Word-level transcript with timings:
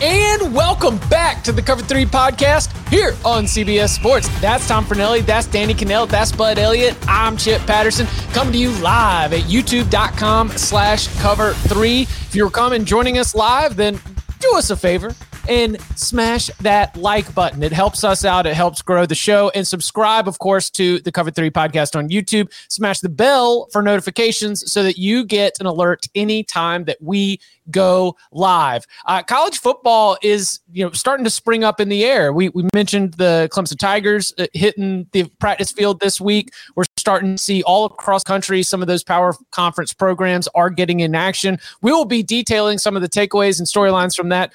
And 0.00 0.54
welcome 0.54 0.98
back 1.08 1.42
to 1.42 1.50
the 1.50 1.60
Cover 1.60 1.82
3 1.82 2.04
podcast 2.04 2.70
here 2.88 3.16
on 3.24 3.44
CBS 3.46 3.88
Sports. 3.88 4.28
That's 4.40 4.66
Tom 4.68 4.84
Fornelli, 4.84 5.26
that's 5.26 5.48
Danny 5.48 5.74
Kanell, 5.74 6.08
that's 6.08 6.30
Bud 6.30 6.56
Elliott. 6.56 6.96
I'm 7.08 7.36
Chip 7.36 7.60
Patterson, 7.62 8.06
coming 8.32 8.52
to 8.52 8.58
you 8.60 8.70
live 8.78 9.32
at 9.32 9.40
youtube.com 9.42 10.50
slash 10.50 11.08
cover 11.18 11.52
3. 11.52 12.02
If 12.02 12.34
you're 12.36 12.48
coming 12.48 12.84
joining 12.84 13.18
us 13.18 13.34
live, 13.34 13.74
then 13.74 13.98
do 14.38 14.54
us 14.54 14.70
a 14.70 14.76
favor 14.76 15.12
and 15.48 15.80
smash 15.96 16.48
that 16.60 16.96
like 16.96 17.34
button. 17.34 17.62
It 17.62 17.72
helps 17.72 18.04
us 18.04 18.24
out. 18.24 18.46
It 18.46 18.54
helps 18.54 18.82
grow 18.82 19.06
the 19.06 19.14
show. 19.14 19.50
And 19.54 19.66
subscribe, 19.66 20.28
of 20.28 20.38
course, 20.38 20.70
to 20.70 21.00
the 21.00 21.10
Cover 21.10 21.30
3 21.30 21.50
podcast 21.50 21.96
on 21.96 22.08
YouTube. 22.08 22.52
Smash 22.68 23.00
the 23.00 23.08
bell 23.08 23.68
for 23.72 23.82
notifications 23.82 24.70
so 24.70 24.82
that 24.82 24.98
you 24.98 25.24
get 25.24 25.58
an 25.60 25.66
alert 25.66 26.06
anytime 26.14 26.84
that 26.84 26.98
we 27.00 27.40
go 27.70 28.16
live. 28.32 28.86
Uh, 29.06 29.22
college 29.22 29.58
football 29.58 30.16
is 30.22 30.60
you 30.72 30.84
know 30.84 30.90
starting 30.92 31.24
to 31.24 31.30
spring 31.30 31.64
up 31.64 31.80
in 31.80 31.88
the 31.88 32.04
air. 32.04 32.32
We 32.32 32.48
we 32.50 32.66
mentioned 32.74 33.14
the 33.14 33.48
Clemson 33.52 33.78
Tigers 33.78 34.32
uh, 34.38 34.46
hitting 34.52 35.06
the 35.12 35.24
practice 35.38 35.72
field 35.72 36.00
this 36.00 36.20
week. 36.20 36.52
We're 36.76 36.84
starting 36.96 37.36
to 37.36 37.42
see 37.42 37.62
all 37.62 37.84
across 37.84 38.24
country 38.24 38.62
some 38.62 38.82
of 38.82 38.88
those 38.88 39.04
power 39.04 39.34
conference 39.50 39.92
programs 39.92 40.48
are 40.54 40.70
getting 40.70 41.00
in 41.00 41.14
action. 41.14 41.58
We 41.82 41.92
will 41.92 42.04
be 42.04 42.22
detailing 42.22 42.78
some 42.78 42.96
of 42.96 43.02
the 43.02 43.08
takeaways 43.08 43.58
and 43.58 43.66
storylines 43.66 44.16
from 44.16 44.30
that 44.30 44.52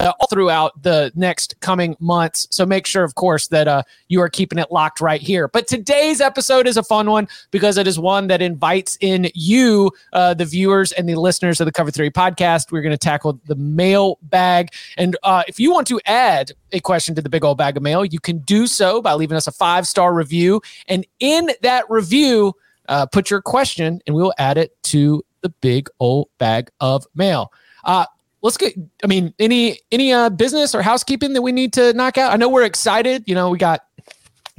uh, 0.00 0.12
all 0.20 0.26
throughout 0.28 0.82
the 0.82 1.10
next 1.14 1.58
coming 1.60 1.96
months. 2.00 2.46
So 2.50 2.66
make 2.66 2.86
sure, 2.86 3.04
of 3.04 3.14
course, 3.14 3.48
that 3.48 3.66
uh, 3.66 3.82
you 4.08 4.20
are 4.20 4.28
keeping 4.28 4.58
it 4.58 4.70
locked 4.70 5.00
right 5.00 5.20
here. 5.20 5.48
But 5.48 5.66
today's 5.66 6.20
episode 6.20 6.66
is 6.66 6.76
a 6.76 6.82
fun 6.82 7.10
one 7.10 7.28
because 7.50 7.78
it 7.78 7.86
is 7.86 7.98
one 7.98 8.26
that 8.28 8.42
invites 8.42 8.98
in 9.00 9.30
you, 9.34 9.90
uh, 10.12 10.34
the 10.34 10.44
viewers 10.44 10.92
and 10.92 11.08
the 11.08 11.14
listeners 11.14 11.60
of 11.60 11.64
the 11.64 11.72
Cover 11.72 11.90
Three 11.90 12.10
podcast. 12.10 12.70
We're 12.70 12.82
going 12.82 12.92
to 12.92 12.98
tackle 12.98 13.40
the 13.46 13.54
mail 13.54 14.18
bag, 14.22 14.70
and 14.96 15.16
uh, 15.22 15.44
if 15.48 15.58
you 15.58 15.72
want 15.72 15.86
to 15.88 16.00
add 16.06 16.52
a 16.72 16.80
question 16.80 17.14
to 17.14 17.22
the 17.22 17.28
big 17.30 17.44
old 17.44 17.58
bag 17.58 17.76
of 17.76 17.82
mail, 17.82 18.04
you 18.04 18.20
can 18.20 18.38
do 18.40 18.66
so 18.66 19.00
by 19.00 19.14
leaving 19.14 19.36
us 19.36 19.46
a 19.46 19.52
five 19.52 19.86
star 19.86 20.14
review, 20.14 20.60
and 20.88 21.06
in 21.20 21.50
that 21.62 21.84
review, 21.88 22.52
uh, 22.88 23.06
put 23.06 23.30
your 23.30 23.40
question, 23.40 24.00
and 24.06 24.14
we 24.14 24.22
will 24.22 24.34
add 24.38 24.58
it 24.58 24.80
to 24.84 25.24
the 25.40 25.48
big 25.48 25.88
old 26.00 26.28
bag 26.38 26.70
of 26.80 27.06
mail. 27.14 27.52
Uh, 27.84 28.04
let's 28.46 28.56
get 28.56 28.74
i 29.04 29.06
mean 29.06 29.34
any 29.38 29.78
any 29.92 30.12
uh 30.12 30.30
business 30.30 30.74
or 30.74 30.82
housekeeping 30.82 31.32
that 31.32 31.42
we 31.42 31.52
need 31.52 31.72
to 31.72 31.92
knock 31.92 32.16
out? 32.16 32.32
I 32.32 32.36
know 32.36 32.48
we're 32.48 32.64
excited 32.64 33.24
you 33.26 33.34
know 33.34 33.50
we 33.50 33.58
got 33.58 33.80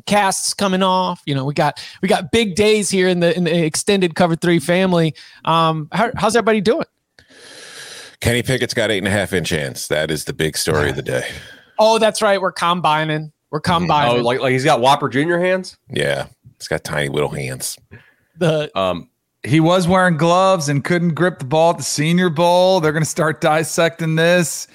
casts 0.06 0.54
coming 0.54 0.84
off 0.84 1.22
you 1.26 1.34
know 1.34 1.46
we 1.46 1.54
got 1.54 1.84
we 2.02 2.08
got 2.08 2.32
big 2.32 2.56
days 2.56 2.90
here 2.90 3.08
in 3.08 3.20
the 3.20 3.36
in 3.36 3.44
the 3.46 3.66
extended 3.66 4.16
cover 4.16 4.36
three 4.36 4.60
family. 4.60 5.16
Um 5.46 5.90
how, 5.92 6.12
how's 6.16 6.36
everybody 6.36 6.62
doing? 6.62 6.86
Kenny 8.20 8.42
pickett's 8.42 8.74
got 8.74 8.90
eight 8.90 9.00
and 9.00 9.08
a 9.08 9.12
half 9.12 9.34
inch 9.34 9.50
hands. 9.50 9.88
That 9.90 10.12
is 10.12 10.26
the 10.26 10.34
big 10.34 10.58
story 10.58 10.90
of 10.90 10.96
the 10.96 11.02
day. 11.02 11.28
Oh 11.80 12.00
that's 12.00 12.22
right. 12.22 12.42
We're 12.42 12.52
combining. 12.52 13.32
We're 13.52 13.60
combining. 13.60 14.22
Oh 14.22 14.24
like, 14.24 14.40
like 14.40 14.52
he's 14.52 14.64
got 14.64 14.82
whopper 14.82 15.10
junior 15.10 15.40
hands? 15.40 15.78
Yeah. 15.90 16.28
He's 16.58 16.68
got 16.68 16.84
tiny 16.84 17.10
little 17.10 17.30
hands. 17.30 17.78
The 18.38 18.72
um 18.78 19.10
he 19.48 19.60
was 19.60 19.88
wearing 19.88 20.18
gloves 20.18 20.70
and 20.70 20.84
couldn't 20.84 21.14
grip 21.14 21.40
the 21.40 21.46
ball 21.46 21.72
at 21.72 21.78
the 21.78 21.84
Senior 21.84 22.30
Bowl. 22.30 22.80
They're 22.80 22.92
going 22.92 23.04
to 23.04 23.10
start 23.10 23.42
dissecting 23.42 24.16
this. 24.16 24.68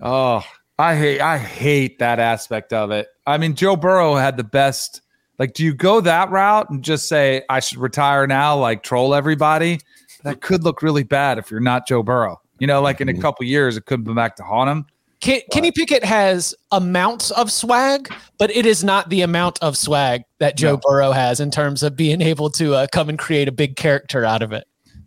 Oh, 0.00 0.44
I 0.78 0.96
hate 0.96 1.20
I 1.20 1.38
hate 1.38 1.98
that 1.98 2.18
aspect 2.18 2.72
of 2.72 2.90
it. 2.90 3.08
I 3.26 3.38
mean, 3.38 3.54
Joe 3.54 3.76
Burrow 3.76 4.14
had 4.14 4.36
the 4.36 4.44
best. 4.44 5.02
Like, 5.38 5.54
do 5.54 5.64
you 5.64 5.74
go 5.74 6.00
that 6.00 6.30
route 6.30 6.68
and 6.70 6.82
just 6.82 7.08
say 7.08 7.42
I 7.48 7.60
should 7.60 7.78
retire 7.78 8.26
now, 8.26 8.56
like 8.56 8.82
troll 8.82 9.14
everybody? 9.14 9.80
That 10.22 10.42
could 10.42 10.64
look 10.64 10.82
really 10.82 11.02
bad 11.02 11.38
if 11.38 11.50
you're 11.50 11.60
not 11.60 11.86
Joe 11.86 12.02
Burrow. 12.02 12.40
You 12.58 12.66
know, 12.66 12.82
like 12.82 13.00
in 13.00 13.08
a 13.08 13.12
mm-hmm. 13.12 13.22
couple 13.22 13.46
years, 13.46 13.76
it 13.76 13.86
could 13.86 14.04
come 14.04 14.14
back 14.14 14.36
to 14.36 14.42
haunt 14.42 14.68
him. 14.68 14.86
Ken, 15.20 15.40
Kenny 15.52 15.70
Pickett 15.70 16.02
has 16.02 16.54
amounts 16.72 17.30
of 17.32 17.52
swag, 17.52 18.12
but 18.38 18.50
it 18.50 18.64
is 18.64 18.82
not 18.82 19.10
the 19.10 19.20
amount 19.20 19.58
of 19.62 19.76
swag 19.76 20.22
that 20.38 20.56
Joe 20.56 20.72
no. 20.72 20.80
Burrow 20.82 21.12
has 21.12 21.40
in 21.40 21.50
terms 21.50 21.82
of 21.82 21.94
being 21.94 22.22
able 22.22 22.48
to 22.50 22.74
uh, 22.74 22.86
come 22.90 23.08
and 23.08 23.18
create 23.18 23.46
a 23.46 23.52
big 23.52 23.76
character 23.76 24.24
out 24.24 24.42
of 24.42 24.52
it. 24.52 24.66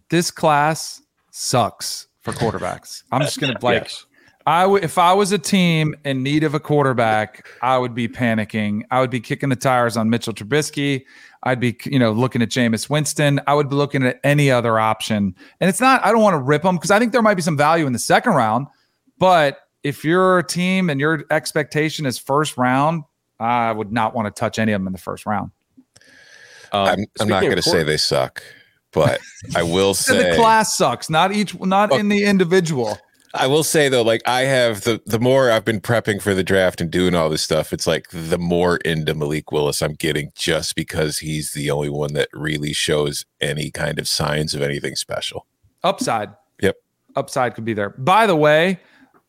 This 0.09 0.29
class 0.29 1.01
sucks 1.31 2.07
for 2.21 2.31
quarterbacks. 2.33 3.03
I'm 3.11 3.21
just 3.21 3.39
going 3.39 3.55
to 3.55 3.65
like. 3.65 3.83
yes. 3.83 4.05
I 4.45 4.63
w- 4.63 4.83
if 4.83 4.97
I 4.97 5.13
was 5.13 5.31
a 5.31 5.37
team 5.39 5.95
in 6.03 6.21
need 6.21 6.43
of 6.43 6.53
a 6.53 6.59
quarterback, 6.59 7.47
I 7.61 7.77
would 7.77 7.95
be 7.95 8.07
panicking. 8.07 8.83
I 8.91 8.99
would 8.99 9.09
be 9.09 9.21
kicking 9.21 9.49
the 9.49 9.55
tires 9.55 9.95
on 9.95 10.09
Mitchell 10.09 10.33
Trubisky. 10.33 11.05
I'd 11.43 11.59
be, 11.59 11.77
you 11.85 11.97
know, 11.97 12.11
looking 12.11 12.41
at 12.41 12.49
Jameis 12.49 12.89
Winston. 12.89 13.39
I 13.47 13.53
would 13.53 13.69
be 13.69 13.75
looking 13.75 14.03
at 14.05 14.19
any 14.23 14.51
other 14.51 14.79
option. 14.79 15.33
And 15.59 15.69
it's 15.69 15.79
not. 15.81 16.05
I 16.05 16.11
don't 16.11 16.21
want 16.21 16.33
to 16.35 16.41
rip 16.41 16.63
them 16.63 16.75
because 16.75 16.91
I 16.91 16.99
think 16.99 17.13
there 17.13 17.21
might 17.21 17.35
be 17.35 17.41
some 17.41 17.57
value 17.57 17.87
in 17.87 17.93
the 17.93 17.99
second 17.99 18.33
round, 18.33 18.67
but 19.17 19.62
if 19.83 20.03
you're 20.05 20.39
a 20.39 20.43
team 20.43 20.89
and 20.89 20.99
your 20.99 21.25
expectation 21.29 22.05
is 22.05 22.17
first 22.17 22.57
round, 22.57 23.03
I 23.39 23.71
would 23.71 23.91
not 23.91 24.15
want 24.15 24.33
to 24.33 24.39
touch 24.39 24.57
any 24.59 24.71
of 24.71 24.81
them 24.81 24.87
in 24.87 24.93
the 24.93 24.99
first 24.99 25.25
round. 25.25 25.51
Um, 26.71 26.87
I'm, 26.87 27.05
I'm 27.19 27.27
not 27.27 27.43
going 27.43 27.55
to 27.55 27.61
say 27.61 27.83
they 27.83 27.97
suck, 27.97 28.41
but 28.91 29.19
I 29.55 29.63
will 29.63 29.93
say 29.93 30.31
the 30.31 30.35
class 30.35 30.75
sucks. 30.75 31.09
Not 31.09 31.31
each, 31.31 31.59
not 31.59 31.93
in 31.93 32.09
the 32.09 32.23
individual. 32.23 32.97
I 33.35 33.47
will 33.47 33.63
say 33.63 33.89
though, 33.89 34.03
like 34.03 34.21
I 34.27 34.41
have 34.41 34.81
the 34.81 35.01
the 35.07 35.19
more 35.19 35.49
I've 35.49 35.65
been 35.65 35.81
prepping 35.81 36.21
for 36.21 36.35
the 36.35 36.43
draft 36.43 36.79
and 36.79 36.91
doing 36.91 37.15
all 37.15 37.29
this 37.29 37.41
stuff, 37.41 37.73
it's 37.73 37.87
like 37.87 38.07
the 38.09 38.37
more 38.37 38.77
into 38.77 39.15
Malik 39.15 39.51
Willis 39.51 39.81
I'm 39.81 39.93
getting 39.93 40.31
just 40.35 40.75
because 40.75 41.17
he's 41.17 41.53
the 41.53 41.71
only 41.71 41.89
one 41.89 42.13
that 42.13 42.29
really 42.31 42.73
shows 42.73 43.25
any 43.41 43.71
kind 43.71 43.97
of 43.97 44.07
signs 44.07 44.53
of 44.53 44.61
anything 44.61 44.95
special. 44.95 45.47
Upside. 45.83 46.29
Yep. 46.61 46.75
Upside 47.15 47.55
could 47.55 47.65
be 47.65 47.73
there. 47.73 47.89
By 47.89 48.27
the 48.27 48.35
way, 48.35 48.79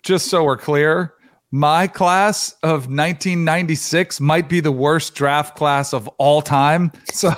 just 0.04 0.28
so 0.28 0.44
we're 0.44 0.56
clear, 0.56 1.14
my 1.50 1.86
class 1.86 2.52
of 2.62 2.88
1996 2.88 4.20
might 4.20 4.48
be 4.48 4.60
the 4.60 4.70
worst 4.70 5.14
draft 5.14 5.56
class 5.56 5.92
of 5.92 6.06
all 6.18 6.42
time. 6.42 6.92
So 7.12 7.32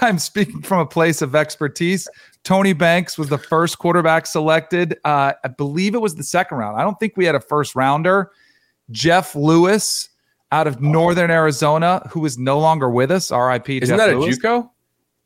I'm 0.00 0.18
speaking 0.18 0.60
from 0.60 0.80
a 0.80 0.86
place 0.86 1.22
of 1.22 1.34
expertise. 1.34 2.08
Tony 2.42 2.72
Banks 2.72 3.16
was 3.16 3.28
the 3.28 3.38
first 3.38 3.78
quarterback 3.78 4.26
selected. 4.26 4.98
Uh, 5.04 5.32
I 5.42 5.48
believe 5.48 5.94
it 5.94 6.00
was 6.00 6.16
the 6.16 6.24
second 6.24 6.58
round. 6.58 6.78
I 6.78 6.82
don't 6.82 6.98
think 6.98 7.16
we 7.16 7.24
had 7.24 7.34
a 7.34 7.40
first 7.40 7.74
rounder. 7.74 8.32
Jeff 8.90 9.34
Lewis 9.34 10.10
out 10.52 10.66
of 10.66 10.80
Northern 10.82 11.30
Arizona, 11.30 12.06
who 12.10 12.24
is 12.26 12.36
no 12.36 12.58
longer 12.58 12.90
with 12.90 13.10
us. 13.10 13.30
R.I.P. 13.30 13.78
Isn't 13.78 13.96
Jeff 13.96 14.06
that 14.06 14.18
Lewis. 14.18 14.36
a 14.36 14.40
JUCO? 14.40 14.70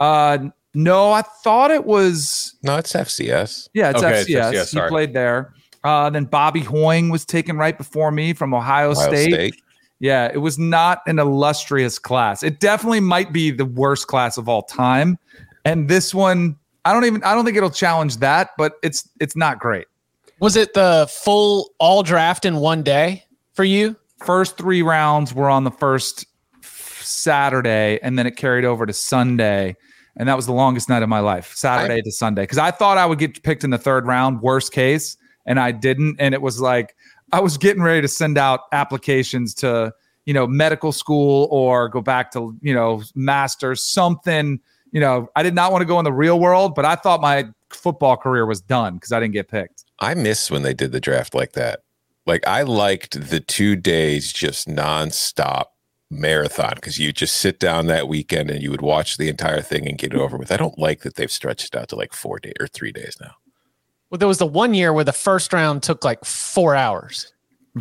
Uh, 0.00 0.38
no, 0.74 1.10
I 1.10 1.22
thought 1.22 1.70
it 1.70 1.86
was. 1.86 2.56
No, 2.62 2.76
it's 2.76 2.92
FCS. 2.92 3.70
Yeah, 3.74 3.90
it's 3.90 4.02
okay, 4.02 4.22
FCS. 4.22 4.52
It's 4.52 4.74
FCS 4.74 4.82
he 4.84 4.88
played 4.88 5.12
there. 5.12 5.54
Uh, 5.84 6.10
then 6.10 6.24
Bobby 6.24 6.60
Hoying 6.60 7.08
was 7.08 7.24
taken 7.24 7.56
right 7.56 7.76
before 7.76 8.10
me 8.10 8.32
from 8.32 8.52
Ohio, 8.52 8.90
Ohio 8.90 9.08
State. 9.08 9.32
State. 9.32 9.62
Yeah, 10.00 10.30
it 10.32 10.38
was 10.38 10.58
not 10.58 11.02
an 11.06 11.18
illustrious 11.18 11.98
class. 11.98 12.42
It 12.42 12.60
definitely 12.60 13.00
might 13.00 13.32
be 13.32 13.50
the 13.50 13.64
worst 13.64 14.06
class 14.06 14.38
of 14.38 14.48
all 14.48 14.62
time. 14.62 15.18
And 15.64 15.88
this 15.88 16.14
one, 16.14 16.56
I 16.84 16.92
don't 16.92 17.04
even 17.04 17.22
I 17.24 17.34
don't 17.34 17.44
think 17.44 17.56
it'll 17.56 17.70
challenge 17.70 18.18
that, 18.18 18.50
but 18.56 18.74
it's 18.82 19.08
it's 19.20 19.36
not 19.36 19.58
great. 19.58 19.86
Was 20.40 20.56
it 20.56 20.72
the 20.74 21.08
full 21.10 21.74
all 21.78 22.02
draft 22.02 22.44
in 22.44 22.56
one 22.56 22.82
day 22.82 23.24
for 23.54 23.64
you? 23.64 23.96
First 24.24 24.56
3 24.56 24.82
rounds 24.82 25.34
were 25.34 25.50
on 25.50 25.64
the 25.64 25.70
first 25.70 26.26
Saturday 26.62 27.98
and 28.02 28.18
then 28.18 28.26
it 28.26 28.36
carried 28.36 28.64
over 28.64 28.86
to 28.86 28.92
Sunday 28.92 29.76
and 30.16 30.28
that 30.28 30.34
was 30.34 30.46
the 30.46 30.52
longest 30.52 30.88
night 30.88 31.02
of 31.04 31.08
my 31.08 31.20
life, 31.20 31.52
Saturday 31.54 31.98
I, 31.98 32.00
to 32.00 32.10
Sunday, 32.10 32.46
cuz 32.46 32.58
I 32.58 32.70
thought 32.70 32.98
I 32.98 33.06
would 33.06 33.18
get 33.18 33.42
picked 33.42 33.64
in 33.64 33.70
the 33.70 33.78
third 33.78 34.06
round 34.06 34.42
worst 34.42 34.72
case 34.72 35.16
and 35.48 35.58
I 35.58 35.72
didn't. 35.72 36.16
And 36.20 36.34
it 36.34 36.42
was 36.42 36.60
like 36.60 36.94
I 37.32 37.40
was 37.40 37.58
getting 37.58 37.82
ready 37.82 38.02
to 38.02 38.08
send 38.08 38.38
out 38.38 38.60
applications 38.70 39.54
to 39.54 39.92
you 40.26 40.34
know 40.34 40.46
medical 40.46 40.92
school 40.92 41.48
or 41.50 41.88
go 41.88 42.00
back 42.00 42.30
to 42.32 42.56
you 42.60 42.74
know 42.74 43.02
masters 43.16 43.82
something. 43.82 44.60
You 44.92 45.00
know, 45.00 45.28
I 45.34 45.42
did 45.42 45.54
not 45.54 45.72
want 45.72 45.82
to 45.82 45.86
go 45.86 45.98
in 45.98 46.04
the 46.04 46.12
real 46.12 46.38
world, 46.38 46.74
but 46.74 46.84
I 46.84 46.94
thought 46.94 47.20
my 47.20 47.48
football 47.70 48.16
career 48.16 48.46
was 48.46 48.60
done 48.60 48.94
because 48.94 49.10
I 49.10 49.20
didn't 49.20 49.34
get 49.34 49.48
picked. 49.48 49.84
I 49.98 50.14
miss 50.14 50.50
when 50.50 50.62
they 50.62 50.74
did 50.74 50.92
the 50.92 51.00
draft 51.00 51.34
like 51.34 51.52
that. 51.52 51.80
Like 52.26 52.46
I 52.46 52.62
liked 52.62 53.28
the 53.30 53.40
two 53.40 53.74
days 53.74 54.32
just 54.32 54.68
nonstop 54.68 55.64
marathon 56.10 56.72
because 56.74 56.98
you 56.98 57.12
just 57.12 57.36
sit 57.36 57.58
down 57.58 57.86
that 57.86 58.08
weekend 58.08 58.50
and 58.50 58.62
you 58.62 58.70
would 58.70 58.80
watch 58.80 59.16
the 59.16 59.28
entire 59.28 59.60
thing 59.60 59.86
and 59.86 59.98
get 59.98 60.14
it 60.14 60.20
over 60.20 60.36
with. 60.36 60.52
I 60.52 60.56
don't 60.56 60.78
like 60.78 61.02
that 61.02 61.16
they've 61.16 61.30
stretched 61.30 61.74
it 61.74 61.78
out 61.78 61.88
to 61.88 61.96
like 61.96 62.12
four 62.12 62.38
days 62.38 62.54
or 62.60 62.66
three 62.66 62.92
days 62.92 63.16
now. 63.20 63.32
Well, 64.10 64.18
there 64.18 64.28
was 64.28 64.38
the 64.38 64.46
one 64.46 64.74
year 64.74 64.92
where 64.92 65.04
the 65.04 65.12
first 65.12 65.52
round 65.52 65.82
took 65.82 66.04
like 66.04 66.24
four 66.24 66.74
hours. 66.74 67.32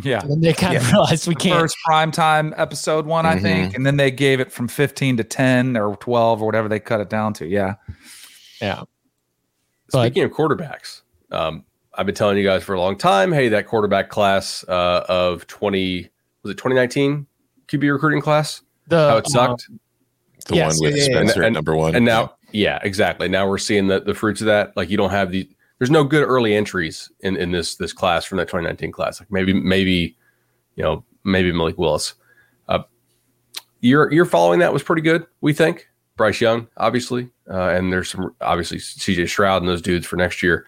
Yeah. 0.02 0.20
And 0.22 0.42
they 0.44 0.52
kind 0.52 0.76
of 0.76 0.90
realized 0.92 1.26
we 1.26 1.34
can't. 1.34 1.58
First 1.58 1.76
prime 1.84 2.10
time 2.12 2.54
episode 2.56 3.06
one, 3.06 3.26
I 3.26 3.38
think, 3.38 3.74
and 3.74 3.84
then 3.86 3.96
they 3.96 4.10
gave 4.10 4.38
it 4.38 4.52
from 4.52 4.68
15 4.68 5.16
to 5.16 5.24
10 5.24 5.76
or 5.76 5.96
12 5.96 6.42
or 6.42 6.46
whatever 6.46 6.68
they 6.68 6.78
cut 6.78 7.00
it 7.00 7.08
down 7.10 7.32
to. 7.34 7.46
Yeah. 7.46 7.74
Yeah. 8.60 8.82
But- 9.90 10.04
Speaking 10.08 10.24
of 10.24 10.30
quarterbacks, 10.32 11.00
um, 11.32 11.64
I've 11.94 12.06
been 12.06 12.14
telling 12.14 12.36
you 12.36 12.44
guys 12.44 12.62
for 12.62 12.74
a 12.74 12.80
long 12.80 12.96
time. 12.96 13.32
Hey, 13.32 13.48
that 13.48 13.66
quarterback 13.66 14.08
class 14.10 14.64
uh, 14.68 15.04
of 15.08 15.46
twenty 15.46 16.10
was 16.42 16.52
it 16.52 16.56
twenty 16.58 16.76
nineteen 16.76 17.26
QB 17.68 17.90
recruiting 17.92 18.20
class? 18.20 18.62
The 18.86 19.08
How 19.08 19.16
it 19.16 19.28
sucked, 19.28 19.68
The 20.46 20.54
Yes, 20.56 20.78
one 20.78 20.90
with 20.90 20.96
yeah, 20.96 21.02
yeah, 21.04 21.08
yeah. 21.08 21.14
Spencer 21.16 21.42
at 21.42 21.46
And- 21.46 21.54
number 21.54 21.74
one. 21.74 21.96
and 21.96 22.04
now 22.04 22.34
yeah, 22.52 22.78
exactly. 22.82 23.28
Now 23.28 23.48
we're 23.48 23.58
seeing 23.58 23.88
the 23.88 23.98
the 24.00 24.14
fruits 24.14 24.40
of 24.42 24.46
that. 24.46 24.76
Like 24.76 24.90
you 24.90 24.96
don't 24.96 25.10
have 25.10 25.32
the 25.32 25.48
there's 25.78 25.90
no 25.90 26.04
good 26.04 26.22
early 26.22 26.54
entries 26.54 27.10
in 27.20 27.36
in 27.36 27.52
this 27.52 27.76
this 27.76 27.92
class 27.92 28.24
from 28.24 28.38
that 28.38 28.48
twenty 28.48 28.66
nineteen 28.66 28.92
class. 28.92 29.20
Like 29.20 29.30
maybe 29.30 29.52
maybe 29.52 30.16
you 30.76 30.82
know 30.82 31.04
maybe 31.24 31.52
Malik 31.52 31.78
Willis. 31.78 32.14
Uh, 32.68 32.82
you're 33.80 34.12
you're 34.12 34.24
following 34.24 34.60
that 34.60 34.72
was 34.72 34.82
pretty 34.82 35.02
good. 35.02 35.26
We 35.40 35.52
think 35.52 35.88
Bryce 36.16 36.40
Young 36.40 36.68
obviously, 36.76 37.30
uh, 37.50 37.68
and 37.68 37.92
there's 37.92 38.10
some 38.10 38.34
obviously 38.40 38.78
CJ 38.78 39.28
Stroud 39.28 39.62
and 39.62 39.68
those 39.68 39.82
dudes 39.82 40.06
for 40.06 40.16
next 40.16 40.42
year. 40.42 40.66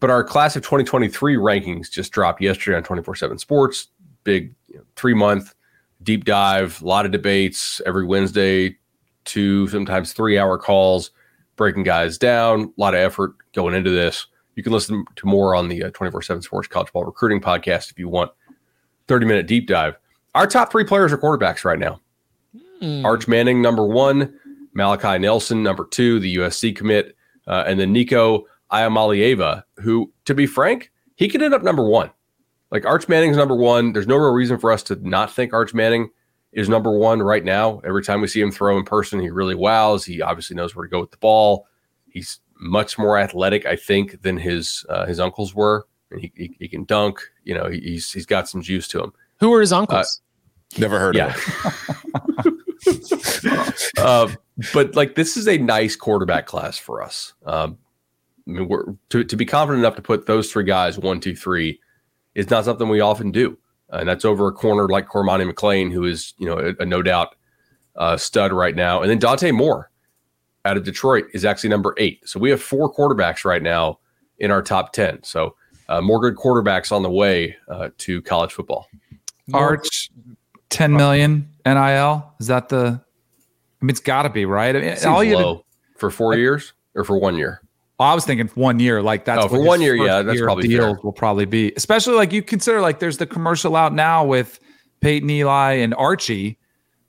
But 0.00 0.10
our 0.10 0.24
class 0.24 0.56
of 0.56 0.62
2023 0.64 1.36
rankings 1.36 1.88
just 1.88 2.10
dropped 2.10 2.42
yesterday 2.42 2.76
on 2.76 2.82
24 2.82 3.14
7 3.14 3.38
Sports. 3.38 3.88
Big 4.24 4.54
you 4.68 4.76
know, 4.78 4.84
three 4.96 5.14
month 5.14 5.54
deep 6.02 6.24
dive, 6.24 6.80
a 6.82 6.84
lot 6.84 7.06
of 7.06 7.12
debates 7.12 7.80
every 7.86 8.04
Wednesday, 8.04 8.76
two, 9.24 9.68
sometimes 9.68 10.12
three 10.12 10.38
hour 10.38 10.58
calls, 10.58 11.10
breaking 11.56 11.84
guys 11.84 12.18
down, 12.18 12.62
a 12.76 12.80
lot 12.80 12.94
of 12.94 13.00
effort 13.00 13.34
going 13.54 13.74
into 13.74 13.90
this. 13.90 14.26
You 14.54 14.62
can 14.62 14.72
listen 14.72 15.04
to 15.16 15.26
more 15.26 15.54
on 15.54 15.68
the 15.68 15.90
24 15.90 16.22
7 16.22 16.42
Sports 16.42 16.68
College 16.68 16.92
Ball 16.92 17.04
Recruiting 17.04 17.40
Podcast 17.40 17.90
if 17.90 17.98
you 17.98 18.08
want 18.08 18.30
30 19.08 19.26
minute 19.26 19.46
deep 19.46 19.66
dive. 19.66 19.96
Our 20.34 20.46
top 20.46 20.70
three 20.70 20.84
players 20.84 21.12
are 21.12 21.18
quarterbacks 21.18 21.64
right 21.64 21.78
now. 21.78 22.00
Hmm. 22.80 23.04
Arch 23.04 23.28
Manning, 23.28 23.62
number 23.62 23.86
one, 23.86 24.34
Malachi 24.74 25.18
Nelson, 25.18 25.62
number 25.62 25.86
two, 25.90 26.18
the 26.18 26.36
USC 26.36 26.74
commit, 26.74 27.16
uh, 27.46 27.64
and 27.66 27.78
then 27.78 27.92
Nico 27.92 28.46
Iamaleava, 28.70 29.62
who, 29.76 30.12
to 30.24 30.34
be 30.34 30.46
frank, 30.46 30.90
he 31.14 31.28
could 31.28 31.42
end 31.42 31.54
up 31.54 31.62
number 31.62 31.86
one. 31.86 32.10
Like 32.70 32.86
Arch 32.86 33.08
Manning's 33.08 33.36
number 33.36 33.54
one. 33.54 33.92
There's 33.92 34.06
no 34.06 34.16
real 34.16 34.32
reason 34.32 34.58
for 34.58 34.72
us 34.72 34.82
to 34.84 34.96
not 35.06 35.32
think 35.32 35.52
Arch 35.52 35.74
Manning 35.74 36.08
is 36.52 36.68
number 36.68 36.90
one 36.90 37.22
right 37.22 37.44
now. 37.44 37.80
Every 37.84 38.02
time 38.02 38.20
we 38.20 38.28
see 38.28 38.40
him 38.40 38.50
throw 38.50 38.78
in 38.78 38.84
person, 38.84 39.20
he 39.20 39.30
really 39.30 39.54
wows. 39.54 40.04
He 40.04 40.22
obviously 40.22 40.56
knows 40.56 40.74
where 40.74 40.86
to 40.86 40.90
go 40.90 41.00
with 41.00 41.10
the 41.10 41.18
ball. 41.18 41.66
He's 42.08 42.40
much 42.62 42.96
more 42.98 43.18
athletic, 43.18 43.66
I 43.66 43.76
think, 43.76 44.22
than 44.22 44.36
his 44.36 44.86
uh, 44.88 45.06
his 45.06 45.18
uncles 45.20 45.54
were. 45.54 45.86
And 46.10 46.20
he, 46.20 46.32
he, 46.36 46.56
he 46.60 46.68
can 46.68 46.84
dunk. 46.84 47.20
You 47.44 47.54
know, 47.54 47.68
he, 47.68 47.80
he's 47.80 48.12
he's 48.12 48.26
got 48.26 48.48
some 48.48 48.62
juice 48.62 48.88
to 48.88 49.02
him. 49.02 49.12
Who 49.40 49.50
were 49.50 49.60
his 49.60 49.72
uncles? 49.72 50.20
Never 50.78 50.98
heard 50.98 51.16
Yeah. 51.16 51.34
of 51.34 52.54
it. 52.86 53.88
uh, 53.98 54.28
but 54.72 54.94
like 54.96 55.14
this 55.14 55.36
is 55.36 55.46
a 55.48 55.58
nice 55.58 55.96
quarterback 55.96 56.46
class 56.46 56.78
for 56.78 57.02
us. 57.02 57.34
Um, 57.46 57.78
I 58.46 58.50
mean, 58.50 58.68
we're 58.68 58.94
to, 59.10 59.22
to 59.24 59.36
be 59.36 59.44
confident 59.44 59.84
enough 59.84 59.96
to 59.96 60.02
put 60.02 60.26
those 60.26 60.50
three 60.50 60.64
guys 60.64 60.98
one, 60.98 61.20
two, 61.20 61.36
three 61.36 61.80
is 62.34 62.50
not 62.50 62.64
something 62.64 62.88
we 62.88 63.00
often 63.00 63.30
do, 63.30 63.56
and 63.90 64.08
that's 64.08 64.24
over 64.24 64.48
a 64.48 64.52
corner 64.52 64.88
like 64.88 65.08
Cormani 65.08 65.50
McClain, 65.50 65.92
who 65.92 66.04
is 66.04 66.34
you 66.38 66.46
know 66.46 66.58
a, 66.58 66.82
a 66.82 66.86
no 66.86 67.02
doubt 67.02 67.36
uh, 67.96 68.16
stud 68.16 68.52
right 68.52 68.74
now, 68.74 69.00
and 69.02 69.10
then 69.10 69.18
Dante 69.18 69.50
Moore 69.52 69.90
out 70.64 70.76
of 70.76 70.84
Detroit 70.84 71.26
is 71.32 71.44
actually 71.44 71.70
number 71.70 71.94
eight. 71.98 72.26
So 72.28 72.38
we 72.38 72.50
have 72.50 72.62
four 72.62 72.92
quarterbacks 72.92 73.44
right 73.44 73.62
now 73.62 73.98
in 74.38 74.50
our 74.50 74.62
top 74.62 74.92
ten. 74.92 75.22
So 75.22 75.56
uh, 75.88 76.00
more 76.00 76.20
good 76.20 76.36
quarterbacks 76.36 76.92
on 76.92 77.02
the 77.02 77.10
way 77.10 77.56
uh, 77.68 77.90
to 77.98 78.22
college 78.22 78.52
football. 78.52 78.88
Arch, 79.52 80.10
10 80.70 80.92
million 80.92 81.48
NIL. 81.66 82.32
Is 82.40 82.46
that 82.46 82.68
the, 82.68 83.00
I 83.80 83.84
mean, 83.84 83.90
it's 83.90 84.00
got 84.00 84.22
to 84.22 84.30
be, 84.30 84.44
right? 84.46 84.74
I 84.74 84.80
mean, 84.80 84.90
Seems 84.96 85.04
all 85.06 85.22
you 85.24 85.36
had 85.36 85.42
to- 85.42 85.46
low 85.46 85.64
for 85.98 86.10
four 86.10 86.36
years 86.36 86.72
or 86.94 87.04
for 87.04 87.18
one 87.18 87.36
year. 87.36 87.60
I 87.98 88.14
was 88.14 88.24
thinking 88.24 88.48
one 88.56 88.80
year, 88.80 89.00
like 89.00 89.24
that's 89.26 89.44
Oh, 89.44 89.48
for 89.48 89.62
one 89.62 89.80
year, 89.80 89.94
yeah, 89.94 90.22
that's 90.22 90.36
year 90.36 90.44
probably 90.44 90.66
deals 90.66 90.94
fair. 90.96 91.00
will 91.04 91.12
probably 91.12 91.44
be. 91.44 91.72
Especially 91.76 92.14
like 92.14 92.32
you 92.32 92.42
consider 92.42 92.80
like 92.80 92.98
there's 92.98 93.18
the 93.18 93.26
commercial 93.26 93.76
out 93.76 93.94
now 93.94 94.24
with 94.24 94.58
Peyton 95.00 95.30
Eli 95.30 95.74
and 95.74 95.94
Archie. 95.94 96.58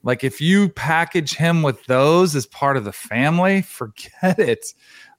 Like 0.03 0.23
if 0.23 0.41
you 0.41 0.69
package 0.69 1.33
him 1.35 1.63
with 1.63 1.83
those 1.85 2.35
as 2.35 2.45
part 2.45 2.75
of 2.77 2.83
the 2.83 2.91
family, 2.91 3.61
forget 3.61 4.37
it. 4.37 4.65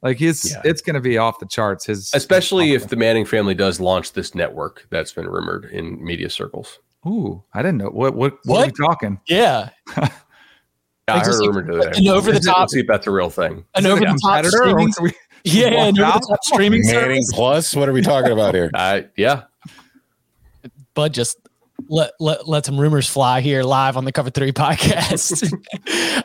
Like 0.03 0.21
it's 0.21 0.51
Yeah. 0.53 0.61
it's 0.65 0.83
going 0.83 0.95
to 0.95 1.01
be 1.01 1.17
off 1.17 1.39
the 1.39 1.47
charts. 1.47 1.87
His 1.87 2.13
especially 2.13 2.73
if 2.75 2.89
the 2.89 2.97
Manning 2.97 3.25
family 3.25 3.55
does 3.55 3.81
launch 3.81 4.13
this 4.13 4.35
network 4.35 4.87
that's 4.91 5.13
been 5.13 5.27
rumored 5.27 5.65
in 5.67 6.03
media 6.05 6.29
circles. 6.29 6.79
ooh, 7.07 7.43
I 7.55 7.61
didn't 7.63 7.79
know 7.79 7.89
what 7.91 8.15
what 8.15 8.39
what, 8.45 8.63
are 8.63 8.67
we 8.67 8.73
talking? 8.73 9.21
Yeah. 9.27 9.71
Yeah, 9.97 10.09
I 11.17 11.19
Like, 11.19 11.27
heard 11.27 11.33
just 11.33 11.43
a 11.45 11.47
rumor 11.49 11.63
the 11.67 11.79
other 11.81 11.93
an 11.97 12.09
over 12.09 12.33
the 12.33 12.41
top- 12.41 12.71
see 12.71 12.81
if 12.81 12.87
that's 12.87 13.07
a 13.07 13.11
real 13.11 13.29
thing. 13.31 13.65
An 13.75 13.85
Is 13.85 13.85
it 13.85 13.89
a 13.89 13.93
over 13.93 14.01
the 14.07 14.19
top 14.23 14.45
streaming. 14.47 14.93
we- 15.03 15.13
Yeah, 15.45 15.67
an 15.69 15.99
over 16.01 16.19
the 16.19 16.27
top 16.31 16.45
streaming 16.45 16.81
Manning 16.87 17.23
service. 17.23 17.31
Plus? 17.35 17.77
What 17.77 17.89
are 17.91 17.93
we 17.93 18.01
talking 18.01 18.33
about 18.33 18.55
here? 18.55 18.71
Uh, 18.75 19.03
yeah, 19.17 19.43
Bud 20.95 21.13
just 21.13 21.37
let, 21.89 22.13
let 22.21 22.49
let 22.49 22.65
some 22.65 22.79
rumors 22.79 23.09
fly 23.09 23.41
here 23.41 23.63
live 23.63 23.97
on 23.97 24.05
the 24.05 24.13
Cover 24.13 24.31
Three 24.31 24.53
podcast. 24.53 25.53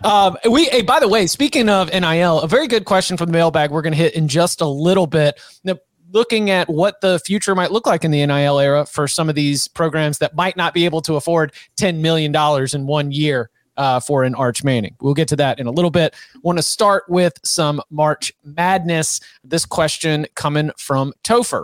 um, 0.05 0.37
we 0.49 0.65
hey, 0.65 0.81
by 0.81 0.99
the 0.99 1.07
way, 1.07 1.27
speaking 1.27 1.69
of 1.69 1.91
NIL, 1.91 2.41
a 2.41 2.47
very 2.47 2.67
good 2.67 2.85
question 2.85 3.17
from 3.17 3.27
the 3.27 3.33
mailbag. 3.33 3.71
We're 3.71 3.81
going 3.81 3.93
to 3.93 3.97
hit 3.97 4.13
in 4.13 4.27
just 4.27 4.61
a 4.61 4.67
little 4.67 5.07
bit. 5.07 5.39
Now, 5.63 5.77
looking 6.11 6.49
at 6.49 6.69
what 6.69 7.01
the 7.01 7.19
future 7.19 7.55
might 7.55 7.71
look 7.71 7.85
like 7.85 8.03
in 8.03 8.11
the 8.11 8.25
NIL 8.25 8.59
era 8.59 8.85
for 8.85 9.07
some 9.07 9.29
of 9.29 9.35
these 9.35 9.67
programs 9.67 10.19
that 10.19 10.35
might 10.35 10.57
not 10.57 10.73
be 10.73 10.85
able 10.85 11.01
to 11.01 11.15
afford 11.15 11.53
ten 11.75 12.01
million 12.01 12.31
dollars 12.31 12.73
in 12.73 12.85
one 12.85 13.11
year. 13.11 13.49
Uh, 13.77 13.97
for 13.97 14.25
an 14.25 14.35
Arch 14.35 14.61
Manning. 14.61 14.93
We'll 14.99 15.13
get 15.13 15.29
to 15.29 15.37
that 15.37 15.57
in 15.57 15.65
a 15.65 15.71
little 15.71 15.89
bit. 15.89 16.13
Want 16.41 16.57
to 16.57 16.61
start 16.61 17.05
with 17.07 17.39
some 17.45 17.81
March 17.89 18.33
Madness. 18.43 19.21
This 19.45 19.65
question 19.65 20.27
coming 20.35 20.71
from 20.77 21.13
Topher. 21.23 21.63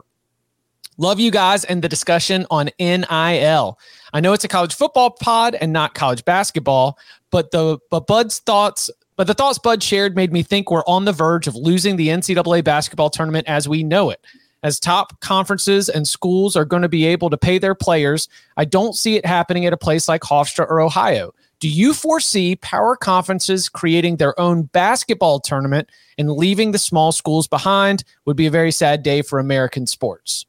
Love 0.98 1.20
you 1.20 1.30
guys 1.30 1.66
and 1.66 1.82
the 1.82 1.90
discussion 1.90 2.46
on 2.50 2.70
NIL. 2.80 3.80
I 4.14 4.20
know 4.22 4.32
it's 4.32 4.46
a 4.46 4.48
college 4.48 4.74
football 4.74 5.12
pod 5.12 5.56
and 5.56 5.74
not 5.74 5.94
college 5.94 6.24
basketball, 6.24 6.98
but 7.32 7.52
the 7.52 7.80
but 7.92 8.08
Bud's 8.08 8.40
thoughts, 8.40 8.90
but 9.18 9.28
the 9.28 9.34
thoughts 9.34 9.60
Bud 9.60 9.84
shared 9.84 10.16
made 10.16 10.32
me 10.32 10.42
think 10.42 10.72
we're 10.72 10.86
on 10.88 11.04
the 11.04 11.12
verge 11.12 11.48
of 11.48 11.56
losing 11.56 11.98
the 11.98 12.08
NCAA 12.08 12.64
basketball 12.64 13.10
tournament 13.10 13.46
as 13.48 13.68
we 13.68 13.84
know 13.84 14.10
it. 14.10 14.24
As 14.64 14.80
top 14.80 15.20
conferences 15.20 15.90
and 15.90 16.08
schools 16.08 16.56
are 16.56 16.66
going 16.66 16.82
to 16.82 16.90
be 16.90 17.06
able 17.06 17.30
to 17.30 17.38
pay 17.38 17.58
their 17.58 17.76
players, 17.76 18.30
I 18.56 18.66
don't 18.66 18.96
see 18.96 19.16
it 19.16 19.26
happening 19.26 19.66
at 19.66 19.74
a 19.74 19.78
place 19.78 20.08
like 20.08 20.22
Hofstra 20.22 20.66
or 20.70 20.80
Ohio. 20.80 21.34
Do 21.60 21.70
you 21.70 21.94
foresee 21.94 22.56
power 22.56 22.96
conferences 22.96 23.70
creating 23.70 24.16
their 24.16 24.40
own 24.40 24.64
basketball 24.64 25.40
tournament 25.40 25.90
and 26.18 26.32
leaving 26.32 26.72
the 26.72 26.80
small 26.80 27.12
schools 27.12 27.48
behind? 27.48 28.06
Would 28.26 28.38
be 28.38 28.48
a 28.48 28.52
very 28.52 28.72
sad 28.72 29.04
day 29.04 29.22
for 29.22 29.40
American 29.40 29.88
sports. 29.88 30.46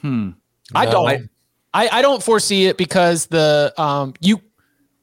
Hmm. 0.00 0.30
I 0.74 0.84
No. 0.86 0.90
don't. 0.92 1.08
I- 1.08 1.28
I, 1.72 1.88
I 1.98 2.02
don't 2.02 2.20
foresee 2.20 2.66
it 2.66 2.76
because 2.76 3.26
the 3.26 3.72
um 3.78 4.14
you 4.20 4.40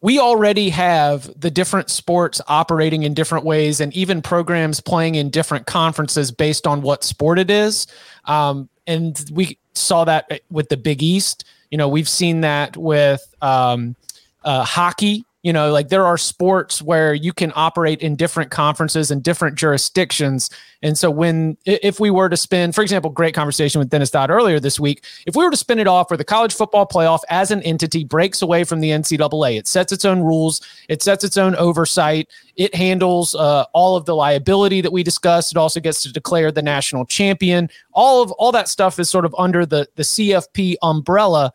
we 0.02 0.20
already 0.20 0.70
have 0.70 1.32
the 1.40 1.50
different 1.50 1.90
sports 1.90 2.42
operating 2.48 3.04
in 3.04 3.14
different 3.14 3.46
ways 3.46 3.80
and 3.80 3.96
even 3.96 4.22
programs 4.22 4.82
playing 4.82 5.16
in 5.16 5.30
different 5.30 5.66
conferences 5.66 6.30
based 6.30 6.68
on 6.68 6.82
what 6.82 7.06
sport 7.06 7.40
it 7.40 7.50
is. 7.50 7.88
Um, 8.26 8.68
and 8.86 9.24
we 9.32 9.58
saw 9.74 10.04
that 10.06 10.42
with 10.52 10.68
the 10.70 10.76
Big 10.78 11.02
East. 11.02 11.46
You 11.72 11.78
know, 11.78 11.88
we've 11.88 12.08
seen 12.10 12.42
that 12.42 12.76
with 12.78 13.22
um, 13.42 13.96
uh, 14.44 14.64
hockey. 14.66 15.24
You 15.48 15.54
know, 15.54 15.72
like 15.72 15.88
there 15.88 16.06
are 16.06 16.18
sports 16.18 16.82
where 16.82 17.14
you 17.14 17.32
can 17.32 17.54
operate 17.56 18.02
in 18.02 18.18
different 18.18 18.52
conferences 18.52 19.12
and 19.12 19.24
different 19.24 19.58
jurisdictions. 19.58 20.50
And 20.82 20.98
so 20.98 21.10
when 21.10 21.56
if 21.64 22.02
we 22.02 22.10
were 22.10 22.28
to 22.28 22.36
spin, 22.36 22.74
for 22.74 22.82
example, 22.82 23.10
great 23.10 23.34
conversation 23.34 23.80
with 23.80 23.90
Dennis 23.90 24.12
Dodd 24.12 24.30
earlier 24.30 24.60
this 24.60 24.78
week, 24.78 25.06
if 25.26 25.38
we 25.38 25.46
were 25.46 25.50
to 25.50 25.56
spin 25.56 25.80
it 25.80 25.88
off 25.88 26.12
where 26.12 26.18
the 26.18 26.26
college 26.26 26.54
football 26.54 26.86
playoff 26.86 27.22
as 27.30 27.50
an 27.50 27.62
entity 27.62 28.04
breaks 28.04 28.42
away 28.42 28.66
from 28.66 28.82
the 28.82 28.90
NCAA, 28.90 29.58
it 29.58 29.68
sets 29.68 29.94
its 29.94 30.04
own 30.04 30.20
rules, 30.20 30.60
it 30.90 31.02
sets 31.02 31.24
its 31.24 31.38
own 31.38 31.56
oversight, 31.56 32.28
it 32.58 32.76
handles 32.76 33.34
uh, 33.34 33.64
all 33.72 33.96
of 33.96 34.04
the 34.04 34.18
liability 34.18 34.82
that 34.82 34.92
we 34.92 35.02
discussed. 35.02 35.54
It 35.54 35.58
also 35.58 35.80
gets 35.80 36.04
to 36.04 36.12
declare 36.12 36.52
the 36.52 36.62
national 36.62 37.06
champion. 37.06 37.70
All 37.94 38.22
of 38.22 38.34
all 38.34 38.52
that 38.52 38.68
stuff 38.68 39.00
is 39.00 39.10
sort 39.10 39.24
of 39.24 39.34
under 39.40 39.66
the 39.66 39.88
the 39.96 40.04
CFP 40.04 40.76
umbrella. 40.82 41.54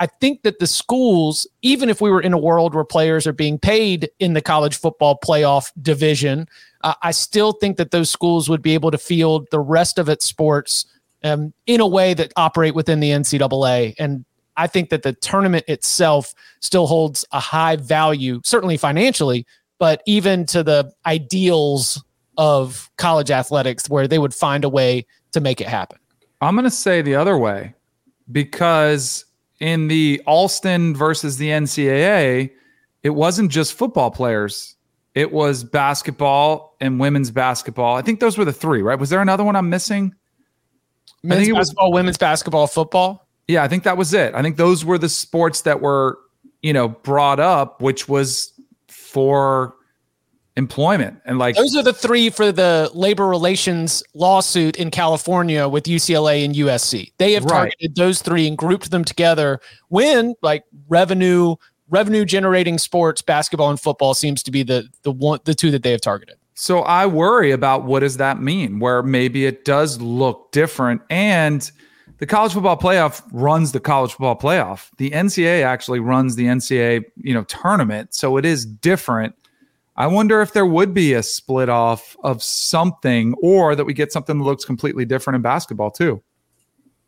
I 0.00 0.06
think 0.06 0.42
that 0.42 0.58
the 0.58 0.66
schools, 0.66 1.46
even 1.60 1.90
if 1.90 2.00
we 2.00 2.10
were 2.10 2.22
in 2.22 2.32
a 2.32 2.38
world 2.38 2.74
where 2.74 2.84
players 2.84 3.26
are 3.26 3.34
being 3.34 3.58
paid 3.58 4.08
in 4.18 4.32
the 4.32 4.40
college 4.40 4.76
football 4.76 5.18
playoff 5.22 5.70
division, 5.80 6.48
uh, 6.80 6.94
I 7.02 7.10
still 7.10 7.52
think 7.52 7.76
that 7.76 7.90
those 7.90 8.10
schools 8.10 8.48
would 8.48 8.62
be 8.62 8.72
able 8.72 8.90
to 8.90 8.98
field 8.98 9.46
the 9.50 9.60
rest 9.60 9.98
of 9.98 10.08
its 10.08 10.24
sports 10.24 10.86
um, 11.22 11.52
in 11.66 11.80
a 11.80 11.86
way 11.86 12.14
that 12.14 12.32
operate 12.36 12.74
within 12.74 13.00
the 13.00 13.10
NCAA. 13.10 13.94
And 13.98 14.24
I 14.56 14.66
think 14.66 14.88
that 14.88 15.02
the 15.02 15.12
tournament 15.12 15.66
itself 15.68 16.34
still 16.60 16.86
holds 16.86 17.26
a 17.32 17.40
high 17.40 17.76
value, 17.76 18.40
certainly 18.42 18.78
financially, 18.78 19.46
but 19.78 20.02
even 20.06 20.46
to 20.46 20.62
the 20.62 20.90
ideals 21.04 22.02
of 22.38 22.90
college 22.96 23.30
athletics 23.30 23.90
where 23.90 24.08
they 24.08 24.18
would 24.18 24.32
find 24.32 24.64
a 24.64 24.68
way 24.70 25.06
to 25.32 25.40
make 25.40 25.60
it 25.60 25.66
happen. 25.68 25.98
I'm 26.40 26.54
going 26.54 26.64
to 26.64 26.70
say 26.70 27.02
the 27.02 27.16
other 27.16 27.36
way 27.36 27.74
because 28.32 29.26
in 29.60 29.88
the 29.88 30.22
Alston 30.26 30.94
versus 30.94 31.36
the 31.36 31.48
NCAA, 31.48 32.50
it 33.02 33.10
wasn't 33.10 33.50
just 33.50 33.74
football 33.74 34.10
players. 34.10 34.74
It 35.14 35.32
was 35.32 35.64
basketball 35.64 36.76
and 36.80 36.98
women's 36.98 37.30
basketball. 37.30 37.96
I 37.96 38.02
think 38.02 38.20
those 38.20 38.38
were 38.38 38.44
the 38.44 38.52
three, 38.52 38.82
right? 38.82 38.98
Was 38.98 39.10
there 39.10 39.20
another 39.20 39.44
one 39.44 39.56
I'm 39.56 39.68
missing? 39.68 40.14
Men's 41.22 41.32
I 41.32 41.44
think 41.44 41.48
it 41.48 41.58
was 41.58 41.68
basketball, 41.68 41.92
women's 41.92 42.18
basketball, 42.18 42.66
football. 42.66 43.28
Yeah, 43.48 43.62
I 43.62 43.68
think 43.68 43.82
that 43.82 43.96
was 43.96 44.14
it. 44.14 44.34
I 44.34 44.42
think 44.42 44.56
those 44.56 44.84
were 44.84 44.98
the 44.98 45.08
sports 45.08 45.62
that 45.62 45.80
were, 45.80 46.18
you 46.62 46.72
know, 46.72 46.88
brought 46.88 47.40
up, 47.40 47.82
which 47.82 48.08
was 48.08 48.52
for 48.88 49.74
employment 50.56 51.20
and 51.24 51.38
like 51.38 51.54
those 51.54 51.76
are 51.76 51.82
the 51.82 51.92
three 51.92 52.28
for 52.28 52.50
the 52.50 52.90
labor 52.92 53.26
relations 53.26 54.02
lawsuit 54.14 54.76
in 54.76 54.90
California 54.90 55.68
with 55.68 55.84
UCLA 55.84 56.44
and 56.44 56.54
USC. 56.54 57.12
They 57.18 57.32
have 57.32 57.46
targeted 57.46 57.94
those 57.94 58.20
three 58.20 58.46
and 58.48 58.58
grouped 58.58 58.90
them 58.90 59.04
together 59.04 59.60
when 59.88 60.34
like 60.42 60.64
revenue 60.88 61.54
revenue 61.88 62.24
generating 62.24 62.78
sports, 62.78 63.22
basketball 63.22 63.70
and 63.70 63.80
football 63.80 64.14
seems 64.14 64.42
to 64.42 64.50
be 64.50 64.62
the 64.62 64.88
the 65.02 65.12
one 65.12 65.38
the 65.44 65.54
two 65.54 65.70
that 65.70 65.82
they 65.82 65.92
have 65.92 66.00
targeted. 66.00 66.36
So 66.54 66.80
I 66.80 67.06
worry 67.06 67.52
about 67.52 67.84
what 67.84 68.00
does 68.00 68.16
that 68.18 68.40
mean 68.40 68.80
where 68.80 69.02
maybe 69.02 69.46
it 69.46 69.64
does 69.64 70.00
look 70.00 70.52
different 70.52 71.00
and 71.10 71.70
the 72.18 72.26
college 72.26 72.52
football 72.52 72.76
playoff 72.76 73.22
runs 73.32 73.72
the 73.72 73.80
college 73.80 74.10
football 74.10 74.36
playoff. 74.36 74.90
The 74.98 75.10
NCAA 75.10 75.64
actually 75.64 76.00
runs 76.00 76.36
the 76.36 76.44
NCAA, 76.44 77.04
you 77.16 77.32
know, 77.32 77.44
tournament. 77.44 78.14
So 78.14 78.36
it 78.36 78.44
is 78.44 78.66
different 78.66 79.34
I 79.96 80.06
wonder 80.06 80.40
if 80.40 80.52
there 80.52 80.66
would 80.66 80.94
be 80.94 81.14
a 81.14 81.22
split 81.22 81.68
off 81.68 82.16
of 82.22 82.42
something 82.42 83.34
or 83.42 83.74
that 83.74 83.84
we 83.84 83.92
get 83.92 84.12
something 84.12 84.38
that 84.38 84.44
looks 84.44 84.64
completely 84.64 85.04
different 85.04 85.36
in 85.36 85.42
basketball 85.42 85.90
too. 85.90 86.22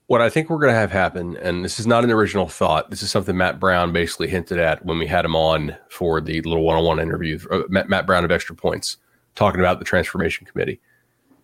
What 0.08 0.20
I 0.20 0.28
think 0.28 0.50
we're 0.50 0.58
going 0.58 0.74
to 0.74 0.78
have 0.78 0.90
happen, 0.90 1.36
and 1.38 1.64
this 1.64 1.80
is 1.80 1.86
not 1.86 2.04
an 2.04 2.10
original 2.10 2.48
thought, 2.48 2.90
this 2.90 3.02
is 3.02 3.10
something 3.10 3.36
Matt 3.36 3.58
Brown 3.58 3.92
basically 3.92 4.28
hinted 4.28 4.58
at 4.58 4.84
when 4.84 4.98
we 4.98 5.06
had 5.06 5.24
him 5.24 5.34
on 5.34 5.74
for 5.88 6.20
the 6.20 6.42
little 6.42 6.64
one 6.64 6.76
on 6.76 6.84
one 6.84 6.98
interview, 6.98 7.38
uh, 7.50 7.62
Matt, 7.68 8.04
Brown 8.04 8.24
of 8.24 8.30
Extra 8.30 8.54
Points, 8.54 8.98
talking 9.36 9.60
about 9.60 9.78
the 9.78 9.84
transformation 9.84 10.46
committee. 10.46 10.80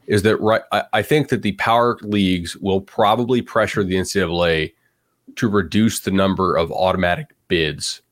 Is 0.06 0.22
that 0.22 0.38
right? 0.40 0.62
I 0.92 1.02
think 1.02 1.28
that 1.28 1.42
the 1.42 1.52
power 1.52 1.98
leagues 2.02 2.56
will 2.56 2.80
probably 2.80 3.42
pressure 3.42 3.84
the 3.84 3.94
NCAA 3.94 4.72
to 5.36 5.48
reduce 5.48 6.00
the 6.00 6.10
number 6.10 6.56
of 6.56 6.72
automatic 6.72 7.34
bids 7.46 8.02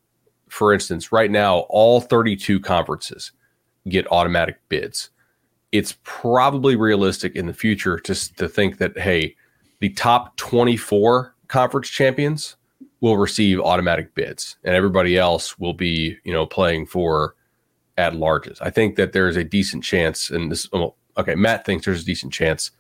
for 0.48 0.72
instance, 0.72 1.12
right 1.12 1.30
now, 1.30 1.60
all 1.68 2.00
32 2.00 2.60
conferences 2.60 3.32
get 3.88 4.10
automatic 4.10 4.58
bids. 4.68 5.10
It's 5.72 5.96
probably 6.04 6.76
realistic 6.76 7.34
in 7.34 7.46
the 7.46 7.52
future 7.52 7.98
to, 7.98 8.34
to 8.36 8.48
think 8.48 8.78
that, 8.78 8.98
hey, 8.98 9.36
the 9.80 9.90
top 9.90 10.36
24 10.36 11.34
conference 11.48 11.88
champions 11.88 12.56
will 13.00 13.16
receive 13.16 13.60
automatic 13.60 14.14
bids 14.14 14.56
and 14.64 14.74
everybody 14.74 15.18
else 15.18 15.58
will 15.58 15.74
be, 15.74 16.16
you 16.24 16.32
know, 16.32 16.46
playing 16.46 16.86
for 16.86 17.34
at 17.98 18.14
larges. 18.14 18.58
I 18.60 18.70
think 18.70 18.96
that 18.96 19.12
there's 19.12 19.36
a 19.36 19.44
decent 19.44 19.82
chance, 19.82 20.30
and 20.30 20.50
this, 20.50 20.70
well, 20.72 20.96
okay, 21.16 21.34
Matt 21.34 21.64
thinks 21.64 21.84
there's 21.84 22.02
a 22.02 22.06
decent 22.06 22.32
chance 22.32 22.70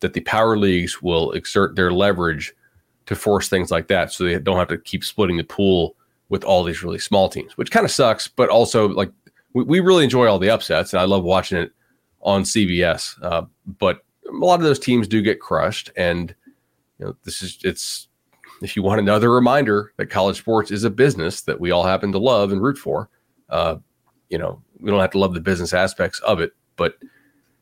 that 0.00 0.12
the 0.14 0.20
power 0.20 0.56
leagues 0.56 1.00
will 1.00 1.32
exert 1.32 1.76
their 1.76 1.92
leverage 1.92 2.52
to 3.06 3.14
force 3.14 3.48
things 3.48 3.70
like 3.70 3.88
that 3.88 4.12
so 4.12 4.24
they 4.24 4.38
don't 4.38 4.56
have 4.56 4.68
to 4.68 4.78
keep 4.78 5.04
splitting 5.04 5.36
the 5.36 5.44
pool 5.44 5.96
with 6.28 6.44
all 6.44 6.64
these 6.64 6.82
really 6.82 6.98
small 6.98 7.28
teams, 7.28 7.56
which 7.56 7.70
kind 7.70 7.84
of 7.84 7.90
sucks. 7.90 8.28
But 8.28 8.48
also, 8.48 8.88
like 8.88 9.10
we, 9.52 9.64
we 9.64 9.80
really 9.80 10.04
enjoy 10.04 10.26
all 10.26 10.38
the 10.38 10.50
upsets, 10.50 10.92
and 10.92 11.00
I 11.00 11.04
love 11.04 11.24
watching 11.24 11.58
it 11.58 11.72
on 12.22 12.42
CBS. 12.42 13.22
Uh, 13.22 13.42
but 13.78 14.04
a 14.28 14.32
lot 14.32 14.60
of 14.60 14.64
those 14.64 14.78
teams 14.78 15.08
do 15.08 15.22
get 15.22 15.40
crushed, 15.40 15.90
and 15.96 16.34
you 16.98 17.06
know 17.06 17.16
this 17.24 17.42
is 17.42 17.58
it's. 17.62 18.08
If 18.62 18.76
you 18.76 18.82
want 18.82 19.00
another 19.00 19.32
reminder 19.32 19.92
that 19.96 20.06
college 20.06 20.38
sports 20.38 20.70
is 20.70 20.84
a 20.84 20.90
business 20.90 21.42
that 21.42 21.60
we 21.60 21.72
all 21.72 21.82
happen 21.82 22.12
to 22.12 22.18
love 22.18 22.52
and 22.52 22.62
root 22.62 22.78
for, 22.78 23.10
uh, 23.50 23.76
you 24.30 24.38
know 24.38 24.62
we 24.80 24.90
don't 24.90 25.00
have 25.00 25.10
to 25.10 25.18
love 25.18 25.34
the 25.34 25.40
business 25.40 25.74
aspects 25.74 26.20
of 26.20 26.40
it, 26.40 26.52
but 26.76 26.96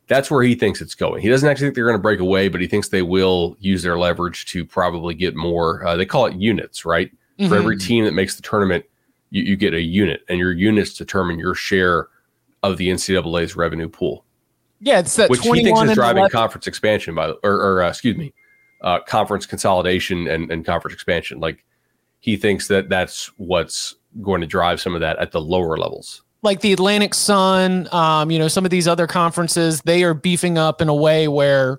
that's 0.07 0.31
where 0.31 0.42
he 0.42 0.54
thinks 0.54 0.81
it's 0.81 0.95
going. 0.95 1.23
He 1.23 1.28
doesn't 1.28 1.49
actually 1.49 1.69
think 1.69 1.76
they're 1.76 1.87
going 1.87 1.97
to 1.97 2.02
break 2.02 2.21
away, 2.21 2.49
but 2.49 2.61
he 2.61 2.66
thinks 2.66 2.88
they 2.88 3.02
will 3.02 3.57
use 3.61 3.83
their 3.83 3.99
leverage 3.99 4.45
to 4.47 4.64
probably 4.64 5.14
get 5.14 5.35
more. 5.35 5.85
Uh, 5.87 5.97
they 5.97 6.04
call 6.04 6.26
it 6.26 6.35
units, 6.35 6.85
right? 6.85 7.11
Mm-hmm. 7.38 7.48
For 7.48 7.56
every 7.56 7.76
mm-hmm. 7.76 7.86
team 7.86 8.04
that 8.04 8.12
makes 8.12 8.36
the 8.36 8.42
tournament, 8.42 8.84
you, 9.30 9.42
you 9.42 9.56
get 9.56 9.74
a 9.74 9.80
unit, 9.80 10.22
and 10.28 10.38
your 10.38 10.52
units 10.52 10.94
determine 10.94 11.38
your 11.38 11.54
share 11.54 12.08
of 12.62 12.76
the 12.76 12.88
NCAA's 12.88 13.56
revenue 13.56 13.88
pool. 13.88 14.24
Yeah, 14.80 14.98
it's 14.98 15.16
that 15.16 15.30
which 15.30 15.40
he 15.40 15.62
thinks 15.62 15.80
is 15.82 15.94
driving 15.94 16.22
11. 16.22 16.30
conference 16.30 16.66
expansion 16.66 17.14
by, 17.14 17.28
or, 17.42 17.52
or 17.52 17.82
uh, 17.82 17.88
excuse 17.88 18.16
me, 18.16 18.34
uh, 18.82 19.00
conference 19.00 19.46
consolidation 19.46 20.26
and, 20.26 20.50
and 20.50 20.66
conference 20.66 20.94
expansion. 20.94 21.38
Like 21.38 21.64
he 22.18 22.36
thinks 22.36 22.68
that 22.68 22.88
that's 22.88 23.26
what's 23.38 23.94
going 24.20 24.40
to 24.40 24.46
drive 24.46 24.80
some 24.80 24.94
of 24.94 25.00
that 25.00 25.18
at 25.18 25.30
the 25.30 25.40
lower 25.40 25.76
levels. 25.76 26.22
Like 26.42 26.60
the 26.60 26.72
Atlantic 26.72 27.14
Sun, 27.14 27.88
um, 27.92 28.30
you 28.32 28.38
know, 28.38 28.48
some 28.48 28.64
of 28.64 28.72
these 28.72 28.88
other 28.88 29.06
conferences, 29.06 29.80
they 29.82 30.02
are 30.02 30.14
beefing 30.14 30.58
up 30.58 30.82
in 30.82 30.88
a 30.88 30.94
way 30.94 31.28
where 31.28 31.78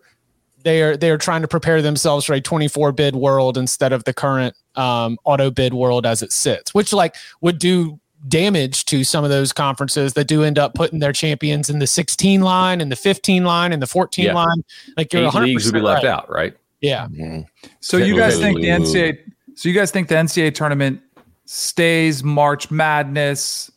they 0.64 0.82
are 0.82 0.98
they 0.98 1.10
are 1.10 1.18
trying 1.18 1.42
to 1.42 1.48
prepare 1.48 1.82
themselves 1.82 2.26
for 2.26 2.34
a 2.34 2.42
24 2.42 2.92
bid 2.92 3.16
world 3.16 3.58
instead 3.58 3.94
of 3.94 4.04
the 4.06 4.14
current 4.14 4.56
um, 4.76 5.18
auto 5.24 5.52
bid 5.52 5.74
world 5.74 6.06
as 6.06 6.22
it 6.22 6.32
sits, 6.32 6.74
which 6.74 6.94
like 6.94 7.16
would 7.42 7.60
do 7.60 8.00
damage 8.28 8.86
to 8.86 9.04
some 9.04 9.24
of 9.24 9.30
those 9.30 9.52
conferences 9.52 10.14
that 10.14 10.28
do 10.28 10.44
end 10.44 10.58
up 10.58 10.74
putting 10.74 11.00
their 11.00 11.12
champions 11.12 11.70
in 11.70 11.80
the 11.80 11.88
16 11.88 12.42
line 12.42 12.80
and 12.80 12.92
the 12.92 12.96
15 12.96 13.44
line 13.44 13.74
and 13.74 13.82
the 13.82 13.88
14 13.88 14.26
yeah. 14.26 14.34
line. 14.34 14.64
Like 14.96 15.12
you're 15.12 15.26
Eight 15.26 15.34
leagues 15.34 15.66
would 15.66 15.74
be 15.74 15.82
left 15.82 16.04
right. 16.04 16.12
out, 16.12 16.30
right? 16.30 16.56
Yeah. 16.82 17.08
Mm-hmm. 17.08 17.42
So 17.80 17.98
you 17.98 18.16
guys 18.16 18.38
think 18.38 18.60
the 18.60 18.68
NCAA? 18.68 19.20
So 19.56 19.70
you 19.70 19.76
guys 19.76 19.92
think 19.92 20.08
the 20.08 20.16
NCAA 20.16 20.56
tournament 20.56 21.02
stays 21.46 22.24
March 22.24 22.72
Madness, 22.72 23.72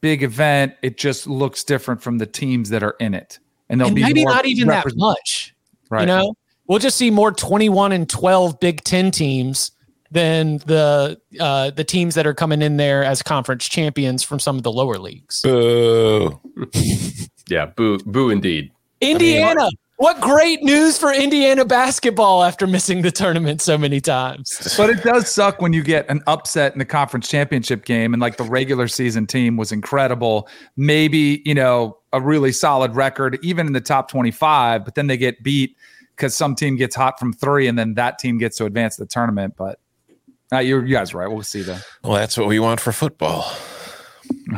big 0.00 0.22
event? 0.22 0.74
It 0.82 0.96
just 0.96 1.26
looks 1.26 1.62
different 1.64 2.02
from 2.02 2.18
the 2.18 2.26
teams 2.26 2.70
that 2.70 2.82
are 2.82 2.96
in 3.00 3.14
it, 3.14 3.38
and 3.68 3.80
there'll 3.80 3.88
and 3.88 3.96
be 3.96 4.02
maybe 4.02 4.24
not 4.24 4.46
even 4.46 4.68
that 4.68 4.86
much. 4.96 5.53
Right. 5.94 6.00
You 6.02 6.06
know, 6.06 6.34
we'll 6.66 6.80
just 6.80 6.96
see 6.96 7.10
more 7.10 7.30
21 7.30 7.92
and 7.92 8.08
12 8.08 8.58
Big 8.58 8.82
Ten 8.82 9.12
teams 9.12 9.70
than 10.10 10.58
the 10.58 11.20
uh, 11.38 11.70
the 11.70 11.84
teams 11.84 12.16
that 12.16 12.26
are 12.26 12.34
coming 12.34 12.62
in 12.62 12.78
there 12.78 13.04
as 13.04 13.22
conference 13.22 13.68
champions 13.68 14.24
from 14.24 14.40
some 14.40 14.56
of 14.56 14.64
the 14.64 14.72
lower 14.72 14.98
leagues. 14.98 15.42
Boo. 15.42 16.40
yeah, 17.48 17.66
boo, 17.66 17.98
boo 17.98 18.30
indeed. 18.30 18.72
Indiana. 19.00 19.60
I 19.60 19.64
mean, 19.64 19.70
what 19.96 20.20
great 20.20 20.62
news 20.64 20.98
for 20.98 21.12
Indiana 21.12 21.64
basketball 21.64 22.42
after 22.42 22.66
missing 22.66 23.02
the 23.02 23.12
tournament 23.12 23.62
so 23.62 23.78
many 23.78 24.00
times. 24.00 24.74
But 24.76 24.90
it 24.90 25.04
does 25.04 25.30
suck 25.30 25.62
when 25.62 25.72
you 25.72 25.84
get 25.84 26.08
an 26.10 26.20
upset 26.26 26.72
in 26.72 26.80
the 26.80 26.84
conference 26.84 27.28
championship 27.28 27.84
game 27.84 28.12
and 28.12 28.20
like 28.20 28.36
the 28.36 28.42
regular 28.42 28.88
season 28.88 29.26
team 29.26 29.56
was 29.56 29.70
incredible. 29.70 30.48
Maybe, 30.76 31.42
you 31.44 31.54
know, 31.54 31.96
a 32.12 32.20
really 32.20 32.50
solid 32.50 32.96
record, 32.96 33.38
even 33.42 33.68
in 33.68 33.72
the 33.72 33.80
top 33.80 34.08
25, 34.08 34.84
but 34.84 34.96
then 34.96 35.06
they 35.06 35.16
get 35.16 35.42
beat 35.44 35.76
because 36.16 36.36
some 36.36 36.54
team 36.54 36.76
gets 36.76 36.94
hot 36.94 37.18
from 37.18 37.32
three 37.32 37.66
and 37.66 37.78
then 37.78 37.94
that 37.94 38.18
team 38.18 38.38
gets 38.38 38.56
to 38.58 38.64
advance 38.64 38.96
the 38.96 39.06
tournament. 39.06 39.54
But 39.56 39.78
uh, 40.52 40.58
you 40.58 40.82
guys 40.82 41.14
right. 41.14 41.28
We'll 41.28 41.42
see 41.42 41.62
that. 41.62 41.84
Well, 42.02 42.14
that's 42.14 42.36
what 42.36 42.48
we 42.48 42.58
want 42.58 42.80
for 42.80 42.92
football. 42.92 43.50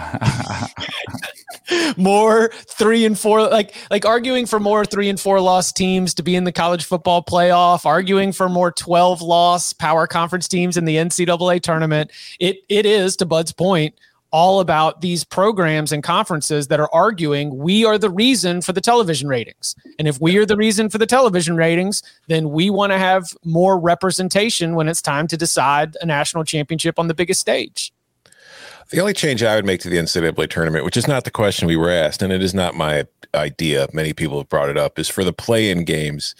more 1.97 2.51
three 2.53 3.05
and 3.05 3.19
four 3.19 3.49
like 3.49 3.75
like 3.91 4.05
arguing 4.05 4.47
for 4.47 4.61
more 4.61 4.85
three 4.85 5.09
and 5.09 5.19
four 5.19 5.41
loss 5.41 5.73
teams 5.73 6.15
to 6.15 6.23
be 6.23 6.37
in 6.37 6.45
the 6.45 6.53
college 6.53 6.85
football 6.85 7.23
playoff 7.23 7.85
arguing 7.85 8.31
for 8.31 8.49
more 8.49 8.71
12 8.71 9.23
loss 9.23 9.73
power 9.73 10.07
conference 10.07 10.47
teams 10.47 10.77
in 10.77 10.85
the 10.85 10.97
ncaa 10.97 11.61
tournament 11.61 12.13
it 12.39 12.59
it 12.69 12.87
is 12.87 13.17
to 13.17 13.27
bud's 13.27 13.53
point 13.53 13.95
all 14.37 14.61
about 14.61 15.01
these 15.01 15.25
programs 15.25 15.93
and 15.93 16.03
conferences 16.03 16.69
that 16.69 16.79
are 16.79 16.91
arguing 16.93 17.57
we 17.57 17.87
are 17.87 17.97
the 17.97 18.11
reason 18.11 18.61
for 18.61 18.75
the 18.75 18.83
television 18.83 19.29
ratings. 19.29 19.75
And 19.99 20.07
if 20.07 20.21
we 20.21 20.37
are 20.37 20.45
the 20.45 20.59
reason 20.59 20.91
for 20.91 20.99
the 20.99 21.07
television 21.07 21.57
ratings, 21.57 22.03
then 22.29 22.51
we 22.51 22.69
want 22.69 22.93
to 22.93 22.99
have 22.99 23.35
more 23.47 23.81
representation 23.81 24.75
when 24.75 24.89
it's 24.89 25.01
time 25.01 25.27
to 25.29 25.39
decide 25.39 25.97
a 26.03 26.07
national 26.07 26.45
championship 26.45 26.99
on 26.99 27.09
the 27.09 27.15
biggest 27.15 27.41
stage. 27.41 27.95
The 28.91 29.01
only 29.01 29.15
change 29.15 29.43
I 29.43 29.57
would 29.57 29.65
make 29.65 29.81
to 29.81 29.89
the 29.89 29.97
NCAA 29.97 30.51
tournament, 30.51 30.85
which 30.85 30.99
is 30.99 31.09
not 31.09 31.25
the 31.25 31.31
question 31.31 31.67
we 31.67 31.77
were 31.77 31.91
asked, 31.91 32.21
and 32.21 32.31
it 32.31 32.43
is 32.43 32.53
not 32.53 32.75
my 32.75 33.07
idea, 33.35 33.89
many 33.95 34.13
people 34.13 34.37
have 34.37 34.51
brought 34.51 34.69
it 34.69 34.77
up, 34.77 34.99
is 34.99 35.09
for 35.09 35.25
the 35.25 35.33
play 35.33 35.71
in 35.71 35.85
games 35.85 36.35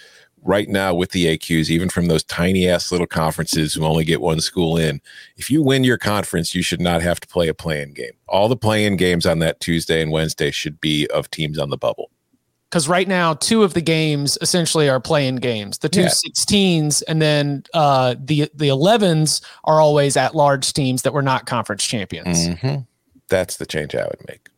right 0.47 0.69
now 0.69 0.95
with 0.95 1.11
the 1.11 1.27
AQs, 1.27 1.71
even 1.71 1.89
from 1.89 2.07
those 2.07 2.23
tiny 2.23 2.69
ass 2.69 2.93
little 2.93 3.07
conferences 3.07 3.75
who 3.75 3.85
only 3.85 4.05
get 4.05 4.21
one 4.21 4.41
school 4.41 4.77
in, 4.77 5.01
if 5.37 5.51
you 5.51 5.63
win 5.63 5.85
your 5.85 5.99
conference, 5.99 6.55
you 6.55 6.63
should 6.63 6.81
not 6.81 7.03
have 7.03 7.21
to 7.21 7.29
play 7.29 7.49
a 7.49 7.55
play-in 7.55 7.93
game. 7.93 8.13
All 8.29 8.49
the 8.49 8.57
play-in 8.57 8.97
games 8.97 9.27
on 9.27 9.41
that 9.41 9.61
Tuesday 9.61 10.01
and 10.01 10.13
Wednesday 10.13 10.51
should 10.51 10.81
be 10.81 11.07
of 11.09 11.31
teams 11.31 11.59
on 11.59 11.71
the 11.71 11.77
bubble. 11.77 12.11
Because 12.71 12.89
right 12.89 13.07
now, 13.07 13.35
two 13.35 13.63
of 13.63 13.75
the 13.75 13.81
games 13.81 14.37
essentially 14.41 14.89
are 14.89 15.01
playing 15.01 15.37
games. 15.37 15.79
The 15.79 15.89
two 15.89 16.03
yeah. 16.03 16.09
16s 16.09 17.03
and 17.07 17.23
then 17.23 17.63
uh, 17.75 18.17
the 18.19 18.51
the 18.55 18.69
11s 18.69 19.41
are 19.65 19.81
always 19.81 20.17
at 20.17 20.35
large 20.35 20.73
teams 20.73 21.03
that 21.03 21.13
were 21.13 21.23
not 21.23 21.47
conference 21.47 21.85
champions. 21.85 22.49
Mm-hmm. 22.49 22.81
That's 23.29 23.57
the 23.57 23.67
change 23.67 23.95
I 23.95 24.05
would 24.05 24.21
make. 24.29 24.49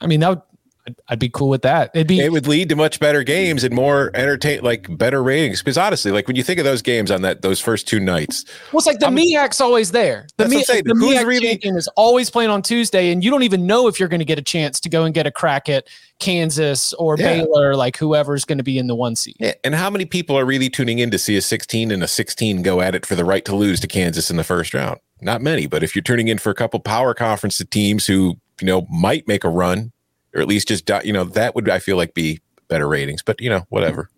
I 0.00 0.06
mean, 0.06 0.20
that 0.20 0.28
would 0.28 0.42
I'd, 0.86 0.96
I'd, 1.08 1.18
be 1.18 1.28
cool 1.28 1.48
with 1.48 1.62
that. 1.62 1.90
It'd 1.94 2.06
be 2.06 2.20
it 2.20 2.30
would 2.30 2.46
lead 2.46 2.68
to 2.68 2.76
much 2.76 3.00
better 3.00 3.22
games 3.22 3.64
and 3.64 3.74
more 3.74 4.10
entertain 4.14 4.62
like 4.62 4.86
better 4.98 5.22
ratings. 5.22 5.60
Because 5.60 5.78
honestly, 5.78 6.12
like 6.12 6.26
when 6.26 6.36
you 6.36 6.42
think 6.42 6.58
of 6.58 6.64
those 6.64 6.82
games 6.82 7.10
on 7.10 7.22
that 7.22 7.42
those 7.42 7.60
first 7.60 7.88
two 7.88 8.00
nights, 8.00 8.44
well, 8.72 8.78
it's 8.78 8.86
like 8.86 8.98
the 8.98 9.06
MEAC's 9.06 9.60
always 9.60 9.92
there. 9.92 10.26
The 10.36 10.44
MEAC, 10.44 10.84
the 10.84 10.94
MEAC 10.94 11.24
really, 11.24 11.48
champion 11.48 11.76
is 11.76 11.88
always 11.96 12.30
playing 12.30 12.50
on 12.50 12.62
Tuesday, 12.62 13.10
and 13.10 13.24
you 13.24 13.30
don't 13.30 13.42
even 13.42 13.66
know 13.66 13.88
if 13.88 13.98
you're 13.98 14.08
going 14.08 14.20
to 14.20 14.26
get 14.26 14.38
a 14.38 14.42
chance 14.42 14.78
to 14.80 14.88
go 14.88 15.04
and 15.04 15.14
get 15.14 15.26
a 15.26 15.30
crack 15.30 15.68
at 15.68 15.88
Kansas 16.18 16.92
or 16.94 17.16
yeah. 17.18 17.44
Baylor, 17.44 17.76
like 17.76 17.96
whoever's 17.96 18.44
going 18.44 18.58
to 18.58 18.64
be 18.64 18.78
in 18.78 18.86
the 18.86 18.94
one 18.94 19.16
seed. 19.16 19.36
Yeah. 19.40 19.54
And 19.64 19.74
how 19.74 19.90
many 19.90 20.04
people 20.04 20.38
are 20.38 20.44
really 20.44 20.68
tuning 20.68 20.98
in 20.98 21.10
to 21.10 21.18
see 21.18 21.36
a 21.36 21.42
16 21.42 21.90
and 21.90 22.02
a 22.02 22.08
16 22.08 22.62
go 22.62 22.80
at 22.80 22.94
it 22.94 23.06
for 23.06 23.14
the 23.14 23.24
right 23.24 23.44
to 23.46 23.56
lose 23.56 23.80
to 23.80 23.86
Kansas 23.86 24.30
in 24.30 24.36
the 24.36 24.44
first 24.44 24.74
round? 24.74 25.00
Not 25.20 25.40
many, 25.40 25.66
but 25.66 25.82
if 25.82 25.94
you're 25.94 26.02
tuning 26.02 26.28
in 26.28 26.38
for 26.38 26.50
a 26.50 26.54
couple 26.54 26.78
power 26.80 27.14
conference 27.14 27.62
teams 27.70 28.06
who 28.06 28.36
you 28.60 28.66
know 28.66 28.86
might 28.90 29.26
make 29.26 29.44
a 29.44 29.48
run 29.48 29.92
or 30.34 30.40
at 30.40 30.48
least 30.48 30.68
just 30.68 30.90
you 31.04 31.12
know 31.12 31.24
that 31.24 31.54
would 31.54 31.68
I 31.68 31.78
feel 31.78 31.96
like 31.96 32.14
be 32.14 32.40
better 32.68 32.88
ratings. 32.88 33.22
But 33.22 33.40
you 33.40 33.50
know 33.50 33.66
whatever. 33.68 34.08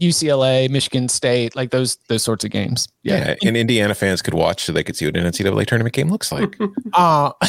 UCLA, 0.00 0.68
Michigan 0.70 1.08
State, 1.08 1.56
like 1.56 1.70
those 1.70 1.98
those 2.08 2.22
sorts 2.22 2.44
of 2.44 2.50
games. 2.50 2.88
Yeah, 3.02 3.34
yeah 3.42 3.48
and 3.48 3.56
Indiana 3.56 3.94
fans 3.94 4.22
could 4.22 4.34
watch 4.34 4.64
so 4.64 4.72
they 4.72 4.82
could 4.82 4.96
see 4.96 5.06
what 5.06 5.16
an 5.16 5.24
NCAA 5.24 5.66
tournament 5.66 5.94
game 5.94 6.08
looks 6.08 6.32
like. 6.32 6.56
uh 6.94 7.32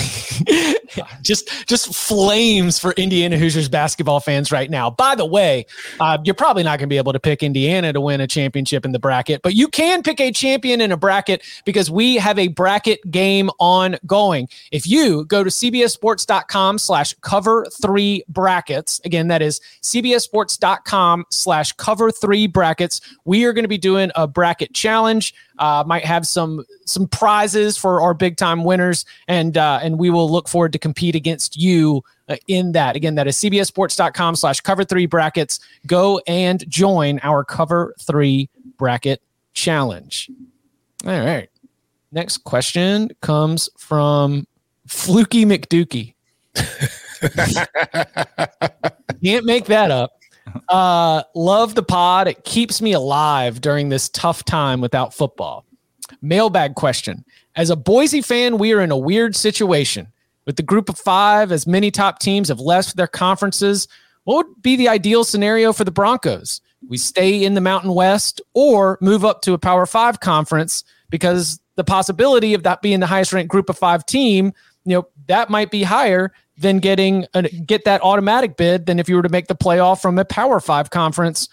just 1.22 1.50
just 1.68 1.94
flames 1.94 2.80
for 2.80 2.92
Indiana 2.94 3.38
Hoosiers 3.38 3.70
basketball 3.70 4.20
fans 4.20 4.52
right 4.52 4.70
now. 4.70 4.90
By 4.90 5.16
the 5.16 5.26
way, 5.26 5.66
uh, 6.00 6.18
you're 6.24 6.36
probably 6.36 6.64
not 6.64 6.80
going 6.80 6.88
to 6.88 6.94
be 6.94 6.98
able 6.98 7.14
to 7.14 7.20
pick 7.20 7.44
Indiana 7.44 7.94
to 7.94 8.02
win 8.02 8.22
a 8.22 8.28
championship 8.28 8.86
in 8.86 8.92
the 8.92 9.00
bracket, 9.00 9.42
but 9.42 9.54
you 9.56 9.68
can 9.68 10.04
pick 10.04 10.20
a 10.22 10.32
champion 10.32 10.82
in 10.82 10.92
a 10.92 10.98
bracket 10.98 11.44
because 11.66 11.92
we 11.92 12.16
have 12.16 12.40
a 12.40 12.48
bracket 12.48 13.00
game 13.12 13.50
ongoing. 13.60 14.48
If 14.72 14.88
you 14.88 15.26
go 15.26 15.44
to 15.44 15.50
cbssports.com 15.50 16.78
slash 16.78 17.14
cover 17.22 17.66
three 17.82 18.24
brackets, 18.28 19.02
again, 19.04 19.28
that 19.28 19.42
is 19.42 19.60
cbssports.com 19.84 21.26
slash 21.30 21.72
cover 21.74 22.12
three 22.12 22.37
brackets, 22.46 23.02
we 23.26 23.46
are 23.46 23.54
going 23.54 23.64
to 23.64 23.70
be 23.70 23.78
doing 23.78 24.12
a 24.16 24.28
bracket 24.28 24.74
challenge. 24.74 25.34
Uh, 25.58 25.84
might 25.88 26.06
have 26.06 26.28
some 26.28 26.64
some 26.86 27.08
prizes 27.08 27.78
for 27.78 28.02
our 28.02 28.14
big 28.14 28.38
time 28.38 28.64
winners, 28.64 29.06
and 29.28 29.58
uh, 29.58 29.80
and 29.82 29.98
we 29.98 30.12
will 30.12 30.30
look 30.30 30.48
forward 30.48 30.74
to 30.74 30.80
compete 30.80 31.16
against 31.16 31.58
you 31.58 32.04
uh, 32.30 32.36
in 32.48 32.74
that. 32.74 32.96
Again, 32.96 33.16
that 33.16 33.28
is 33.28 33.38
cbssports.com 33.38 34.36
slash 34.36 34.60
cover 34.60 34.84
three 34.84 35.08
brackets. 35.08 35.60
Go 35.88 36.22
and 36.28 36.70
join 36.70 37.20
our 37.24 37.44
cover 37.44 37.96
three 38.00 38.50
bracket 38.78 39.22
challenge. 39.54 40.30
All 41.06 41.20
right. 41.20 41.50
Next 42.12 42.40
question 42.40 43.12
comes 43.22 43.70
from 43.78 44.48
Fluky 44.88 45.46
McDukey. 45.46 46.16
Can't 49.24 49.46
make 49.46 49.66
that 49.66 49.92
up. 49.92 50.12
Uh, 50.70 51.24
love 51.36 51.76
the 51.76 51.84
pod. 51.84 52.28
It 52.28 52.44
keeps 52.44 52.82
me 52.82 52.94
alive 52.94 53.62
during 53.62 53.90
this 53.90 54.10
tough 54.10 54.44
time 54.44 54.82
without 54.82 55.14
football. 55.14 55.66
Mailbag 56.22 56.76
question. 56.76 57.26
As 57.56 57.70
a 57.70 57.76
Boise 57.76 58.22
fan, 58.22 58.58
we 58.58 58.74
are 58.74 58.82
in 58.82 58.92
a 58.92 58.98
weird 58.98 59.36
situation. 59.36 60.08
With 60.46 60.56
the 60.56 60.64
group 60.64 60.90
of 60.90 60.98
five, 60.98 61.52
as 61.52 61.68
many 61.68 61.92
top 61.92 62.20
teams 62.20 62.48
have 62.48 62.60
left 62.60 62.96
their 62.96 63.08
conferences, 63.08 63.88
what 64.24 64.48
would 64.48 64.62
be 64.62 64.76
the 64.76 64.88
ideal 64.88 65.24
scenario 65.24 65.74
for 65.74 65.84
the 65.84 65.92
Broncos? 65.92 66.62
We 66.88 66.98
stay 66.98 67.44
in 67.44 67.54
the 67.54 67.62
Mountain 67.62 67.94
West 67.94 68.42
or 68.54 68.98
move 69.02 69.26
up 69.26 69.42
to 69.42 69.54
a 69.54 69.58
Power 69.58 69.86
Five 69.86 70.20
conference 70.20 70.84
because 71.10 71.60
the 71.76 71.84
possibility 71.84 72.54
of 72.54 72.64
that 72.64 72.82
being 72.82 73.00
the 73.00 73.08
highest 73.08 73.34
ranked 73.34 73.50
group 73.50 73.70
of 73.70 73.78
five 73.78 74.06
team, 74.06 74.54
you 74.86 74.96
know, 74.96 75.08
that 75.28 75.50
might 75.50 75.72
be 75.72 75.84
higher 75.84 76.32
than 76.58 76.80
getting 76.80 77.26
a, 77.34 77.44
get 77.44 77.86
that 77.86 78.02
automatic 78.02 78.58
bid 78.58 78.86
than 78.86 79.00
if 79.00 79.08
you 79.08 79.16
were 79.16 79.22
to 79.22 79.30
make 79.30 79.48
the 79.48 79.56
playoff 79.56 80.02
from 80.02 80.18
a 80.18 80.26
Power 80.26 80.60
Five 80.60 80.90
conference, 80.90 81.50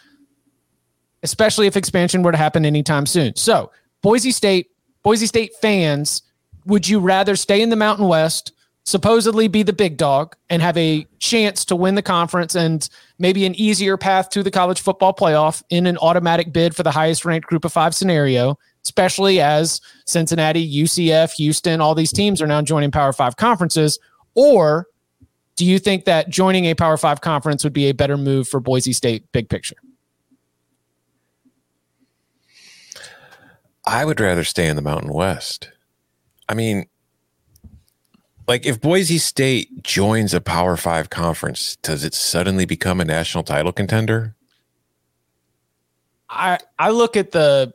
especially 1.22 1.66
if 1.66 1.76
expansion 1.76 2.22
were 2.22 2.32
to 2.32 2.38
happen 2.38 2.64
anytime 2.64 3.06
soon. 3.06 3.36
So, 3.36 3.70
Boise 4.02 4.30
State, 4.30 4.70
Boise 5.02 5.26
State 5.26 5.54
fans, 5.60 6.22
would 6.66 6.88
you 6.88 7.00
rather 7.00 7.36
stay 7.36 7.60
in 7.60 7.68
the 7.70 7.76
Mountain 7.76 8.08
West, 8.08 8.52
supposedly 8.84 9.48
be 9.48 9.62
the 9.62 9.72
big 9.72 9.96
dog, 9.96 10.36
and 10.48 10.62
have 10.62 10.76
a 10.76 11.06
chance 11.18 11.64
to 11.66 11.76
win 11.76 11.94
the 11.94 12.02
conference 12.02 12.54
and 12.54 12.88
maybe 13.18 13.44
an 13.44 13.54
easier 13.54 13.96
path 13.96 14.30
to 14.30 14.42
the 14.42 14.50
college 14.50 14.80
football 14.80 15.12
playoff 15.12 15.62
in 15.70 15.86
an 15.86 15.98
automatic 15.98 16.52
bid 16.52 16.74
for 16.74 16.82
the 16.82 16.90
highest 16.90 17.24
ranked 17.24 17.46
group 17.46 17.64
of 17.64 17.72
five 17.72 17.94
scenario? 17.94 18.58
Especially 18.82 19.40
as 19.40 19.80
Cincinnati, 20.04 20.82
UCF, 20.82 21.32
Houston, 21.32 21.80
all 21.80 21.94
these 21.94 22.12
teams 22.12 22.42
are 22.42 22.46
now 22.46 22.60
joining 22.60 22.90
Power 22.90 23.14
Five 23.14 23.36
conferences, 23.36 23.98
or 24.34 24.86
do 25.56 25.64
you 25.64 25.78
think 25.78 26.04
that 26.04 26.28
joining 26.28 26.64
a 26.66 26.74
Power 26.74 26.96
Five 26.96 27.20
conference 27.20 27.64
would 27.64 27.72
be 27.72 27.88
a 27.88 27.94
better 27.94 28.16
move 28.16 28.48
for 28.48 28.60
Boise 28.60 28.92
State, 28.92 29.30
big 29.32 29.48
picture? 29.48 29.76
I 33.86 34.04
would 34.04 34.18
rather 34.18 34.44
stay 34.44 34.66
in 34.66 34.76
the 34.76 34.82
Mountain 34.82 35.12
West. 35.12 35.70
I 36.48 36.54
mean, 36.54 36.86
like 38.48 38.66
if 38.66 38.80
Boise 38.80 39.18
State 39.18 39.82
joins 39.82 40.34
a 40.34 40.40
Power 40.40 40.76
Five 40.76 41.10
conference, 41.10 41.76
does 41.76 42.04
it 42.04 42.14
suddenly 42.14 42.64
become 42.64 43.00
a 43.00 43.04
national 43.04 43.44
title 43.44 43.72
contender? 43.72 44.34
I 46.28 46.58
I 46.78 46.90
look 46.90 47.16
at 47.16 47.30
the 47.30 47.72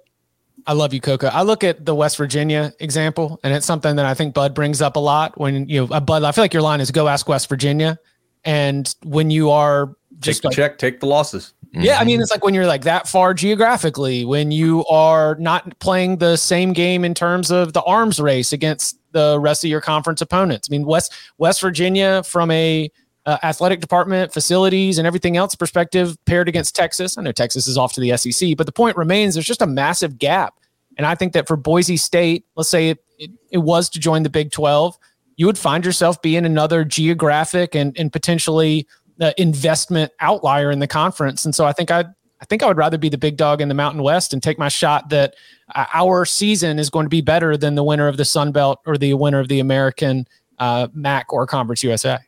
I 0.70 0.74
love 0.74 0.94
you, 0.94 1.02
Coca. 1.02 1.34
I 1.34 1.42
look 1.42 1.64
at 1.64 1.84
the 1.84 1.96
West 1.96 2.16
Virginia 2.16 2.72
example, 2.80 3.40
and 3.44 3.56
it's 3.56 3.66
something 3.66 3.96
that 3.96 4.06
I 4.06 4.14
think 4.14 4.36
Bud 4.36 4.54
brings 4.54 4.84
up 4.84 4.98
a 4.98 5.00
lot. 5.00 5.36
When 5.40 5.68
you 5.68 5.88
know, 5.88 6.00
Bud, 6.00 6.22
I 6.22 6.32
feel 6.32 6.44
like 6.44 6.54
your 6.54 6.62
line 6.62 6.80
is 6.80 6.92
"Go 6.92 7.08
ask 7.08 7.28
West 7.28 7.50
Virginia," 7.50 7.98
and 8.46 8.94
when 9.04 9.32
you 9.32 9.50
are 9.50 9.96
just 10.20 10.38
take 10.38 10.42
the 10.44 10.48
like, 10.50 10.56
check, 10.56 10.78
take 10.78 11.00
the 11.00 11.08
losses. 11.08 11.56
Yeah, 11.72 11.98
I 11.98 12.04
mean, 12.04 12.22
it's 12.22 12.30
like 12.30 12.44
when 12.44 12.54
you're 12.54 12.68
like 12.68 12.84
that 12.84 13.08
far 13.08 13.34
geographically, 13.34 14.26
when 14.26 14.52
you 14.52 14.86
are 14.86 15.38
not 15.40 15.80
playing 15.80 16.18
the 16.18 16.36
same 16.38 16.74
game 16.74 17.04
in 17.04 17.16
terms 17.16 17.50
of 17.50 17.74
the 17.74 17.82
arms 17.82 18.20
race 18.20 18.54
against 18.54 19.00
the 19.12 19.40
rest 19.40 19.64
of 19.64 19.72
your 19.72 19.82
conference 19.82 20.22
opponents. 20.22 20.68
I 20.70 20.72
mean, 20.72 20.86
West 20.86 21.16
West 21.40 21.62
Virginia 21.62 22.22
from 22.22 22.52
a 22.52 22.92
uh, 23.26 23.38
athletic 23.42 23.80
department, 23.80 24.34
facilities, 24.34 25.00
and 25.00 25.08
everything 25.08 25.36
else 25.36 25.56
perspective 25.56 26.16
paired 26.26 26.48
against 26.48 26.76
Texas. 26.76 27.18
I 27.18 27.24
know 27.24 27.32
Texas 27.32 27.68
is 27.68 27.76
off 27.76 27.94
to 27.94 28.02
the 28.02 28.16
SEC, 28.18 28.56
but 28.56 28.68
the 28.68 28.72
point 28.72 28.98
remains 28.98 29.34
there's 29.34 29.48
just 29.48 29.64
a 29.64 29.68
massive 29.68 30.20
gap. 30.20 30.59
And 31.00 31.08
I 31.08 31.16
think 31.16 31.34
that 31.34 31.48
for 31.48 31.56
Boise 31.56 31.98
State, 31.98 32.46
let's 32.56 32.70
say 32.70 32.90
it, 32.90 33.04
it, 33.18 33.32
it 33.50 33.58
was 33.60 33.90
to 33.92 34.00
join 34.00 34.24
the 34.24 34.30
Big 34.30 34.52
12, 34.52 35.00
you 35.38 35.46
would 35.46 35.58
find 35.58 35.86
yourself 35.86 36.22
being 36.22 36.46
another 36.46 36.84
geographic 36.84 37.74
and, 37.74 37.98
and 37.98 38.12
potentially 38.12 38.86
uh, 39.22 39.32
investment 39.38 40.12
outlier 40.20 40.70
in 40.70 40.80
the 40.80 40.88
conference. 40.88 41.46
And 41.46 41.56
so 41.56 41.66
I 41.66 41.72
think 41.72 41.90
I'd 41.90 42.08
I 42.42 42.46
think 42.46 42.64
I 42.64 42.68
would 42.68 42.78
rather 42.78 42.98
be 42.98 43.10
the 43.10 43.18
big 43.18 43.36
dog 43.36 43.60
in 43.60 43.68
the 43.68 43.76
Mountain 43.76 44.02
West 44.02 44.32
and 44.32 44.42
take 44.42 44.58
my 44.58 44.70
shot 44.70 45.10
that 45.10 45.36
uh, 45.76 45.86
our 45.94 46.24
season 46.24 46.80
is 46.80 46.90
going 46.90 47.04
to 47.06 47.10
be 47.10 47.20
better 47.20 47.58
than 47.58 47.76
the 47.76 47.84
winner 47.84 48.08
of 48.08 48.16
the 48.16 48.24
Sun 48.24 48.54
Belt 48.54 48.80
or 48.86 48.98
the 48.98 49.14
winner 49.16 49.42
of 49.42 49.50
the 49.50 49.60
American 49.60 50.26
uh, 50.58 50.88
MAC 50.94 51.34
or 51.34 51.46
Conference 51.46 51.84
USA 51.84 52.20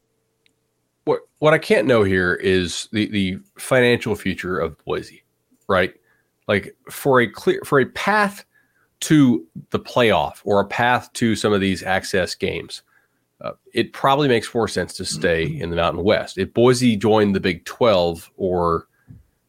what 1.05 1.21
what 1.39 1.53
I 1.53 1.57
can't 1.57 1.87
know 1.87 2.03
here 2.03 2.35
is 2.35 2.87
the 2.91 3.07
the 3.07 3.37
financial 3.57 4.15
future 4.15 4.59
of 4.59 4.77
Boise, 4.85 5.23
right? 5.67 5.93
Like 6.47 6.75
for 6.89 7.21
a 7.21 7.27
clear 7.27 7.61
for 7.65 7.79
a 7.79 7.85
path 7.85 8.45
to 9.01 9.45
the 9.71 9.79
playoff 9.79 10.41
or 10.43 10.59
a 10.59 10.65
path 10.65 11.11
to 11.13 11.35
some 11.35 11.53
of 11.53 11.61
these 11.61 11.83
access 11.83 12.35
games, 12.35 12.83
uh, 13.41 13.51
it 13.73 13.93
probably 13.93 14.27
makes 14.27 14.53
more 14.53 14.67
sense 14.67 14.93
to 14.93 15.05
stay 15.05 15.43
in 15.45 15.69
the 15.69 15.75
Mountain 15.75 16.03
West. 16.03 16.37
If 16.37 16.53
Boise 16.53 16.95
joined 16.95 17.35
the 17.35 17.39
Big 17.39 17.65
Twelve 17.65 18.31
or 18.37 18.87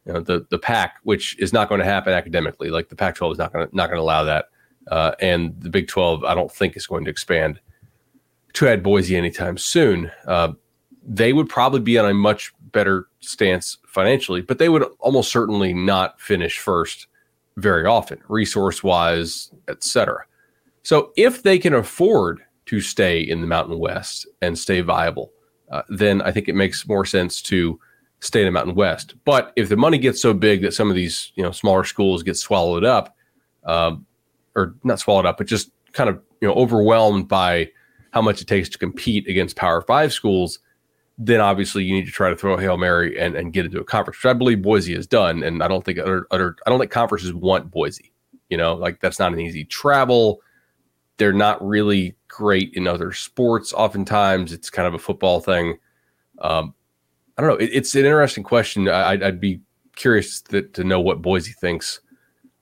you 0.06 0.12
know, 0.12 0.20
the 0.20 0.46
the 0.50 0.58
Pac, 0.58 0.96
which 1.04 1.38
is 1.38 1.52
not 1.52 1.68
going 1.68 1.78
to 1.78 1.84
happen 1.84 2.12
academically, 2.12 2.70
like 2.70 2.88
the 2.88 2.96
Pac 2.96 3.14
twelve 3.14 3.32
is 3.32 3.38
not 3.38 3.52
going 3.52 3.68
to 3.68 3.76
not 3.76 3.88
going 3.88 3.98
to 3.98 4.02
allow 4.02 4.24
that, 4.24 4.46
uh, 4.90 5.12
and 5.20 5.54
the 5.60 5.70
Big 5.70 5.88
Twelve, 5.88 6.24
I 6.24 6.34
don't 6.34 6.50
think 6.50 6.76
is 6.76 6.86
going 6.86 7.04
to 7.04 7.10
expand 7.10 7.60
to 8.54 8.68
add 8.68 8.82
Boise 8.82 9.16
anytime 9.16 9.58
soon. 9.58 10.10
Uh, 10.26 10.52
they 11.06 11.32
would 11.32 11.48
probably 11.48 11.80
be 11.80 11.98
on 11.98 12.08
a 12.08 12.14
much 12.14 12.52
better 12.72 13.08
stance 13.20 13.78
financially, 13.86 14.40
but 14.40 14.58
they 14.58 14.68
would 14.68 14.84
almost 15.00 15.30
certainly 15.30 15.74
not 15.74 16.20
finish 16.20 16.58
first 16.58 17.06
very 17.56 17.86
often, 17.86 18.18
resource 18.28 18.82
wise, 18.82 19.50
etc. 19.68 20.24
So 20.82 21.12
if 21.16 21.42
they 21.42 21.58
can 21.58 21.74
afford 21.74 22.42
to 22.66 22.80
stay 22.80 23.20
in 23.20 23.40
the 23.40 23.46
Mountain 23.46 23.78
West 23.78 24.26
and 24.40 24.58
stay 24.58 24.80
viable, 24.80 25.32
uh, 25.70 25.82
then 25.88 26.22
I 26.22 26.32
think 26.32 26.48
it 26.48 26.54
makes 26.54 26.86
more 26.86 27.04
sense 27.04 27.40
to 27.42 27.78
stay 28.20 28.40
in 28.40 28.46
the 28.46 28.52
Mountain 28.52 28.74
West. 28.74 29.14
But 29.24 29.52
if 29.56 29.68
the 29.68 29.76
money 29.76 29.98
gets 29.98 30.20
so 30.20 30.32
big 30.32 30.62
that 30.62 30.74
some 30.74 30.88
of 30.88 30.96
these 30.96 31.32
you 31.34 31.42
know 31.42 31.50
smaller 31.50 31.84
schools 31.84 32.22
get 32.22 32.36
swallowed 32.36 32.84
up, 32.84 33.16
um, 33.64 34.06
or 34.54 34.74
not 34.84 35.00
swallowed 35.00 35.26
up, 35.26 35.38
but 35.38 35.46
just 35.46 35.70
kind 35.92 36.10
of 36.10 36.20
you 36.40 36.48
know 36.48 36.54
overwhelmed 36.54 37.28
by 37.28 37.70
how 38.12 38.22
much 38.22 38.40
it 38.40 38.46
takes 38.46 38.68
to 38.68 38.78
compete 38.78 39.26
against 39.28 39.56
Power 39.56 39.82
Five 39.82 40.12
schools, 40.12 40.58
then 41.26 41.40
obviously 41.40 41.84
you 41.84 41.94
need 41.94 42.06
to 42.06 42.12
try 42.12 42.30
to 42.30 42.36
throw 42.36 42.54
a 42.54 42.60
hail 42.60 42.76
mary 42.76 43.18
and, 43.18 43.36
and 43.36 43.52
get 43.52 43.64
into 43.64 43.80
a 43.80 43.84
conference, 43.84 44.18
which 44.18 44.30
I 44.30 44.32
believe 44.32 44.60
Boise 44.60 44.94
has 44.94 45.06
done. 45.06 45.42
And 45.42 45.62
I 45.62 45.68
don't 45.68 45.84
think 45.84 45.98
other, 45.98 46.26
other 46.30 46.56
I 46.66 46.70
don't 46.70 46.80
think 46.80 46.90
conferences 46.90 47.32
want 47.32 47.70
Boise. 47.70 48.12
You 48.48 48.56
know, 48.56 48.74
like 48.74 49.00
that's 49.00 49.18
not 49.18 49.32
an 49.32 49.40
easy 49.40 49.64
travel. 49.64 50.40
They're 51.18 51.32
not 51.32 51.64
really 51.66 52.16
great 52.28 52.74
in 52.74 52.88
other 52.88 53.12
sports. 53.12 53.72
Oftentimes, 53.72 54.52
it's 54.52 54.68
kind 54.68 54.88
of 54.88 54.94
a 54.94 54.98
football 54.98 55.40
thing. 55.40 55.78
Um, 56.40 56.74
I 57.38 57.42
don't 57.42 57.50
know. 57.50 57.56
It, 57.56 57.70
it's 57.72 57.94
an 57.94 58.04
interesting 58.04 58.44
question. 58.44 58.88
I, 58.88 59.16
would 59.16 59.40
be 59.40 59.60
curious 59.94 60.40
to, 60.42 60.62
to 60.62 60.84
know 60.84 61.00
what 61.00 61.22
Boise 61.22 61.52
thinks 61.52 62.00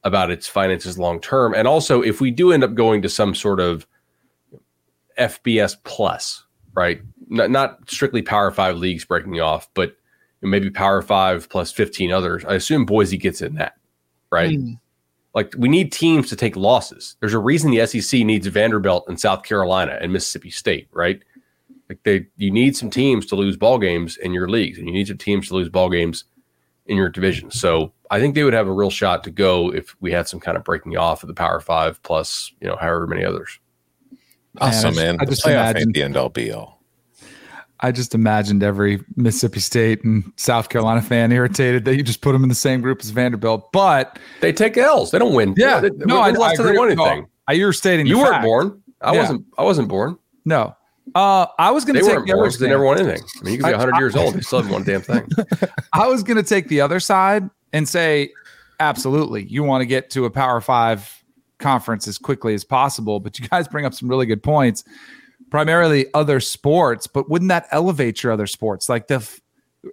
about 0.05 0.31
its 0.31 0.47
finances 0.47 0.99
long 0.99 1.21
term, 1.21 1.55
and 1.55 1.67
also 1.67 2.03
if 2.03 2.21
we 2.21 2.31
do 2.31 2.53
end 2.53 2.65
up 2.65 2.75
going 2.75 3.03
to 3.03 3.09
some 3.09 3.35
sort 3.35 3.61
of 3.61 3.87
FBS 5.19 5.77
plus, 5.85 6.45
right? 6.75 7.01
Not, 7.31 7.51
not 7.51 7.89
strictly 7.89 8.21
Power 8.21 8.51
Five 8.51 8.77
leagues 8.77 9.05
breaking 9.05 9.41
off, 9.41 9.69
but 9.75 9.97
maybe 10.43 10.69
Power 10.71 11.01
Five 11.01 11.49
plus 11.49 11.73
fifteen 11.73 12.13
others. 12.13 12.45
I 12.45 12.55
assume 12.55 12.85
Boise 12.85 13.17
gets 13.17 13.41
in 13.41 13.55
that, 13.55 13.77
right? 14.31 14.59
Mm. 14.59 14.79
Like 15.35 15.55
we 15.57 15.69
need 15.69 15.93
teams 15.93 16.29
to 16.31 16.37
take 16.37 16.57
losses. 16.57 17.17
There's 17.21 17.35
a 17.35 17.39
reason 17.39 17.71
the 17.71 17.87
SEC 17.87 18.21
needs 18.21 18.47
Vanderbilt 18.49 19.05
and 19.07 19.19
South 19.19 19.45
Carolina 19.45 19.97
and 20.01 20.13
Mississippi 20.13 20.51
State, 20.51 20.89
right? 20.93 21.23
Like 21.89 22.03
they, 22.03 22.27
you 22.37 22.51
need 22.51 22.77
some 22.77 22.91
teams 22.91 23.27
to 23.27 23.37
lose 23.37 23.57
ball 23.57 23.79
games 23.79 24.17
in 24.17 24.33
your 24.33 24.49
leagues, 24.49 24.79
and 24.79 24.87
you 24.87 24.93
need 24.93 25.09
some 25.09 25.19
teams 25.19 25.49
to 25.49 25.55
lose 25.55 25.69
ball 25.69 25.89
games 25.89 26.25
in 26.87 26.97
your 26.97 27.09
division. 27.09 27.51
So 27.51 27.93
I 28.11 28.19
think 28.19 28.35
they 28.35 28.43
would 28.43 28.55
have 28.55 28.67
a 28.67 28.73
real 28.73 28.91
shot 28.91 29.23
to 29.25 29.31
go 29.31 29.73
if 29.73 29.95
we 30.01 30.11
had 30.11 30.27
some 30.27 30.41
kind 30.41 30.57
of 30.57 30.65
breaking 30.65 30.97
off 30.97 31.23
of 31.23 31.29
the 31.29 31.35
Power 31.35 31.61
Five 31.61 32.03
plus, 32.03 32.53
you 32.61 32.67
know, 32.67 32.77
however 32.77 33.07
many 33.07 33.25
others. 33.25 33.61
Awesome, 34.59 34.97
man. 34.97 35.17
I 35.21 35.25
just, 35.27 35.47
man. 35.47 35.57
I 35.57 35.67
just 35.67 35.77
imagined 35.77 35.95
the 35.95 36.03
end 36.03 36.17
all 36.17 36.29
be 36.29 36.51
all. 36.51 36.80
I 37.81 37.93
just 37.93 38.15
imagined 38.15 38.63
every 38.63 39.03
Mississippi 39.17 39.61
State 39.61 40.05
and 40.05 40.33
South 40.37 40.69
Carolina 40.69 41.01
fan 41.01 41.33
irritated 41.33 41.85
that 41.87 41.97
you 41.97 42.03
just 42.03 42.21
put 42.21 42.33
them 42.33 42.43
in 42.43 42.49
the 42.49 42.55
same 42.55 42.81
group 42.83 43.01
as 43.01 43.11
Vanderbilt. 43.11 43.73
But 43.73 44.19
they 44.41 44.53
take 44.53 44.77
L's. 44.77 45.11
They 45.11 45.19
don't 45.19 45.35
win. 45.35 45.55
Yeah, 45.57 45.81
they, 45.81 45.91
no, 45.91 46.21
I, 46.21 46.31
lost 46.31 46.61
I 46.61 46.65
agree. 46.65 46.79
Win 46.79 46.93
anything. 46.93 47.27
No, 47.49 47.55
you're 47.55 47.73
stating 47.73 48.07
you 48.07 48.19
weren't 48.19 48.33
fact. 48.33 48.45
born. 48.45 48.83
I 49.01 49.15
yeah. 49.15 49.21
wasn't. 49.21 49.47
I 49.57 49.65
wasn't 49.65 49.89
born. 49.89 50.19
No, 50.45 50.77
uh, 51.15 51.47
I 51.59 51.71
was 51.71 51.85
going 51.85 51.97
to 51.97 52.03
take 52.03 52.25
the 52.25 52.33
other. 52.33 52.51
They 52.51 52.69
never 52.69 52.85
won 52.85 52.99
anything. 52.99 53.23
I 53.41 53.45
mean, 53.45 53.55
you 53.55 53.59
could 53.59 53.67
be 53.67 53.73
100 53.73 53.99
years 53.99 54.17
old. 54.17 54.35
They 54.35 54.41
still 54.41 54.59
haven't 54.61 54.73
won 54.73 54.83
a 54.83 54.85
damn 54.85 55.01
thing. 55.01 55.29
I 55.93 56.07
was 56.07 56.23
going 56.23 56.37
to 56.37 56.43
take 56.43 56.69
the 56.69 56.81
other 56.81 57.01
side 57.01 57.49
and 57.73 57.89
say, 57.89 58.33
absolutely, 58.79 59.45
you 59.45 59.63
want 59.63 59.83
to 59.83 59.87
get 59.87 60.11
to 60.11 60.27
a 60.27 60.31
Power 60.31 60.61
Five 60.61 61.25
conference 61.59 62.07
as 62.07 62.19
quickly 62.19 62.55
as 62.55 62.65
possible. 62.65 63.21
But 63.21 63.39
you 63.39 63.49
guys 63.49 63.69
bring 63.69 63.85
up 63.85 63.95
some 63.95 64.09
really 64.09 64.27
good 64.27 64.43
points 64.43 64.85
primarily 65.51 66.07
other 66.15 66.41
sports, 66.41 67.07
but 67.07 67.29
wouldn't 67.29 67.49
that 67.49 67.67
elevate 67.71 68.23
your 68.23 68.33
other 68.33 68.47
sports? 68.47 68.89
Like 68.89 69.09
the, 69.09 69.27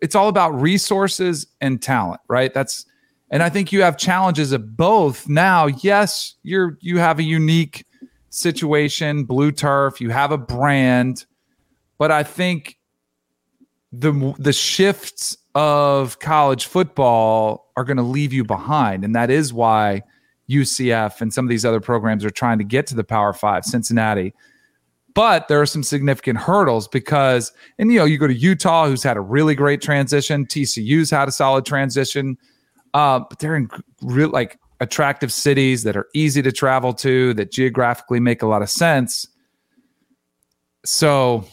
it's 0.02 0.16
all 0.16 0.28
about 0.28 0.60
resources 0.60 1.48
and 1.60 1.82
talent, 1.82 2.22
right? 2.28 2.54
That's, 2.54 2.86
and 3.30 3.44
I 3.44 3.50
think 3.50 3.72
you 3.72 3.82
have 3.82 3.98
challenges 3.98 4.52
of 4.52 4.78
both 4.78 5.28
now. 5.28 5.66
Yes, 5.68 6.36
you're 6.44 6.78
you 6.80 6.98
have 6.98 7.20
a 7.20 7.24
unique 7.24 7.86
situation, 8.30 9.26
blue 9.26 9.52
turf. 9.52 10.00
You 10.00 10.12
have 10.12 10.32
a 10.32 10.38
brand, 10.38 11.26
but 11.98 12.12
I 12.12 12.24
think 12.24 12.78
the 13.92 14.34
the 14.40 14.54
shifts 14.54 15.38
of 15.56 16.20
college 16.20 16.68
football 16.68 17.72
are 17.76 17.84
going 17.84 17.98
to 17.98 18.04
leave 18.04 18.32
you 18.32 18.46
behind, 18.46 19.04
and 19.04 19.14
that 19.16 19.30
is 19.30 19.54
why 19.54 20.04
UCF 20.50 21.20
and 21.20 21.34
some 21.34 21.44
of 21.44 21.50
these 21.50 21.66
other 21.66 21.82
programs 21.82 22.24
are 22.24 22.30
trying 22.30 22.60
to 22.60 22.64
get 22.64 22.88
to 22.88 22.96
the 22.96 23.04
Power 23.04 23.34
Five. 23.34 23.66
Cincinnati 23.66 24.34
but 25.18 25.48
there 25.48 25.60
are 25.60 25.66
some 25.66 25.82
significant 25.82 26.38
hurdles 26.38 26.88
because, 26.88 27.52
and 27.80 27.92
you 27.92 27.98
know, 27.98 28.06
you 28.06 28.20
go 28.20 28.28
to 28.28 28.36
Utah, 28.36 28.86
who's 28.86 29.02
had 29.02 29.18
a 29.18 29.20
really 29.20 29.56
great 29.56 29.82
transition. 29.82 30.46
TCU's 30.46 31.10
had 31.10 31.28
a 31.28 31.32
solid 31.32 31.66
transition, 31.66 32.38
uh, 32.94 33.22
but 33.28 33.40
they're 33.40 33.56
in 33.56 33.68
real 34.04 34.30
like 34.30 34.60
attractive 34.80 35.34
cities 35.34 35.82
that 35.82 35.98
are 35.98 36.06
easy 36.14 36.44
to 36.44 36.52
travel 36.52 36.94
to, 36.94 37.34
that 37.34 37.52
geographically 37.52 38.20
make 38.20 38.44
a 38.44 38.46
lot 38.46 38.62
of 38.62 38.70
sense. 38.70 39.28
So 40.86 41.46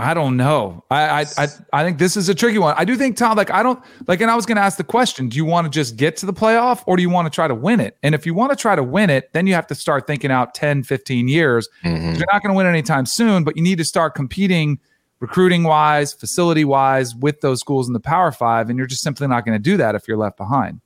I 0.00 0.14
don't 0.14 0.36
know. 0.36 0.84
I, 0.90 1.26
I 1.36 1.46
I 1.72 1.84
think 1.84 1.98
this 1.98 2.16
is 2.16 2.28
a 2.28 2.34
tricky 2.34 2.58
one. 2.58 2.74
I 2.76 2.84
do 2.84 2.96
think 2.96 3.16
Tom, 3.16 3.36
like 3.36 3.50
I 3.50 3.62
don't 3.62 3.80
like, 4.06 4.20
and 4.20 4.30
I 4.30 4.36
was 4.36 4.46
going 4.46 4.56
to 4.56 4.62
ask 4.62 4.78
the 4.78 4.84
question: 4.84 5.28
Do 5.28 5.36
you 5.36 5.44
want 5.44 5.66
to 5.66 5.70
just 5.70 5.96
get 5.96 6.16
to 6.18 6.26
the 6.26 6.32
playoff, 6.32 6.82
or 6.86 6.96
do 6.96 7.02
you 7.02 7.10
want 7.10 7.26
to 7.26 7.30
try 7.30 7.46
to 7.46 7.54
win 7.54 7.80
it? 7.80 7.98
And 8.02 8.14
if 8.14 8.24
you 8.24 8.34
want 8.34 8.50
to 8.50 8.56
try 8.56 8.74
to 8.74 8.82
win 8.82 9.10
it, 9.10 9.32
then 9.32 9.46
you 9.46 9.54
have 9.54 9.66
to 9.68 9.74
start 9.74 10.06
thinking 10.06 10.30
out 10.30 10.54
10, 10.54 10.84
15 10.84 11.28
years. 11.28 11.68
Mm-hmm. 11.84 12.16
You're 12.16 12.26
not 12.32 12.42
going 12.42 12.52
to 12.52 12.56
win 12.56 12.66
anytime 12.66 13.06
soon, 13.06 13.44
but 13.44 13.56
you 13.56 13.62
need 13.62 13.78
to 13.78 13.84
start 13.84 14.14
competing, 14.14 14.78
recruiting 15.20 15.64
wise, 15.64 16.12
facility 16.12 16.64
wise, 16.64 17.14
with 17.14 17.40
those 17.42 17.60
schools 17.60 17.86
in 17.86 17.92
the 17.92 18.00
Power 18.00 18.32
Five, 18.32 18.70
and 18.70 18.78
you're 18.78 18.86
just 18.86 19.02
simply 19.02 19.26
not 19.26 19.44
going 19.44 19.56
to 19.56 19.62
do 19.62 19.76
that 19.76 19.94
if 19.94 20.08
you're 20.08 20.16
left 20.16 20.36
behind. 20.36 20.80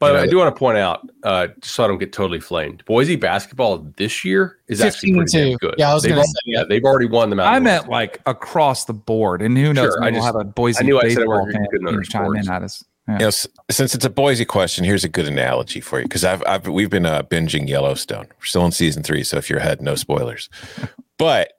But 0.00 0.16
I 0.16 0.26
do 0.26 0.38
want 0.38 0.54
to 0.54 0.58
point 0.58 0.78
out, 0.78 1.06
uh, 1.24 1.48
just 1.60 1.74
so 1.74 1.84
I 1.84 1.86
don't 1.86 1.98
get 1.98 2.10
totally 2.10 2.40
flamed, 2.40 2.82
Boise 2.86 3.16
basketball 3.16 3.86
this 3.98 4.24
year 4.24 4.56
is 4.66 4.80
actually 4.80 5.12
pretty 5.12 5.56
good. 5.56 5.74
Yeah, 5.76 5.90
I 5.90 5.94
was 5.94 6.06
going 6.06 6.18
to 6.18 6.26
say 6.26 6.40
yeah, 6.46 6.64
they've 6.66 6.82
already 6.82 7.04
won 7.04 7.28
the 7.28 7.36
Mountain 7.36 7.54
I 7.54 7.60
meant 7.60 7.88
like 7.88 8.18
across 8.24 8.86
the 8.86 8.94
board, 8.94 9.42
and 9.42 9.58
who 9.58 9.74
knows? 9.74 9.92
Sure, 9.92 10.02
I 10.02 10.10
just 10.10 10.24
have 10.24 10.36
a 10.36 10.44
Boise 10.44 10.80
I 10.80 10.86
knew 10.86 10.98
baseball 10.98 11.46
I 11.46 11.52
said 11.52 11.66
fan 11.82 12.02
chime 12.04 12.34
in 12.34 12.50
at 12.50 12.62
us. 12.62 12.82
Yeah. 13.08 13.18
You 13.18 13.24
know, 13.26 13.30
since 13.70 13.94
it's 13.94 14.04
a 14.06 14.10
Boise 14.10 14.46
question, 14.46 14.86
here's 14.86 15.04
a 15.04 15.08
good 15.08 15.26
analogy 15.26 15.80
for 15.80 15.98
you 15.98 16.04
because 16.04 16.24
I've, 16.24 16.42
I've 16.46 16.66
we've 16.66 16.88
been 16.88 17.04
uh, 17.04 17.22
binging 17.24 17.68
Yellowstone. 17.68 18.26
We're 18.38 18.46
still 18.46 18.64
in 18.64 18.72
season 18.72 19.02
three, 19.02 19.22
so 19.22 19.36
if 19.36 19.50
you're 19.50 19.58
ahead, 19.58 19.82
no 19.82 19.96
spoilers. 19.96 20.48
but 21.18 21.52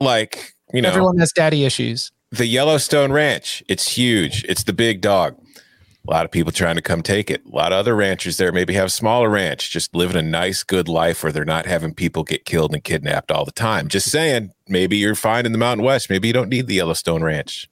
like 0.00 0.54
you 0.72 0.80
know, 0.80 0.90
everyone 0.90 1.18
has 1.18 1.32
daddy 1.32 1.64
issues. 1.64 2.12
The 2.30 2.46
Yellowstone 2.46 3.10
Ranch, 3.10 3.64
it's 3.66 3.88
huge. 3.88 4.44
It's 4.48 4.62
the 4.62 4.72
big 4.72 5.00
dog 5.00 5.36
a 6.06 6.10
lot 6.10 6.24
of 6.24 6.30
people 6.30 6.50
trying 6.50 6.76
to 6.76 6.82
come 6.82 7.02
take 7.02 7.30
it. 7.30 7.44
A 7.44 7.54
lot 7.54 7.72
of 7.72 7.78
other 7.78 7.94
ranchers 7.94 8.38
there 8.38 8.52
maybe 8.52 8.74
have 8.74 8.90
smaller 8.90 9.28
ranch, 9.28 9.70
just 9.70 9.94
living 9.94 10.16
a 10.16 10.22
nice, 10.22 10.62
good 10.62 10.88
life 10.88 11.22
where 11.22 11.30
they're 11.32 11.44
not 11.44 11.66
having 11.66 11.94
people 11.94 12.24
get 12.24 12.44
killed 12.44 12.72
and 12.72 12.82
kidnapped 12.82 13.30
all 13.30 13.44
the 13.44 13.52
time. 13.52 13.88
Just 13.88 14.10
saying, 14.10 14.52
maybe 14.66 14.96
you're 14.96 15.14
fine 15.14 15.44
in 15.44 15.52
the 15.52 15.58
Mountain 15.58 15.84
West. 15.84 16.08
Maybe 16.08 16.28
you 16.28 16.34
don't 16.34 16.48
need 16.48 16.66
the 16.66 16.74
Yellowstone 16.74 17.22
Ranch. 17.22 17.68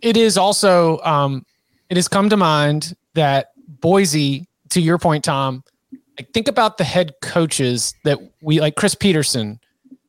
It 0.00 0.16
is 0.16 0.38
also, 0.38 1.00
um, 1.00 1.44
it 1.90 1.96
has 1.96 2.08
come 2.08 2.30
to 2.30 2.36
mind 2.36 2.96
that 3.14 3.52
Boise, 3.80 4.46
to 4.70 4.80
your 4.80 4.98
point, 4.98 5.24
Tom, 5.24 5.64
like 6.18 6.32
think 6.32 6.46
about 6.48 6.78
the 6.78 6.84
head 6.84 7.14
coaches 7.20 7.94
that 8.04 8.18
we 8.40 8.60
like. 8.60 8.76
Chris 8.76 8.94
Petersen 8.94 9.58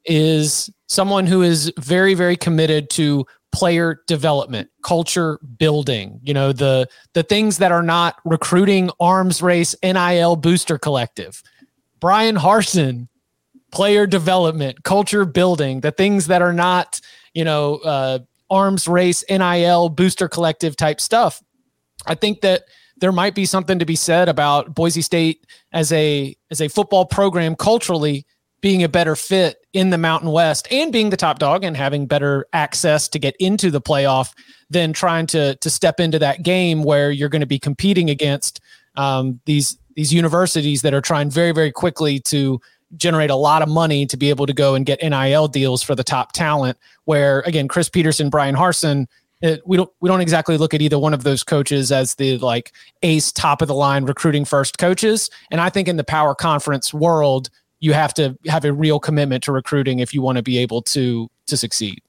is 0.06 0.70
someone 0.88 1.26
who 1.26 1.42
is 1.42 1.72
very, 1.80 2.14
very 2.14 2.36
committed 2.36 2.90
to 2.92 3.26
player 3.56 4.02
development, 4.06 4.70
culture 4.84 5.40
building, 5.58 6.20
you 6.22 6.34
know, 6.34 6.52
the 6.52 6.90
the 7.14 7.24
things 7.24 7.58
that 7.60 7.72
are 7.72 7.82
not 7.82 8.18
recruiting 8.26 8.90
arms 9.00 9.42
race 9.42 9.74
NIL 9.82 10.36
booster 10.36 10.78
collective. 10.78 11.42
Brian 12.02 12.36
Harsin, 12.36 13.08
player 13.72 14.06
development, 14.06 14.84
culture 14.84 15.24
building, 15.24 15.80
the 15.80 15.92
things 15.92 16.28
that 16.28 16.42
are 16.42 16.52
not, 16.52 17.00
you 17.34 17.46
know, 17.46 17.76
uh, 17.78 18.20
arms 18.50 18.90
race 18.90 19.24
NIL 19.30 19.88
booster 19.88 20.28
collective 20.28 20.76
type 20.76 21.00
stuff. 21.00 21.42
I 22.06 22.16
think 22.16 22.42
that 22.42 22.64
there 22.98 23.14
might 23.14 23.36
be 23.36 23.46
something 23.46 23.80
to 23.80 23.86
be 23.86 23.96
said 23.96 24.28
about 24.28 24.76
Boise 24.76 25.02
State 25.02 25.46
as 25.72 25.94
a 25.94 26.36
as 26.52 26.60
a 26.60 26.68
football 26.68 27.06
program 27.06 27.56
culturally 27.56 28.26
being 28.60 28.84
a 28.84 28.90
better 28.90 29.16
fit 29.16 29.65
in 29.76 29.90
the 29.90 29.98
Mountain 29.98 30.32
West 30.32 30.70
and 30.72 30.90
being 30.94 31.10
the 31.10 31.18
top 31.18 31.38
dog 31.38 31.66
and 31.66 31.76
having 31.76 32.06
better 32.06 32.48
access 32.54 33.10
to 33.10 33.20
get 33.20 33.36
into 33.42 33.70
the 33.70 33.82
playoff 33.82 34.34
than 34.70 34.94
trying 34.94 35.28
to 35.28 35.56
to 35.58 35.70
step 35.70 36.00
into 36.00 36.18
that 36.18 36.44
game 36.44 36.82
where 36.82 37.12
you're 37.12 37.30
going 37.30 37.42
to 37.42 37.46
be 37.46 37.60
competing 37.60 38.10
against 38.10 38.62
um, 38.96 39.42
these 39.44 39.78
these 39.96 40.14
universities 40.14 40.82
that 40.82 40.94
are 40.94 41.02
trying 41.02 41.30
very 41.30 41.52
very 41.52 41.74
quickly 41.74 42.22
to 42.22 42.60
generate 42.96 43.30
a 43.30 43.36
lot 43.36 43.62
of 43.62 43.68
money 43.68 44.06
to 44.06 44.16
be 44.16 44.30
able 44.30 44.46
to 44.46 44.54
go 44.54 44.76
and 44.76 44.86
get 44.86 45.04
NIL 45.04 45.50
deals 45.50 45.84
for 45.84 45.94
the 45.94 46.06
top 46.06 46.32
talent. 46.32 46.78
Where 47.04 47.42
again, 47.42 47.68
Chris 47.68 47.90
Petersen, 47.90 48.30
Brian 48.30 48.56
Harsin, 48.56 49.08
it, 49.42 49.62
we 49.68 49.76
don't 49.76 49.92
we 50.00 50.08
don't 50.08 50.22
exactly 50.22 50.56
look 50.56 50.74
at 50.74 50.82
either 50.82 50.98
one 50.98 51.14
of 51.14 51.26
those 51.26 51.44
coaches 51.44 51.92
as 51.92 52.16
the 52.16 52.38
like 52.38 52.72
ace 53.04 53.30
top 53.30 53.62
of 53.62 53.68
the 53.68 53.76
line 53.76 54.06
recruiting 54.06 54.46
first 54.46 54.78
coaches. 54.78 55.30
And 55.52 55.60
I 55.60 55.70
think 55.70 55.90
in 55.90 55.98
the 55.98 56.06
power 56.06 56.34
conference 56.34 56.94
world, 56.94 57.50
you 57.80 57.94
have 57.94 58.14
to 58.16 58.38
have 58.48 58.66
a 58.66 58.74
real 58.74 59.00
commitment 59.00 59.44
to 59.44 59.52
recruiting 59.52 60.00
if 60.00 60.14
you 60.14 60.22
want 60.22 60.38
to 60.38 60.44
be 60.44 60.58
able 60.58 60.82
to 60.82 61.30
to 61.48 61.58
succeed. 61.58 62.02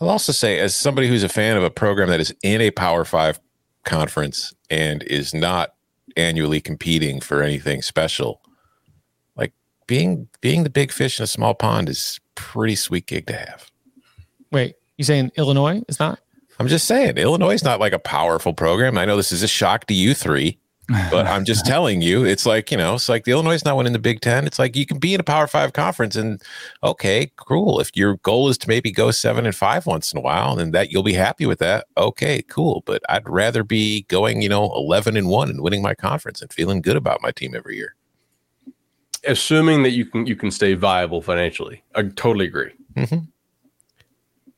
I'll 0.00 0.10
also 0.10 0.32
say, 0.32 0.58
as 0.58 0.74
somebody 0.74 1.08
who's 1.08 1.22
a 1.22 1.28
fan 1.28 1.56
of 1.56 1.62
a 1.62 1.70
program 1.70 2.08
that 2.08 2.20
is 2.20 2.34
in 2.42 2.60
a 2.60 2.70
Power 2.70 3.04
Five 3.04 3.40
conference 3.84 4.52
and 4.70 5.02
is 5.04 5.32
not 5.32 5.74
annually 6.16 6.60
competing 6.60 7.20
for 7.20 7.42
anything 7.42 7.82
special, 7.82 8.40
like 9.36 9.52
being 9.86 10.28
being 10.40 10.64
the 10.64 10.70
big 10.70 10.92
fish 10.92 11.18
in 11.18 11.24
a 11.24 11.26
small 11.26 11.54
pond 11.54 11.88
is 11.88 12.20
pretty 12.34 12.74
sweet 12.74 13.06
gig 13.06 13.26
to 13.26 13.36
have. 13.36 13.70
Wait, 14.50 14.76
you 14.98 15.04
saying 15.04 15.30
Illinois 15.36 15.82
is 15.88 15.98
not? 15.98 16.20
I'm 16.58 16.68
just 16.68 16.86
saying, 16.86 17.16
Illinois 17.16 17.54
is 17.54 17.64
not 17.64 17.80
like 17.80 17.92
a 17.92 17.98
powerful 17.98 18.54
program. 18.54 18.96
I 18.96 19.04
know 19.04 19.16
this 19.16 19.32
is 19.32 19.42
a 19.42 19.48
shock 19.48 19.86
to 19.86 19.94
you 19.94 20.14
three, 20.14 20.58
but 20.88 21.26
I'm 21.26 21.44
just 21.44 21.64
telling 21.74 22.02
you, 22.02 22.24
it's 22.24 22.46
like, 22.46 22.70
you 22.70 22.76
know, 22.76 22.94
it's 22.94 23.08
like 23.08 23.24
the 23.24 23.32
Illinois 23.32 23.54
is 23.54 23.64
not 23.64 23.76
winning 23.76 23.92
the 23.92 23.98
Big 23.98 24.20
Ten. 24.20 24.46
It's 24.46 24.58
like 24.58 24.76
you 24.76 24.86
can 24.86 24.98
be 24.98 25.14
in 25.14 25.20
a 25.20 25.24
Power 25.24 25.46
Five 25.46 25.72
conference 25.72 26.16
and 26.16 26.42
okay, 26.82 27.30
cool. 27.36 27.80
If 27.80 27.90
your 27.94 28.16
goal 28.18 28.48
is 28.48 28.58
to 28.58 28.68
maybe 28.68 28.90
go 28.90 29.10
seven 29.10 29.46
and 29.46 29.54
five 29.54 29.86
once 29.86 30.12
in 30.12 30.18
a 30.18 30.22
while, 30.22 30.56
then 30.56 30.72
that 30.72 30.90
you'll 30.90 31.02
be 31.02 31.14
happy 31.14 31.46
with 31.46 31.58
that. 31.60 31.86
Okay, 31.96 32.42
cool. 32.42 32.82
But 32.86 33.02
I'd 33.08 33.28
rather 33.28 33.64
be 33.64 34.02
going, 34.08 34.42
you 34.42 34.48
know, 34.48 34.72
11 34.74 35.16
and 35.16 35.28
one 35.28 35.50
and 35.50 35.60
winning 35.60 35.82
my 35.82 35.94
conference 35.94 36.42
and 36.42 36.52
feeling 36.52 36.82
good 36.82 36.96
about 36.96 37.22
my 37.22 37.30
team 37.30 37.54
every 37.54 37.76
year. 37.76 37.94
Assuming 39.26 39.82
that 39.84 39.90
you 39.90 40.04
can 40.04 40.26
you 40.26 40.36
can 40.36 40.50
stay 40.50 40.74
viable 40.74 41.22
financially, 41.22 41.82
I 41.94 42.02
totally 42.02 42.44
agree. 42.46 42.72
Mm-hmm. 42.94 43.24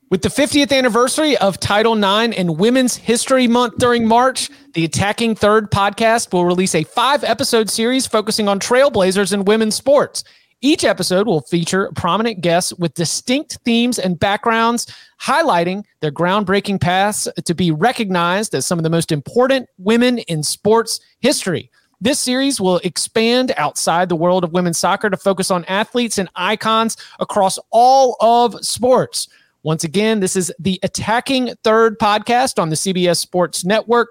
With 0.08 0.22
the 0.22 0.28
50th 0.28 0.70
anniversary 0.70 1.36
of 1.38 1.58
Title 1.58 1.96
IX 1.96 2.32
and 2.36 2.60
Women's 2.60 2.94
History 2.94 3.48
Month 3.48 3.78
during 3.78 4.06
March, 4.06 4.50
the 4.74 4.84
Attacking 4.84 5.34
Third 5.34 5.68
podcast 5.72 6.32
will 6.32 6.44
release 6.44 6.76
a 6.76 6.84
five 6.84 7.24
episode 7.24 7.68
series 7.68 8.06
focusing 8.06 8.46
on 8.46 8.60
trailblazers 8.60 9.32
in 9.32 9.44
women's 9.44 9.74
sports. 9.74 10.22
Each 10.60 10.84
episode 10.84 11.26
will 11.26 11.40
feature 11.40 11.90
prominent 11.96 12.40
guests 12.40 12.72
with 12.74 12.94
distinct 12.94 13.58
themes 13.64 13.98
and 13.98 14.16
backgrounds, 14.16 14.86
highlighting 15.20 15.82
their 15.98 16.12
groundbreaking 16.12 16.80
paths 16.80 17.26
to 17.44 17.54
be 17.54 17.72
recognized 17.72 18.54
as 18.54 18.64
some 18.64 18.78
of 18.78 18.84
the 18.84 18.90
most 18.90 19.10
important 19.10 19.68
women 19.76 20.18
in 20.18 20.44
sports 20.44 21.00
history. 21.18 21.68
This 22.00 22.20
series 22.20 22.60
will 22.60 22.76
expand 22.84 23.52
outside 23.56 24.08
the 24.08 24.14
world 24.14 24.44
of 24.44 24.52
women's 24.52 24.78
soccer 24.78 25.10
to 25.10 25.16
focus 25.16 25.50
on 25.50 25.64
athletes 25.64 26.18
and 26.18 26.30
icons 26.36 26.96
across 27.18 27.58
all 27.72 28.16
of 28.20 28.64
sports. 28.64 29.28
Once 29.66 29.82
again, 29.82 30.20
this 30.20 30.36
is 30.36 30.52
the 30.60 30.78
Attacking 30.84 31.52
Third 31.64 31.98
podcast 31.98 32.62
on 32.62 32.68
the 32.68 32.76
CBS 32.76 33.16
Sports 33.16 33.64
Network, 33.64 34.10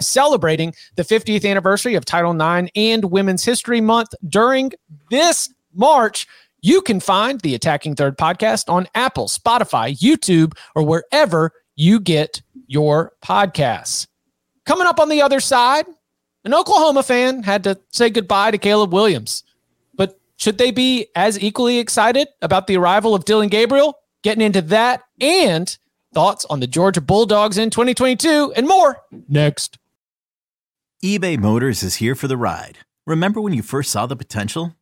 celebrating 0.00 0.74
the 0.96 1.04
50th 1.04 1.48
anniversary 1.48 1.94
of 1.94 2.04
Title 2.04 2.32
IX 2.32 2.68
and 2.74 3.04
Women's 3.04 3.44
History 3.44 3.80
Month 3.80 4.08
during 4.28 4.72
this 5.08 5.54
March. 5.72 6.26
You 6.60 6.82
can 6.82 6.98
find 6.98 7.40
the 7.40 7.54
Attacking 7.54 7.94
Third 7.94 8.18
podcast 8.18 8.68
on 8.68 8.88
Apple, 8.96 9.28
Spotify, 9.28 9.96
YouTube, 9.96 10.54
or 10.74 10.82
wherever 10.82 11.52
you 11.76 12.00
get 12.00 12.42
your 12.66 13.12
podcasts. 13.22 14.08
Coming 14.64 14.88
up 14.88 14.98
on 14.98 15.08
the 15.08 15.22
other 15.22 15.38
side, 15.38 15.86
an 16.44 16.52
Oklahoma 16.52 17.04
fan 17.04 17.44
had 17.44 17.62
to 17.62 17.78
say 17.90 18.10
goodbye 18.10 18.50
to 18.50 18.58
Caleb 18.58 18.92
Williams. 18.92 19.44
But 19.94 20.18
should 20.36 20.58
they 20.58 20.72
be 20.72 21.06
as 21.14 21.40
equally 21.40 21.78
excited 21.78 22.26
about 22.42 22.66
the 22.66 22.76
arrival 22.76 23.14
of 23.14 23.24
Dillon 23.24 23.50
Gabriel? 23.50 23.99
Getting 24.22 24.44
into 24.44 24.60
that 24.62 25.04
and 25.18 25.76
thoughts 26.12 26.44
on 26.50 26.60
the 26.60 26.66
Georgia 26.66 27.00
Bulldogs 27.00 27.56
in 27.56 27.70
2022 27.70 28.52
and 28.54 28.68
more 28.68 28.98
next. 29.28 29.78
eBay 31.02 31.38
Motors 31.38 31.82
is 31.82 31.96
here 31.96 32.14
for 32.14 32.28
the 32.28 32.36
ride. 32.36 32.78
Remember 33.06 33.40
when 33.40 33.54
you 33.54 33.62
first 33.62 33.90
saw 33.90 34.04
the 34.04 34.16
potential? 34.16 34.76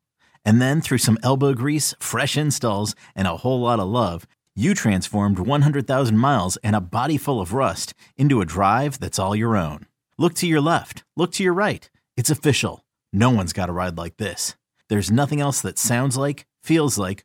And 0.45 0.61
then 0.61 0.81
through 0.81 0.99
some 0.99 1.19
elbow 1.23 1.55
grease, 1.55 1.95
fresh 2.01 2.37
installs, 2.37 2.97
and 3.15 3.29
a 3.29 3.37
whole 3.37 3.61
lot 3.61 3.79
of 3.79 3.87
love, 3.87 4.27
you 4.57 4.75
transformed 4.75 5.39
100,000 5.39 6.19
miles 6.19 6.57
and 6.65 6.75
a 6.75 6.81
body 6.81 7.17
full 7.17 7.41
of 7.41 7.53
rust 7.53 7.95
into 8.17 8.41
a 8.41 8.47
drive 8.47 8.99
that's 8.99 9.21
all 9.21 9.37
your 9.37 9.57
own. 9.57 9.87
Look 10.17 10.35
to 10.35 10.49
your 10.49 10.61
left, 10.61 11.05
look 11.17 11.31
to 11.33 11.45
your 11.45 11.53
right. 11.53 11.89
It's 12.17 12.31
official. 12.31 12.85
No 13.13 13.31
one's 13.31 13.53
got 13.53 13.69
a 13.69 13.73
ride 13.73 13.97
like 13.97 14.17
this. 14.17 14.57
There's 14.89 15.13
nothing 15.13 15.41
else 15.41 15.61
that 15.61 15.79
sounds 15.79 16.17
like, 16.17 16.47
feels 16.61 16.99
like, 16.99 17.25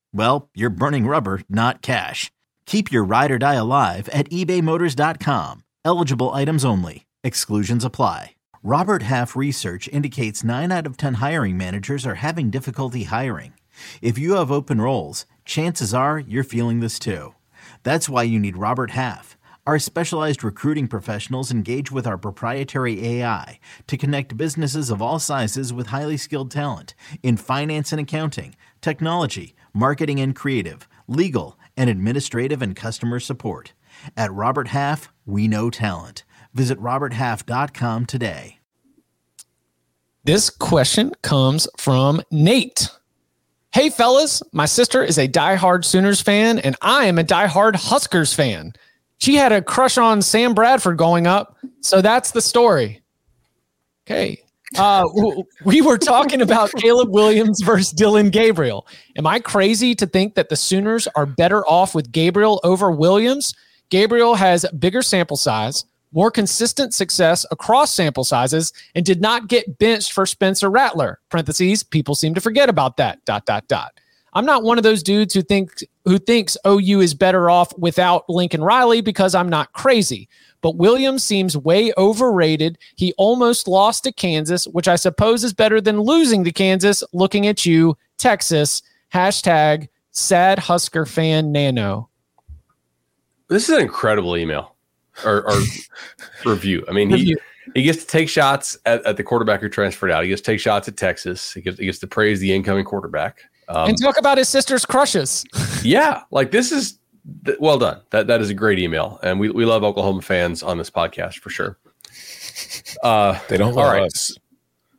well, 0.13 0.49
you're 0.55 0.69
burning 0.69 1.07
rubber, 1.07 1.41
not 1.49 1.81
cash. 1.81 2.31
Keep 2.65 2.91
your 2.91 3.03
ride 3.03 3.31
or 3.31 3.37
die 3.37 3.55
alive 3.55 4.07
at 4.09 4.29
ebaymotors.com. 4.29 5.63
Eligible 5.83 6.29
items 6.31 6.63
only. 6.63 7.05
Exclusions 7.23 7.83
apply. 7.83 8.35
Robert 8.63 9.01
Half 9.03 9.35
research 9.35 9.89
indicates 9.91 10.43
9 10.43 10.71
out 10.71 10.85
of 10.85 10.95
10 10.95 11.15
hiring 11.15 11.57
managers 11.57 12.05
are 12.05 12.15
having 12.15 12.51
difficulty 12.51 13.05
hiring. 13.05 13.53
If 14.01 14.19
you 14.19 14.35
have 14.35 14.51
open 14.51 14.79
roles, 14.79 15.25
chances 15.45 15.93
are 15.93 16.19
you're 16.19 16.43
feeling 16.43 16.79
this 16.79 16.99
too. 16.99 17.33
That's 17.83 18.07
why 18.07 18.23
you 18.23 18.39
need 18.39 18.57
Robert 18.57 18.91
Half. 18.91 19.37
Our 19.65 19.79
specialized 19.79 20.43
recruiting 20.43 20.87
professionals 20.87 21.51
engage 21.51 21.91
with 21.91 22.07
our 22.07 22.17
proprietary 22.17 23.05
AI 23.05 23.59
to 23.87 23.97
connect 23.97 24.37
businesses 24.37 24.89
of 24.89 25.01
all 25.01 25.19
sizes 25.19 25.71
with 25.71 25.87
highly 25.87 26.17
skilled 26.17 26.51
talent 26.51 26.95
in 27.21 27.37
finance 27.37 27.91
and 27.91 28.01
accounting, 28.01 28.55
technology, 28.81 29.55
marketing 29.73 30.19
and 30.19 30.35
creative, 30.35 30.87
legal, 31.07 31.57
and 31.77 31.89
administrative 31.89 32.61
and 32.61 32.75
customer 32.75 33.19
support. 33.19 33.73
At 34.17 34.33
Robert 34.33 34.69
Half, 34.69 35.11
we 35.25 35.47
know 35.47 35.69
talent. 35.69 36.23
Visit 36.53 36.79
RobertHalf.com 36.79 38.05
today. 38.05 38.59
This 40.23 40.49
question 40.49 41.13
comes 41.23 41.67
from 41.77 42.21
Nate. 42.29 42.89
Hey, 43.73 43.89
fellas, 43.89 44.43
my 44.51 44.65
sister 44.65 45.03
is 45.03 45.17
a 45.17 45.27
diehard 45.27 45.85
Sooners 45.85 46.21
fan, 46.21 46.59
and 46.59 46.75
I 46.81 47.05
am 47.05 47.17
a 47.17 47.23
diehard 47.23 47.75
Huskers 47.75 48.33
fan. 48.33 48.73
She 49.17 49.35
had 49.35 49.51
a 49.51 49.61
crush 49.61 49.97
on 49.97 50.21
Sam 50.21 50.53
Bradford 50.53 50.97
going 50.97 51.25
up, 51.25 51.57
so 51.79 52.01
that's 52.01 52.31
the 52.31 52.41
story. 52.41 53.01
Okay. 54.05 54.43
Uh, 54.77 55.05
we 55.65 55.81
were 55.81 55.97
talking 55.97 56.41
about 56.41 56.71
Caleb 56.77 57.09
Williams 57.09 57.61
versus 57.61 57.91
Dillon 57.91 58.29
Gabriel. 58.29 58.87
Am 59.17 59.27
I 59.27 59.39
crazy 59.39 59.95
to 59.95 60.05
think 60.05 60.35
that 60.35 60.49
the 60.49 60.55
Sooners 60.55 61.07
are 61.15 61.25
better 61.25 61.65
off 61.67 61.93
with 61.93 62.11
Gabriel 62.11 62.59
over 62.63 62.91
Williams? 62.91 63.53
Gabriel 63.89 64.35
has 64.35 64.65
bigger 64.79 65.01
sample 65.01 65.35
size, 65.35 65.83
more 66.13 66.31
consistent 66.31 66.93
success 66.93 67.45
across 67.51 67.93
sample 67.93 68.23
sizes, 68.23 68.71
and 68.95 69.05
did 69.05 69.21
not 69.21 69.47
get 69.47 69.77
benched 69.77 70.13
for 70.13 70.25
Spencer 70.25 70.69
Rattler. 70.69 71.19
Parentheses, 71.29 71.83
people 71.83 72.15
seem 72.15 72.33
to 72.33 72.41
forget 72.41 72.69
about 72.69 72.97
that. 72.97 73.23
Dot 73.25 73.45
dot 73.45 73.67
dot. 73.67 73.91
I'm 74.33 74.45
not 74.45 74.63
one 74.63 74.77
of 74.77 74.83
those 74.83 75.03
dudes 75.03 75.33
who 75.33 75.41
think 75.41 75.83
who 76.05 76.17
thinks 76.17 76.57
OU 76.65 77.01
is 77.01 77.13
better 77.13 77.49
off 77.49 77.77
without 77.77 78.29
Lincoln 78.29 78.63
Riley 78.63 79.01
because 79.01 79.35
I'm 79.35 79.49
not 79.49 79.73
crazy. 79.73 80.29
But 80.61 80.77
Williams 80.77 81.23
seems 81.23 81.57
way 81.57 81.91
overrated. 81.97 82.77
He 82.95 83.13
almost 83.17 83.67
lost 83.67 84.03
to 84.03 84.11
Kansas, 84.11 84.65
which 84.67 84.87
I 84.87 84.95
suppose 84.95 85.43
is 85.43 85.53
better 85.53 85.81
than 85.81 85.99
losing 85.99 86.43
to 86.43 86.51
Kansas. 86.51 87.03
Looking 87.13 87.47
at 87.47 87.65
you, 87.65 87.97
Texas. 88.17 88.81
Hashtag 89.13 89.89
sad 90.11 90.59
Husker 90.59 91.05
fan 91.05 91.51
nano. 91.51 92.09
This 93.49 93.67
is 93.67 93.75
an 93.75 93.81
incredible 93.81 94.37
email 94.37 94.75
or, 95.25 95.49
or 95.49 95.59
review. 96.45 96.85
I 96.87 96.93
mean, 96.93 97.09
he 97.09 97.35
he 97.73 97.83
gets 97.83 98.03
to 98.03 98.07
take 98.07 98.29
shots 98.29 98.77
at, 98.85 99.05
at, 99.05 99.17
the 99.17 99.23
quarterback 99.23 99.61
who 99.61 99.69
transferred 99.69 100.11
out. 100.11 100.23
He 100.23 100.29
gets 100.29 100.41
to 100.41 100.51
take 100.51 100.59
shots 100.59 100.87
at 100.87 100.97
Texas. 100.97 101.53
He 101.53 101.61
gets, 101.61 101.77
he 101.77 101.85
gets 101.85 101.99
to 101.99 102.07
praise 102.07 102.39
the 102.39 102.53
incoming 102.53 102.85
quarterback. 102.85 103.43
Um, 103.71 103.89
and 103.89 104.01
talk 104.01 104.17
about 104.17 104.37
his 104.37 104.49
sister's 104.49 104.85
crushes. 104.85 105.45
yeah, 105.83 106.23
like 106.31 106.51
this 106.51 106.71
is 106.71 106.99
well 107.59 107.77
done. 107.77 108.01
That 108.09 108.27
that 108.27 108.41
is 108.41 108.49
a 108.49 108.53
great 108.53 108.79
email, 108.79 109.19
and 109.23 109.39
we, 109.39 109.49
we 109.49 109.65
love 109.65 109.83
Oklahoma 109.83 110.21
fans 110.21 110.61
on 110.63 110.77
this 110.77 110.89
podcast 110.89 111.39
for 111.39 111.49
sure. 111.49 111.77
Uh, 113.03 113.39
they 113.47 113.57
don't 113.57 113.73
love 113.73 113.93
right. 113.93 114.03
us. 114.03 114.37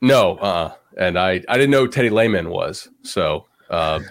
No, 0.00 0.36
uh, 0.36 0.72
and 0.96 1.18
I 1.18 1.42
I 1.48 1.58
didn't 1.58 1.70
know 1.70 1.86
Teddy 1.86 2.10
Lehman 2.10 2.48
was. 2.48 2.88
So, 3.02 3.46
um, 3.70 4.06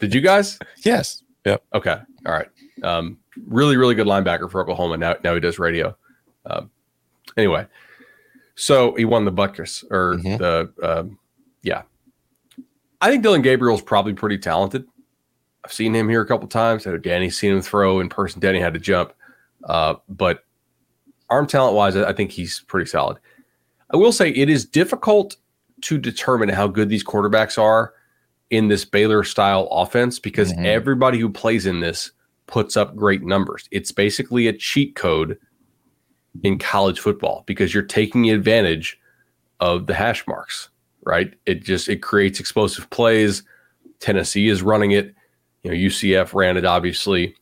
did 0.00 0.14
you 0.14 0.20
guys? 0.20 0.58
Yes. 0.84 1.22
Yep. 1.44 1.62
Okay. 1.74 1.96
All 2.26 2.32
right. 2.32 2.48
Um, 2.82 3.18
really, 3.46 3.76
really 3.76 3.94
good 3.94 4.06
linebacker 4.06 4.50
for 4.50 4.60
Oklahoma. 4.60 4.96
Now, 4.96 5.16
now 5.24 5.34
he 5.34 5.40
does 5.40 5.58
radio. 5.58 5.96
Um, 6.46 6.70
anyway, 7.36 7.66
so 8.54 8.94
he 8.94 9.04
won 9.04 9.24
the 9.24 9.32
Butkus 9.32 9.84
or 9.90 10.14
mm-hmm. 10.14 10.36
the 10.36 10.72
um, 10.82 11.18
yeah. 11.62 11.82
I 13.00 13.10
think 13.10 13.22
Dillon 13.22 13.42
Gabriel 13.42 13.76
is 13.76 13.82
probably 13.82 14.12
pretty 14.12 14.38
talented. 14.38 14.86
I've 15.64 15.72
seen 15.72 15.94
him 15.94 16.08
here 16.08 16.20
a 16.20 16.26
couple 16.26 16.48
times. 16.48 16.86
I 16.86 16.90
know 16.90 16.98
Danny's 16.98 17.38
seen 17.38 17.52
him 17.52 17.62
throw 17.62 18.00
in 18.00 18.08
person. 18.08 18.40
Danny 18.40 18.60
had 18.60 18.74
to 18.74 18.80
jump, 18.80 19.12
uh, 19.64 19.94
but 20.08 20.44
arm 21.30 21.46
talent 21.46 21.74
wise, 21.74 21.96
I 21.96 22.12
think 22.12 22.32
he's 22.32 22.60
pretty 22.60 22.88
solid. 22.88 23.18
I 23.92 23.96
will 23.96 24.12
say 24.12 24.30
it 24.30 24.48
is 24.48 24.64
difficult 24.64 25.36
to 25.82 25.98
determine 25.98 26.48
how 26.48 26.66
good 26.66 26.88
these 26.88 27.04
quarterbacks 27.04 27.60
are 27.60 27.94
in 28.50 28.68
this 28.68 28.84
Baylor 28.84 29.24
style 29.24 29.68
offense 29.70 30.18
because 30.18 30.52
mm-hmm. 30.52 30.66
everybody 30.66 31.18
who 31.18 31.30
plays 31.30 31.66
in 31.66 31.80
this 31.80 32.12
puts 32.46 32.76
up 32.76 32.96
great 32.96 33.22
numbers. 33.22 33.68
It's 33.70 33.92
basically 33.92 34.46
a 34.46 34.52
cheat 34.52 34.94
code 34.94 35.38
in 36.42 36.58
college 36.58 37.00
football 37.00 37.44
because 37.46 37.74
you're 37.74 37.82
taking 37.82 38.30
advantage 38.30 38.98
of 39.60 39.86
the 39.86 39.94
hash 39.94 40.26
marks, 40.26 40.68
right? 41.08 41.32
It 41.46 41.64
just 41.64 41.88
it 41.88 42.02
creates 42.02 42.38
explosive 42.38 42.88
plays. 42.90 43.42
Tennessee 43.98 44.48
is 44.48 44.62
running 44.62 44.92
it. 44.92 45.14
You 45.62 45.70
know, 45.70 45.76
UCF 45.76 46.34
ran 46.34 46.58
it 46.58 46.66
obviously 46.66 47.34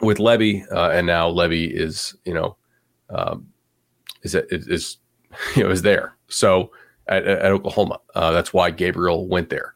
with 0.00 0.18
Lebby, 0.18 0.64
uh, 0.72 0.90
and 0.90 1.06
now 1.06 1.30
Lebby 1.30 1.70
is 1.70 2.16
you 2.24 2.32
know 2.32 2.56
um, 3.10 3.46
is 4.22 4.34
is 4.34 4.96
you 5.56 5.62
know 5.62 5.70
is 5.70 5.82
there. 5.82 6.16
So 6.28 6.72
at, 7.06 7.26
at 7.26 7.52
Oklahoma, 7.52 8.00
uh, 8.14 8.30
that's 8.30 8.54
why 8.54 8.70
Gabriel 8.70 9.28
went 9.28 9.50
there. 9.50 9.74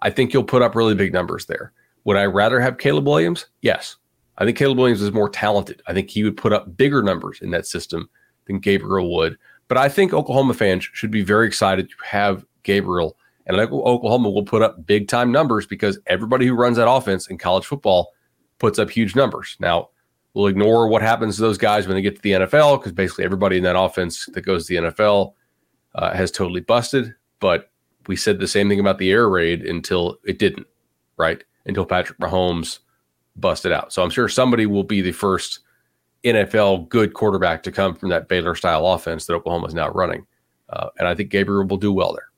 I 0.00 0.10
think 0.10 0.32
you'll 0.32 0.42
put 0.42 0.62
up 0.62 0.74
really 0.74 0.94
big 0.94 1.12
numbers 1.12 1.46
there. 1.46 1.72
Would 2.04 2.16
I 2.16 2.24
rather 2.24 2.58
have 2.58 2.78
Caleb 2.78 3.06
Williams? 3.06 3.46
Yes. 3.60 3.96
I 4.38 4.44
think 4.44 4.56
Caleb 4.56 4.78
Williams 4.78 5.02
is 5.02 5.12
more 5.12 5.28
talented. 5.28 5.82
I 5.86 5.92
think 5.92 6.10
he 6.10 6.24
would 6.24 6.36
put 6.36 6.52
up 6.52 6.76
bigger 6.76 7.02
numbers 7.02 7.38
in 7.40 7.50
that 7.50 7.66
system 7.66 8.08
than 8.46 8.58
Gabriel 8.58 9.14
would. 9.14 9.38
But 9.68 9.78
I 9.78 9.88
think 9.88 10.12
Oklahoma 10.12 10.54
fans 10.54 10.88
should 10.92 11.12
be 11.12 11.22
very 11.22 11.46
excited 11.46 11.88
to 11.88 11.94
have 12.04 12.44
Gabriel. 12.62 13.16
And 13.46 13.56
Oklahoma 13.58 14.30
will 14.30 14.44
put 14.44 14.62
up 14.62 14.86
big 14.86 15.08
time 15.08 15.32
numbers 15.32 15.66
because 15.66 15.98
everybody 16.06 16.46
who 16.46 16.54
runs 16.54 16.76
that 16.76 16.88
offense 16.88 17.26
in 17.26 17.38
college 17.38 17.66
football 17.66 18.12
puts 18.58 18.78
up 18.78 18.88
huge 18.88 19.16
numbers. 19.16 19.56
Now, 19.58 19.88
we'll 20.34 20.46
ignore 20.46 20.88
what 20.88 21.02
happens 21.02 21.36
to 21.36 21.42
those 21.42 21.58
guys 21.58 21.86
when 21.86 21.96
they 21.96 22.02
get 22.02 22.16
to 22.16 22.22
the 22.22 22.32
NFL 22.32 22.78
because 22.78 22.92
basically 22.92 23.24
everybody 23.24 23.56
in 23.56 23.64
that 23.64 23.78
offense 23.78 24.26
that 24.32 24.42
goes 24.42 24.66
to 24.66 24.74
the 24.80 24.90
NFL 24.90 25.34
uh, 25.94 26.14
has 26.14 26.30
totally 26.30 26.60
busted. 26.60 27.14
But 27.40 27.70
we 28.06 28.16
said 28.16 28.38
the 28.38 28.46
same 28.46 28.68
thing 28.68 28.80
about 28.80 28.98
the 28.98 29.10
air 29.10 29.28
raid 29.28 29.62
until 29.62 30.18
it 30.24 30.38
didn't, 30.38 30.66
right? 31.16 31.42
Until 31.66 31.84
Patrick 31.84 32.18
Mahomes 32.18 32.78
busted 33.36 33.72
out. 33.72 33.92
So 33.92 34.02
I'm 34.02 34.10
sure 34.10 34.28
somebody 34.28 34.66
will 34.66 34.84
be 34.84 35.00
the 35.00 35.12
first 35.12 35.60
NFL 36.24 36.88
good 36.88 37.14
quarterback 37.14 37.62
to 37.64 37.72
come 37.72 37.94
from 37.94 38.08
that 38.10 38.28
Baylor 38.28 38.54
style 38.54 38.86
offense 38.86 39.26
that 39.26 39.34
Oklahoma 39.34 39.66
is 39.66 39.74
now 39.74 39.88
running. 39.90 40.26
Uh, 40.68 40.88
and 40.98 41.08
I 41.08 41.14
think 41.14 41.30
Gabriel 41.30 41.66
will 41.66 41.76
do 41.76 41.92
well 41.92 42.12
there. 42.12 42.31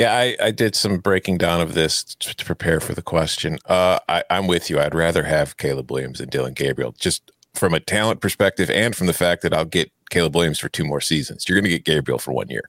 Yeah, 0.00 0.14
I, 0.14 0.34
I 0.42 0.50
did 0.50 0.74
some 0.74 0.96
breaking 0.96 1.36
down 1.36 1.60
of 1.60 1.74
this 1.74 2.02
to, 2.20 2.34
to 2.34 2.44
prepare 2.46 2.80
for 2.80 2.94
the 2.94 3.02
question. 3.02 3.58
Uh, 3.66 3.98
I, 4.08 4.24
I'm 4.30 4.46
with 4.46 4.70
you. 4.70 4.80
I'd 4.80 4.94
rather 4.94 5.24
have 5.24 5.58
Caleb 5.58 5.90
Williams 5.90 6.22
and 6.22 6.30
Dillon 6.30 6.54
Gabriel, 6.54 6.94
just 6.98 7.30
from 7.52 7.74
a 7.74 7.80
talent 7.80 8.22
perspective 8.22 8.70
and 8.70 8.96
from 8.96 9.08
the 9.08 9.12
fact 9.12 9.42
that 9.42 9.52
I'll 9.52 9.66
get 9.66 9.92
Caleb 10.08 10.34
Williams 10.34 10.58
for 10.58 10.70
two 10.70 10.86
more 10.86 11.02
seasons. 11.02 11.46
You're 11.46 11.56
going 11.56 11.70
to 11.70 11.76
get 11.78 11.84
Gabriel 11.84 12.18
for 12.18 12.32
one 12.32 12.48
year. 12.48 12.62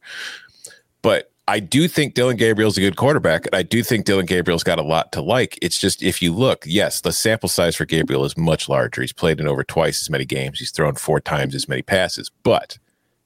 But 1.01 1.31
I 1.47 1.61
do 1.61 1.87
think 1.87 2.15
Dillon 2.15 2.35
Gabriel's 2.35 2.77
a 2.77 2.81
good 2.81 2.97
quarterback, 2.97 3.45
and 3.45 3.55
I 3.55 3.63
do 3.63 3.81
think 3.81 4.03
Dillon 4.03 4.25
Gabriel's 4.25 4.65
got 4.65 4.77
a 4.77 4.83
lot 4.83 5.13
to 5.13 5.21
like. 5.21 5.57
It's 5.61 5.79
just 5.79 6.03
if 6.03 6.21
you 6.21 6.33
look, 6.33 6.65
yes, 6.67 6.99
the 6.99 7.13
sample 7.13 7.47
size 7.47 7.77
for 7.77 7.85
Gabriel 7.85 8.25
is 8.25 8.35
much 8.35 8.67
larger. 8.67 8.99
He's 8.99 9.13
played 9.13 9.39
in 9.39 9.47
over 9.47 9.63
twice 9.63 10.01
as 10.01 10.09
many 10.09 10.25
games. 10.25 10.59
He's 10.59 10.71
thrown 10.71 10.95
four 10.95 11.21
times 11.21 11.55
as 11.55 11.69
many 11.69 11.81
passes, 11.81 12.29
but 12.43 12.77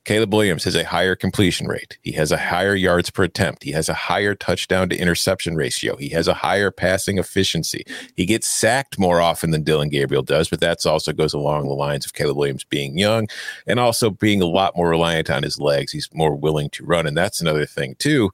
Caleb 0.06 0.34
Williams 0.34 0.64
has 0.64 0.76
a 0.76 0.86
higher 0.86 1.16
completion 1.16 1.68
rate. 1.68 1.98
He 2.04 2.12
has 2.12 2.32
a 2.32 2.38
higher 2.38 2.76
yards 2.76 3.10
per 3.10 3.24
attempt. 3.24 3.64
He 3.64 3.72
has 3.72 3.90
a 3.90 3.94
higher 3.96 4.36
touchdown 4.36 4.88
to 4.90 4.98
interception 4.98 5.56
ratio. 5.56 5.96
He 5.96 6.10
has 6.10 6.28
a 6.28 6.34
higher 6.36 6.70
passing 6.70 7.18
efficiency. 7.18 7.84
He 8.16 8.28
gets 8.28 8.48
sacked 8.48 9.00
more 9.00 9.20
often 9.20 9.50
than 9.50 9.64
Dillon 9.64 9.90
Gabriel 9.90 10.22
does, 10.22 10.48
but 10.48 10.60
that 10.62 10.86
also 10.86 11.12
goes 11.12 11.34
along 11.34 11.68
the 11.68 11.74
lines 11.74 12.06
of 12.06 12.14
Caleb 12.14 12.38
Williams 12.38 12.64
being 12.64 12.98
young 12.98 13.28
and 13.66 13.80
also 13.80 14.12
being 14.12 14.44
a 14.44 14.46
lot 14.46 14.78
more 14.78 14.90
reliant 14.90 15.32
on 15.32 15.42
his 15.42 15.60
legs. 15.60 15.92
He's 15.92 16.10
more 16.14 16.36
willing 16.36 16.70
to 16.72 16.86
run. 16.86 17.08
And 17.08 17.18
that's 17.18 17.42
another 17.42 17.66
thing, 17.66 17.96
too. 17.98 18.30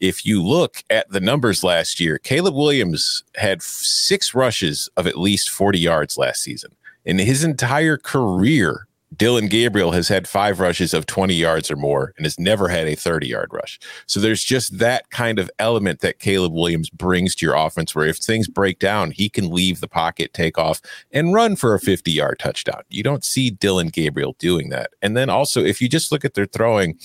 If 0.00 0.24
you 0.24 0.42
look 0.42 0.82
at 0.88 1.10
the 1.10 1.20
numbers 1.20 1.62
last 1.62 2.00
year, 2.00 2.16
Caleb 2.16 2.54
Williams 2.54 3.24
had 3.34 3.62
six 3.62 4.34
rushes 4.34 4.88
of 4.96 5.06
at 5.06 5.18
least 5.18 5.50
40 5.50 5.78
yards 5.78 6.16
last 6.16 6.42
season. 6.42 6.74
In 7.04 7.18
his 7.18 7.44
entire 7.44 7.98
career, 7.98 8.86
Dillon 9.16 9.48
Gabriel 9.48 9.90
has 9.90 10.08
had 10.08 10.28
five 10.28 10.60
rushes 10.60 10.94
of 10.94 11.06
20 11.06 11.34
yards 11.34 11.70
or 11.70 11.76
more 11.76 12.12
and 12.16 12.24
has 12.24 12.38
never 12.38 12.68
had 12.68 12.86
a 12.86 12.94
30 12.94 13.26
yard 13.26 13.50
rush. 13.52 13.78
So 14.06 14.20
there's 14.20 14.44
just 14.44 14.78
that 14.78 15.10
kind 15.10 15.38
of 15.38 15.50
element 15.58 16.00
that 16.00 16.20
Caleb 16.20 16.52
Williams 16.52 16.90
brings 16.90 17.34
to 17.36 17.46
your 17.46 17.56
offense 17.56 17.94
where 17.94 18.06
if 18.06 18.18
things 18.18 18.46
break 18.46 18.78
down, 18.78 19.10
he 19.10 19.28
can 19.28 19.50
leave 19.50 19.80
the 19.80 19.88
pocket, 19.88 20.32
take 20.32 20.58
off, 20.58 20.80
and 21.10 21.34
run 21.34 21.56
for 21.56 21.74
a 21.74 21.80
50 21.80 22.10
yard 22.10 22.38
touchdown. 22.38 22.82
You 22.88 23.02
don't 23.02 23.24
see 23.24 23.50
Dillon 23.50 23.88
Gabriel 23.88 24.36
doing 24.38 24.68
that. 24.70 24.90
And 25.02 25.16
then 25.16 25.28
also, 25.28 25.64
if 25.64 25.80
you 25.80 25.88
just 25.88 26.12
look 26.12 26.24
at 26.24 26.34
their 26.34 26.46
throwing, 26.46 26.98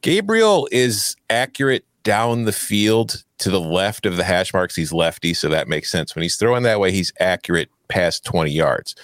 Gabriel 0.00 0.68
is 0.72 1.16
accurate 1.30 1.84
down 2.02 2.44
the 2.44 2.52
field 2.52 3.22
to 3.38 3.50
the 3.50 3.60
left 3.60 4.06
of 4.06 4.16
the 4.16 4.24
hash 4.24 4.52
marks. 4.52 4.74
He's 4.74 4.92
lefty, 4.92 5.34
so 5.34 5.48
that 5.48 5.68
makes 5.68 5.90
sense. 5.90 6.14
When 6.14 6.22
he's 6.22 6.36
throwing 6.36 6.64
that 6.64 6.80
way, 6.80 6.90
he's 6.92 7.12
accurate 7.20 7.70
past 7.92 8.24
20 8.24 8.50
yards. 8.50 8.94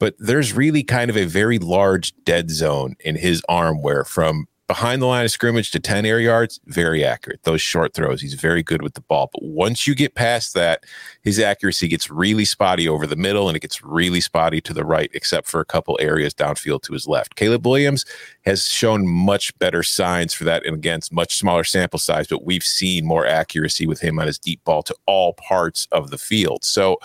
But 0.00 0.16
there's 0.18 0.52
really 0.52 0.82
kind 0.82 1.10
of 1.10 1.16
a 1.16 1.26
very 1.26 1.60
large 1.60 2.12
dead 2.24 2.50
zone 2.50 2.96
in 3.00 3.14
his 3.14 3.40
arm 3.48 3.82
where 3.82 4.02
from 4.04 4.48
behind 4.72 5.02
the 5.02 5.06
line 5.06 5.22
of 5.22 5.30
scrimmage 5.30 5.70
to 5.70 5.78
10 5.78 6.06
air 6.06 6.18
yards, 6.18 6.58
very 6.64 7.04
accurate. 7.04 7.42
Those 7.42 7.60
short 7.60 7.92
throws, 7.92 8.22
he's 8.22 8.32
very 8.32 8.62
good 8.62 8.80
with 8.80 8.94
the 8.94 9.02
ball. 9.02 9.28
But 9.30 9.42
once 9.42 9.86
you 9.86 9.94
get 9.94 10.14
past 10.14 10.54
that, 10.54 10.84
his 11.20 11.38
accuracy 11.38 11.88
gets 11.88 12.10
really 12.10 12.46
spotty 12.46 12.88
over 12.88 13.06
the 13.06 13.14
middle 13.14 13.48
and 13.48 13.56
it 13.56 13.60
gets 13.60 13.84
really 13.84 14.22
spotty 14.22 14.62
to 14.62 14.72
the 14.72 14.82
right, 14.82 15.10
except 15.12 15.46
for 15.46 15.60
a 15.60 15.66
couple 15.66 15.98
areas 16.00 16.32
downfield 16.32 16.80
to 16.84 16.94
his 16.94 17.06
left. 17.06 17.36
Caleb 17.36 17.66
Williams 17.66 18.06
has 18.46 18.64
shown 18.64 19.06
much 19.06 19.56
better 19.58 19.82
signs 19.82 20.32
for 20.32 20.44
that 20.44 20.64
and 20.64 20.74
against 20.74 21.12
much 21.12 21.36
smaller 21.36 21.64
sample 21.64 21.98
size, 21.98 22.26
but 22.26 22.44
we've 22.44 22.64
seen 22.64 23.04
more 23.04 23.26
accuracy 23.26 23.86
with 23.86 24.00
him 24.00 24.18
on 24.18 24.26
his 24.26 24.38
deep 24.38 24.64
ball 24.64 24.82
to 24.84 24.96
all 25.04 25.34
parts 25.34 25.86
of 25.92 26.08
the 26.08 26.18
field. 26.18 26.64
So 26.64 26.98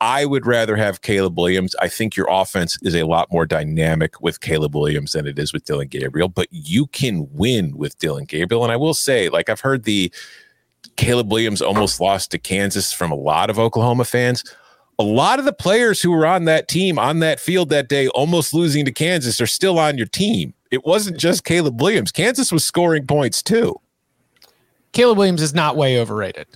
I 0.00 0.24
would 0.24 0.44
rather 0.46 0.76
have 0.76 1.02
Caleb 1.02 1.38
Williams. 1.38 1.74
I 1.80 1.88
think 1.88 2.16
your 2.16 2.26
offense 2.28 2.78
is 2.82 2.94
a 2.94 3.04
lot 3.04 3.32
more 3.32 3.46
dynamic 3.46 4.20
with 4.20 4.40
Caleb 4.40 4.74
Williams 4.74 5.12
than 5.12 5.26
it 5.26 5.38
is 5.38 5.52
with 5.52 5.64
Dillon 5.64 5.88
Gabriel, 5.88 6.28
but 6.28 6.48
you 6.50 6.86
can 6.88 7.28
win 7.32 7.76
with 7.76 7.98
Dillon 7.98 8.24
Gabriel. 8.24 8.64
And 8.64 8.72
I 8.72 8.76
will 8.76 8.94
say, 8.94 9.28
like, 9.28 9.48
I've 9.48 9.60
heard 9.60 9.84
the 9.84 10.12
Caleb 10.96 11.32
Williams 11.32 11.62
almost 11.62 12.00
lost 12.00 12.30
to 12.32 12.38
Kansas 12.38 12.92
from 12.92 13.10
a 13.12 13.16
lot 13.16 13.50
of 13.50 13.58
Oklahoma 13.58 14.04
fans. 14.04 14.44
A 14.98 15.02
lot 15.02 15.38
of 15.38 15.44
the 15.44 15.52
players 15.52 16.00
who 16.00 16.10
were 16.10 16.26
on 16.26 16.44
that 16.44 16.68
team 16.68 16.98
on 16.98 17.20
that 17.20 17.40
field 17.40 17.68
that 17.70 17.88
day, 17.88 18.08
almost 18.08 18.54
losing 18.54 18.84
to 18.84 18.92
Kansas, 18.92 19.40
are 19.40 19.46
still 19.46 19.78
on 19.78 19.96
your 19.96 20.06
team. 20.06 20.54
It 20.70 20.84
wasn't 20.84 21.18
just 21.18 21.44
Caleb 21.44 21.80
Williams. 21.80 22.12
Kansas 22.12 22.52
was 22.52 22.64
scoring 22.64 23.06
points 23.06 23.42
too. 23.42 23.80
Caleb 24.92 25.18
Williams 25.18 25.42
is 25.42 25.54
not 25.54 25.76
way 25.76 26.00
overrated. 26.00 26.46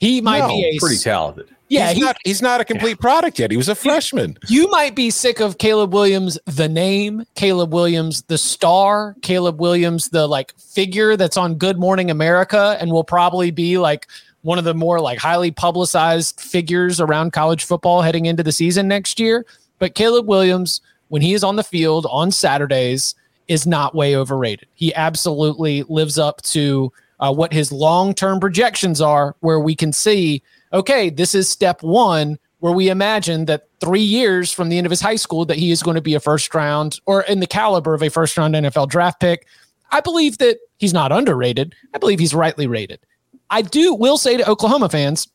He 0.00 0.20
might 0.20 0.40
no, 0.40 0.48
be 0.48 0.64
a 0.64 0.78
pretty 0.80 0.98
talented. 0.98 1.48
Yeah, 1.72 1.88
he's, 1.88 1.96
he, 1.96 2.00
not 2.02 2.16
he's 2.24 2.42
not 2.42 2.60
a 2.60 2.64
complete 2.64 2.98
yeah. 3.00 3.00
product 3.00 3.38
yet. 3.38 3.50
He 3.50 3.56
was 3.56 3.68
a 3.68 3.74
freshman. 3.74 4.36
You 4.48 4.68
might 4.70 4.94
be 4.94 5.10
sick 5.10 5.40
of 5.40 5.56
Caleb 5.56 5.94
Williams 5.94 6.38
the 6.44 6.68
name, 6.68 7.24
Caleb 7.34 7.72
Williams 7.72 8.22
the 8.22 8.36
star, 8.36 9.16
Caleb 9.22 9.58
Williams 9.58 10.10
the 10.10 10.26
like 10.26 10.56
figure 10.58 11.16
that's 11.16 11.36
on 11.36 11.54
Good 11.54 11.78
Morning 11.78 12.10
America 12.10 12.76
and 12.78 12.90
will 12.90 13.04
probably 13.04 13.50
be 13.50 13.78
like 13.78 14.06
one 14.42 14.58
of 14.58 14.64
the 14.64 14.74
more 14.74 15.00
like 15.00 15.18
highly 15.18 15.50
publicized 15.50 16.38
figures 16.40 17.00
around 17.00 17.32
college 17.32 17.64
football 17.64 18.02
heading 18.02 18.26
into 18.26 18.42
the 18.42 18.52
season 18.52 18.86
next 18.86 19.18
year. 19.18 19.46
But 19.78 19.94
Caleb 19.94 20.26
Williams 20.26 20.82
when 21.08 21.22
he 21.22 21.32
is 21.32 21.44
on 21.44 21.56
the 21.56 21.64
field 21.64 22.06
on 22.10 22.30
Saturdays 22.30 23.14
is 23.48 23.66
not 23.66 23.94
way 23.94 24.16
overrated. 24.16 24.66
He 24.74 24.94
absolutely 24.94 25.84
lives 25.84 26.18
up 26.18 26.42
to 26.42 26.92
uh, 27.20 27.32
what 27.32 27.52
his 27.52 27.70
long 27.72 28.14
term 28.14 28.40
projections 28.40 29.00
are, 29.00 29.36
where 29.40 29.60
we 29.60 29.74
can 29.74 29.92
see, 29.92 30.42
okay, 30.72 31.10
this 31.10 31.34
is 31.34 31.48
step 31.48 31.82
one, 31.82 32.38
where 32.58 32.72
we 32.72 32.88
imagine 32.88 33.46
that 33.46 33.68
three 33.80 34.02
years 34.02 34.52
from 34.52 34.68
the 34.68 34.78
end 34.78 34.86
of 34.86 34.90
his 34.90 35.00
high 35.00 35.16
school, 35.16 35.44
that 35.46 35.58
he 35.58 35.70
is 35.72 35.82
going 35.82 35.96
to 35.96 36.00
be 36.00 36.14
a 36.14 36.20
first 36.20 36.54
round 36.54 37.00
or 37.06 37.22
in 37.22 37.40
the 37.40 37.46
caliber 37.46 37.94
of 37.94 38.02
a 38.02 38.08
first 38.08 38.38
round 38.38 38.54
NFL 38.54 38.88
draft 38.88 39.20
pick. 39.20 39.46
I 39.90 40.00
believe 40.00 40.38
that 40.38 40.58
he's 40.78 40.92
not 40.92 41.12
underrated. 41.12 41.74
I 41.92 41.98
believe 41.98 42.20
he's 42.20 42.34
rightly 42.34 42.66
rated. 42.66 43.00
I 43.50 43.62
do 43.62 43.94
will 43.94 44.16
say 44.16 44.36
to 44.36 44.48
Oklahoma 44.48 44.88
fans, 44.88 45.28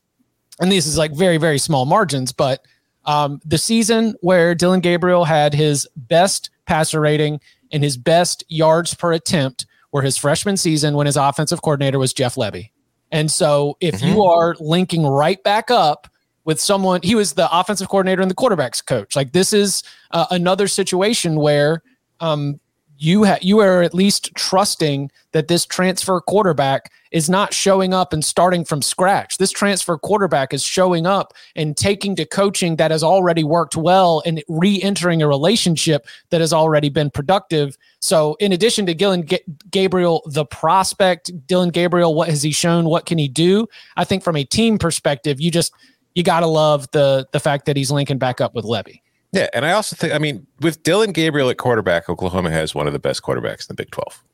and 0.58 0.72
this 0.72 0.86
is 0.86 0.98
like 0.98 1.12
very, 1.12 1.36
very 1.36 1.58
small 1.58 1.84
margins, 1.84 2.32
but 2.32 2.64
um, 3.04 3.40
the 3.44 3.58
season 3.58 4.14
where 4.20 4.54
Dillon 4.54 4.80
Gabriel 4.80 5.24
had 5.24 5.54
his 5.54 5.86
best 5.96 6.50
passer 6.66 7.00
rating 7.00 7.40
and 7.72 7.82
his 7.82 7.96
best 7.96 8.44
yards 8.48 8.94
per 8.94 9.12
attempt 9.12 9.66
were 9.92 10.02
his 10.02 10.16
freshman 10.16 10.56
season 10.56 10.94
when 10.94 11.06
his 11.06 11.16
offensive 11.16 11.62
coordinator 11.62 11.98
was 11.98 12.12
Jeff 12.12 12.34
Lebby. 12.34 12.70
And 13.10 13.30
so 13.30 13.76
if 13.80 13.96
mm-hmm. 13.96 14.08
you 14.08 14.22
are 14.22 14.56
linking 14.60 15.06
right 15.06 15.42
back 15.42 15.70
up 15.70 16.08
with 16.44 16.60
someone, 16.60 17.00
he 17.02 17.14
was 17.14 17.34
the 17.34 17.48
offensive 17.56 17.88
coordinator 17.88 18.22
and 18.22 18.30
the 18.30 18.34
quarterbacks 18.34 18.84
coach. 18.84 19.16
Like 19.16 19.32
this 19.32 19.52
is 19.52 19.82
uh, 20.10 20.26
another 20.30 20.68
situation 20.68 21.36
where 21.36 21.82
um, 22.20 22.60
you 22.98 23.24
ha- 23.24 23.38
you 23.40 23.60
are 23.60 23.82
at 23.82 23.94
least 23.94 24.34
trusting 24.34 25.10
that 25.32 25.48
this 25.48 25.64
transfer 25.64 26.20
quarterback 26.20 26.90
is 27.12 27.30
not 27.30 27.54
showing 27.54 27.94
up 27.94 28.12
and 28.12 28.24
starting 28.24 28.64
from 28.64 28.82
scratch. 28.82 29.38
This 29.38 29.52
transfer 29.52 29.96
quarterback 29.96 30.52
is 30.52 30.62
showing 30.62 31.06
up 31.06 31.32
and 31.56 31.76
taking 31.76 32.16
to 32.16 32.26
coaching 32.26 32.76
that 32.76 32.90
has 32.90 33.02
already 33.02 33.44
worked 33.44 33.76
well 33.76 34.22
and 34.26 34.42
re-entering 34.48 35.22
a 35.22 35.28
relationship 35.28 36.06
that 36.30 36.40
has 36.40 36.52
already 36.52 36.90
been 36.90 37.08
productive. 37.08 37.78
So, 38.00 38.36
in 38.40 38.52
addition 38.52 38.84
to 38.86 38.94
Dillon 38.94 39.26
G- 39.26 39.40
Gabriel, 39.70 40.22
the 40.26 40.44
prospect, 40.44 41.30
Dillon 41.46 41.70
Gabriel, 41.70 42.14
what 42.14 42.28
has 42.28 42.42
he 42.42 42.52
shown? 42.52 42.86
What 42.86 43.06
can 43.06 43.16
he 43.16 43.28
do? 43.28 43.68
I 43.96 44.04
think 44.04 44.22
from 44.24 44.36
a 44.36 44.44
team 44.44 44.76
perspective, 44.76 45.40
you 45.40 45.50
just 45.50 45.72
you 46.14 46.24
got 46.24 46.40
to 46.40 46.46
love 46.46 46.90
the 46.90 47.28
the 47.32 47.40
fact 47.40 47.66
that 47.66 47.76
he's 47.76 47.92
linking 47.92 48.18
back 48.18 48.40
up 48.40 48.54
with 48.54 48.64
Lebby. 48.64 49.00
Yeah, 49.32 49.48
and 49.52 49.66
I 49.66 49.72
also 49.72 49.94
think 49.94 50.12
I 50.14 50.18
mean 50.18 50.46
with 50.60 50.82
Dillon 50.82 51.12
Gabriel 51.12 51.50
at 51.50 51.58
quarterback, 51.58 52.08
Oklahoma 52.08 52.50
has 52.50 52.74
one 52.74 52.86
of 52.86 52.92
the 52.92 52.98
best 52.98 53.22
quarterbacks 53.22 53.62
in 53.62 53.66
the 53.68 53.74
Big 53.74 53.90
12. 53.90 54.24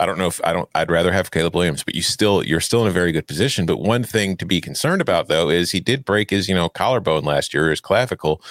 I 0.00 0.06
don't 0.06 0.18
know 0.18 0.26
if 0.26 0.40
I 0.44 0.52
don't 0.52 0.68
I'd 0.74 0.90
rather 0.90 1.12
have 1.12 1.30
Caleb 1.30 1.54
Williams, 1.54 1.82
but 1.82 1.94
you 1.94 2.02
still 2.02 2.44
you're 2.44 2.60
still 2.60 2.82
in 2.82 2.88
a 2.88 2.92
very 2.92 3.12
good 3.12 3.26
position, 3.26 3.66
but 3.66 3.78
one 3.78 4.04
thing 4.04 4.36
to 4.36 4.46
be 4.46 4.60
concerned 4.60 5.00
about 5.00 5.28
though 5.28 5.50
is 5.50 5.72
he 5.72 5.80
did 5.80 6.04
break 6.04 6.30
his, 6.30 6.48
you 6.48 6.54
know, 6.54 6.68
collarbone 6.68 7.24
last 7.24 7.52
year, 7.52 7.70
his 7.70 7.80
clavicle, 7.80 8.42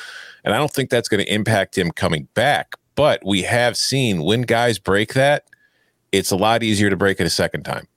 and 0.43 0.53
I 0.53 0.57
don't 0.57 0.71
think 0.71 0.89
that's 0.89 1.07
going 1.07 1.23
to 1.23 1.33
impact 1.33 1.77
him 1.77 1.91
coming 1.91 2.27
back, 2.33 2.75
but 2.95 3.21
we 3.25 3.43
have 3.43 3.77
seen 3.77 4.23
when 4.23 4.41
guys 4.41 4.79
break 4.79 5.13
that, 5.13 5.47
it's 6.11 6.31
a 6.31 6.35
lot 6.35 6.63
easier 6.63 6.89
to 6.89 6.97
break 6.97 7.19
it 7.19 7.25
a 7.25 7.29
second 7.29 7.63
time. 7.63 7.87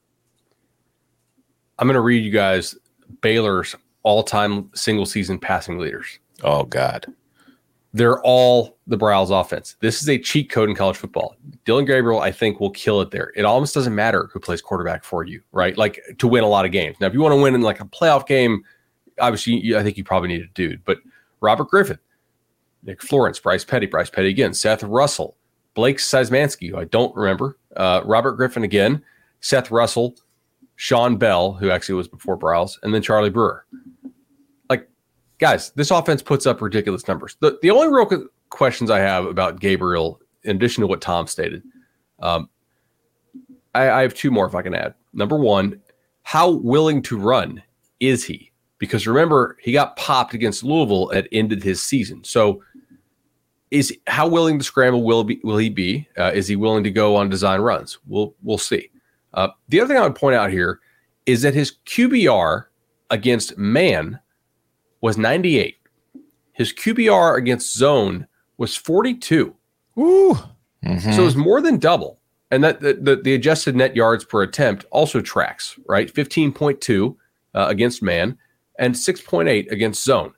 I'm 1.78 1.86
going 1.86 1.94
to 1.94 2.00
read 2.00 2.24
you 2.24 2.30
guys 2.30 2.76
Baylor's 3.20 3.74
all-time 4.02 4.70
single 4.74 5.06
season 5.06 5.38
passing 5.38 5.78
leaders. 5.78 6.18
Oh 6.42 6.64
God. 6.64 7.06
They're 7.96 8.20
all 8.20 8.76
the 8.86 8.98
Briles 8.98 9.30
offense. 9.30 9.76
This 9.80 10.02
is 10.02 10.08
a 10.10 10.18
cheat 10.18 10.50
code 10.50 10.68
in 10.68 10.76
college 10.76 10.98
football. 10.98 11.34
Dillon 11.64 11.86
Gabriel, 11.86 12.20
I 12.20 12.30
think, 12.30 12.60
will 12.60 12.70
kill 12.70 13.00
it 13.00 13.10
there. 13.10 13.32
It 13.34 13.46
almost 13.46 13.74
doesn't 13.74 13.94
matter 13.94 14.28
who 14.34 14.38
plays 14.38 14.60
quarterback 14.60 15.02
for 15.02 15.24
you, 15.24 15.40
right? 15.52 15.78
Like 15.78 16.02
to 16.18 16.28
win 16.28 16.44
a 16.44 16.46
lot 16.46 16.66
of 16.66 16.72
games. 16.72 16.98
Now, 17.00 17.06
if 17.06 17.14
you 17.14 17.20
want 17.20 17.32
to 17.32 17.40
win 17.40 17.54
in 17.54 17.62
like 17.62 17.80
a 17.80 17.86
playoff 17.86 18.26
game, 18.26 18.62
obviously, 19.18 19.54
you, 19.54 19.78
I 19.78 19.82
think 19.82 19.96
you 19.96 20.04
probably 20.04 20.28
need 20.28 20.42
a 20.42 20.46
dude. 20.48 20.84
But 20.84 20.98
Robert 21.40 21.68
Griffin, 21.70 21.98
Nick 22.82 23.00
Florence, 23.00 23.38
Bryce 23.38 23.64
Petty, 23.64 23.86
Bryce 23.86 24.10
Petty 24.10 24.28
again, 24.28 24.52
Seth 24.52 24.82
Russell, 24.82 25.34
Blake 25.72 25.96
Szymanski, 25.96 26.68
who 26.68 26.76
I 26.76 26.84
don't 26.84 27.16
remember, 27.16 27.56
uh, 27.76 28.02
Robert 28.04 28.32
Griffin 28.32 28.62
again, 28.62 29.02
Seth 29.40 29.70
Russell, 29.70 30.16
Shawn 30.74 31.16
Bell, 31.16 31.54
who 31.54 31.70
actually 31.70 31.94
was 31.94 32.08
before 32.08 32.38
Briles, 32.38 32.72
and 32.82 32.92
then 32.92 33.00
Charlie 33.00 33.30
Brewer 33.30 33.64
guys, 35.38 35.70
this 35.70 35.90
offense 35.90 36.22
puts 36.22 36.46
up 36.46 36.60
ridiculous 36.60 37.06
numbers. 37.08 37.36
The 37.40 37.58
the 37.62 37.70
only 37.70 37.88
real 37.88 38.28
questions 38.50 38.90
I 38.90 39.00
have 39.00 39.26
about 39.26 39.60
Gabriel, 39.60 40.20
in 40.44 40.56
addition 40.56 40.82
to 40.82 40.86
what 40.86 41.00
Tom 41.00 41.26
stated, 41.26 41.62
um, 42.20 42.48
I, 43.74 43.90
I 43.90 44.02
have 44.02 44.14
two 44.14 44.30
more 44.30 44.46
if 44.46 44.54
I 44.54 44.62
can 44.62 44.74
add. 44.74 44.94
Number 45.12 45.36
one, 45.36 45.80
how 46.22 46.50
willing 46.50 47.02
to 47.02 47.18
run 47.18 47.62
is 48.00 48.24
he? 48.24 48.52
Because 48.78 49.06
remember, 49.06 49.56
he 49.60 49.72
got 49.72 49.96
popped 49.96 50.34
against 50.34 50.62
Louisville 50.62 51.12
at 51.14 51.28
ended 51.32 51.62
his 51.62 51.82
season. 51.82 52.22
So, 52.24 52.62
is 53.70 53.96
how 54.06 54.28
willing 54.28 54.58
to 54.58 54.64
scramble 54.64 55.02
will 55.02 55.24
be 55.24 55.40
will 55.42 55.56
he 55.56 55.70
be? 55.70 56.08
Uh, 56.16 56.30
is 56.34 56.46
he 56.46 56.56
willing 56.56 56.84
to 56.84 56.90
go 56.90 57.16
on 57.16 57.28
design 57.28 57.60
runs? 57.60 57.98
We'll 58.06 58.34
we'll 58.42 58.58
see. 58.58 58.90
Uh, 59.34 59.48
the 59.68 59.80
other 59.80 59.88
thing 59.88 59.96
I 60.00 60.04
would 60.04 60.14
point 60.14 60.36
out 60.36 60.50
here 60.50 60.80
is 61.26 61.42
that 61.42 61.54
his 61.54 61.76
QBR 61.86 62.66
against 63.10 63.58
man 63.58 64.18
was 65.06 65.16
98. 65.16 65.76
His 66.52 66.72
QBR 66.72 67.38
against 67.38 67.76
zone 67.76 68.26
was 68.56 68.74
42. 68.74 69.54
Ooh. 69.96 70.36
Mm-hmm. 70.84 71.12
So 71.12 71.22
it 71.22 71.24
was 71.24 71.36
more 71.36 71.60
than 71.60 71.78
double. 71.78 72.18
And 72.50 72.64
that 72.64 72.80
the, 72.80 72.94
the, 72.94 73.16
the, 73.16 73.34
adjusted 73.34 73.76
net 73.76 73.94
yards 73.94 74.24
per 74.24 74.42
attempt 74.42 74.84
also 74.90 75.20
tracks, 75.20 75.78
right? 75.86 76.12
15.2 76.12 77.14
uh, 77.54 77.66
against 77.68 78.02
man 78.02 78.36
and 78.80 78.96
6.8 78.96 79.70
against 79.70 80.02
zone. 80.02 80.32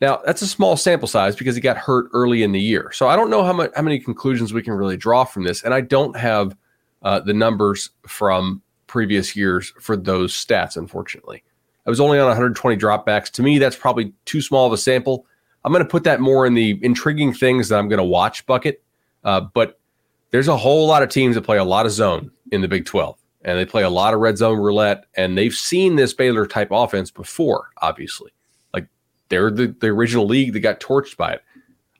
Now, 0.00 0.20
that's 0.24 0.40
a 0.40 0.46
small 0.46 0.78
sample 0.78 1.06
size 1.06 1.36
because 1.36 1.54
he 1.54 1.60
got 1.60 1.76
hurt 1.76 2.08
early 2.14 2.42
in 2.42 2.52
the 2.52 2.60
year. 2.60 2.92
So 2.92 3.08
I 3.08 3.14
don't 3.14 3.28
know 3.28 3.44
how, 3.44 3.52
much, 3.52 3.72
how 3.76 3.82
many 3.82 3.98
conclusions 3.98 4.54
we 4.54 4.62
can 4.62 4.72
really 4.72 4.96
draw 4.96 5.24
from 5.24 5.44
this. 5.44 5.62
And 5.64 5.74
I 5.74 5.82
don't 5.82 6.16
have 6.16 6.56
uh, 7.02 7.20
the 7.20 7.34
numbers 7.34 7.90
from 8.06 8.62
previous 8.86 9.36
years 9.36 9.74
for 9.78 9.98
those 9.98 10.32
stats, 10.32 10.78
unfortunately. 10.78 11.44
I 11.86 11.90
was 11.90 12.00
only 12.00 12.18
on 12.18 12.26
120 12.26 12.76
dropbacks. 12.76 13.30
To 13.32 13.42
me, 13.42 13.58
that's 13.58 13.76
probably 13.76 14.12
too 14.24 14.40
small 14.40 14.66
of 14.66 14.72
a 14.72 14.78
sample. 14.78 15.26
I'm 15.64 15.72
going 15.72 15.84
to 15.84 15.88
put 15.88 16.04
that 16.04 16.20
more 16.20 16.46
in 16.46 16.54
the 16.54 16.78
intriguing 16.82 17.32
things 17.32 17.68
that 17.68 17.78
I'm 17.78 17.88
going 17.88 17.98
to 17.98 18.04
watch 18.04 18.46
bucket. 18.46 18.82
Uh, 19.24 19.40
but 19.40 19.78
there's 20.30 20.48
a 20.48 20.56
whole 20.56 20.86
lot 20.86 21.02
of 21.02 21.08
teams 21.08 21.34
that 21.34 21.42
play 21.42 21.58
a 21.58 21.64
lot 21.64 21.86
of 21.86 21.92
zone 21.92 22.30
in 22.50 22.60
the 22.60 22.68
Big 22.68 22.84
12, 22.84 23.16
and 23.42 23.58
they 23.58 23.64
play 23.64 23.82
a 23.82 23.90
lot 23.90 24.14
of 24.14 24.20
red 24.20 24.38
zone 24.38 24.58
roulette, 24.58 25.04
and 25.14 25.36
they've 25.36 25.54
seen 25.54 25.96
this 25.96 26.14
Baylor 26.14 26.46
type 26.46 26.68
offense 26.70 27.10
before, 27.10 27.70
obviously. 27.80 28.32
Like 28.74 28.88
they're 29.28 29.50
the, 29.50 29.68
the 29.80 29.88
original 29.88 30.26
league 30.26 30.52
that 30.54 30.60
got 30.60 30.80
torched 30.80 31.16
by 31.16 31.32
it. 31.32 31.42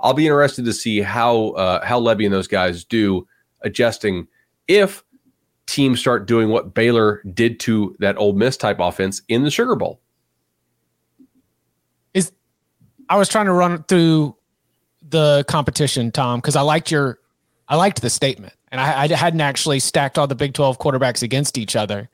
I'll 0.01 0.14
be 0.14 0.26
interested 0.26 0.64
to 0.64 0.72
see 0.72 1.01
how 1.01 1.51
uh, 1.51 1.85
how 1.85 2.01
Lebby 2.01 2.24
and 2.24 2.35
those 2.35 2.49
guys 2.49 2.85
do 2.85 3.26
adjusting 3.61 4.26
if 4.66 5.05
teams 5.73 5.99
start 5.99 6.27
doing 6.27 6.51
what 6.51 6.75
Baylor 6.75 7.23
did 7.33 7.59
to 7.61 7.97
that 7.99 8.16
Ole 8.18 8.35
Miss 8.35 8.57
type 8.57 8.77
offense 8.79 9.23
in 9.29 9.43
the 9.43 9.51
Sugar 9.51 9.75
Bowl. 9.75 10.01
Is 12.12 12.31
I 13.09 13.16
was 13.16 13.29
trying 13.29 13.47
to 13.47 13.53
run 13.53 13.83
through 13.85 14.37
the 15.09 15.45
competition, 15.49 16.12
Tom, 16.12 16.41
because 16.41 16.57
I 16.57 16.61
liked 16.61 16.91
your 16.91 17.18
I 17.68 17.77
liked 17.77 18.03
the 18.03 18.11
statement, 18.11 18.53
and 18.70 18.81
I, 18.81 19.05
I, 19.05 19.09
hadn't 19.09 19.41
actually 19.41 19.81
stacked 19.81 20.18
all 20.18 20.27
the 20.27 20.35
Big 20.35 20.53
Twelve 20.53 20.79
quarterbacks 20.79 21.23
against 21.23 21.57
each 21.57 21.75
other. 21.75 22.11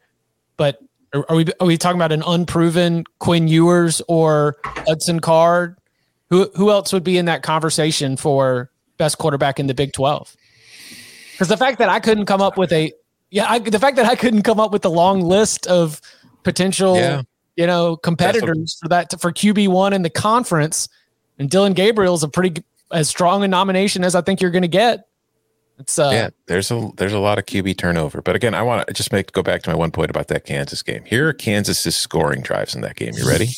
But 0.56 0.78
are, 1.12 1.26
are 1.28 1.36
we 1.36 1.46
are 1.60 1.66
we 1.66 1.76
talking 1.76 1.98
about 1.98 2.12
an 2.12 2.22
unproven 2.24 3.04
Quinn 3.18 3.48
Ewers 3.48 4.00
or 4.06 4.56
Hudson 4.64 5.18
Card? 5.18 5.76
Who 6.30 6.48
who 6.54 6.70
else 6.70 6.92
would 6.92 7.04
be 7.04 7.18
in 7.18 7.24
that 7.24 7.42
conversation 7.42 8.16
for 8.16 8.70
best 8.98 9.18
quarterback 9.18 9.58
in 9.58 9.66
the 9.66 9.74
Big 9.74 9.92
Twelve? 9.92 10.36
Because 11.32 11.48
the 11.48 11.56
fact 11.56 11.78
that 11.78 11.88
I 11.88 11.98
couldn't 11.98 12.26
come 12.26 12.40
up 12.40 12.56
with 12.56 12.72
a 12.72 12.92
yeah, 13.30 13.50
I, 13.50 13.58
the 13.58 13.78
fact 13.78 13.96
that 13.96 14.06
I 14.06 14.14
couldn't 14.14 14.42
come 14.42 14.60
up 14.60 14.72
with 14.72 14.84
a 14.84 14.88
long 14.88 15.22
list 15.22 15.66
of 15.66 16.00
potential, 16.44 16.96
yeah. 16.96 17.22
you 17.56 17.66
know, 17.66 17.96
competitors 17.96 18.78
for 18.80 18.88
that 18.88 19.20
for 19.20 19.32
QB 19.32 19.68
one 19.68 19.92
in 19.92 20.02
the 20.02 20.10
conference, 20.10 20.88
and 21.38 21.50
Dillon 21.50 21.74
Gabriel 21.74 22.14
is 22.14 22.22
a 22.22 22.28
pretty 22.28 22.62
as 22.90 23.08
strong 23.08 23.44
a 23.44 23.48
nomination 23.48 24.02
as 24.04 24.14
I 24.14 24.22
think 24.22 24.40
you're 24.40 24.50
going 24.50 24.62
to 24.62 24.68
get. 24.68 25.06
It's 25.78 25.98
uh, 25.98 26.10
yeah, 26.12 26.30
there's 26.46 26.70
a 26.70 26.90
there's 26.96 27.12
a 27.12 27.18
lot 27.18 27.38
of 27.38 27.46
QB 27.46 27.78
turnover, 27.78 28.20
but 28.20 28.34
again, 28.34 28.54
I 28.54 28.62
want 28.62 28.88
to 28.88 28.94
just 28.94 29.12
make 29.12 29.30
go 29.32 29.42
back 29.42 29.62
to 29.62 29.70
my 29.70 29.76
one 29.76 29.92
point 29.92 30.10
about 30.10 30.28
that 30.28 30.44
Kansas 30.44 30.82
game. 30.82 31.04
Here 31.04 31.28
are 31.28 31.32
Kansas's 31.32 31.94
scoring 31.94 32.40
drives 32.40 32.74
in 32.74 32.80
that 32.80 32.96
game. 32.96 33.14
You 33.14 33.28
ready? 33.28 33.50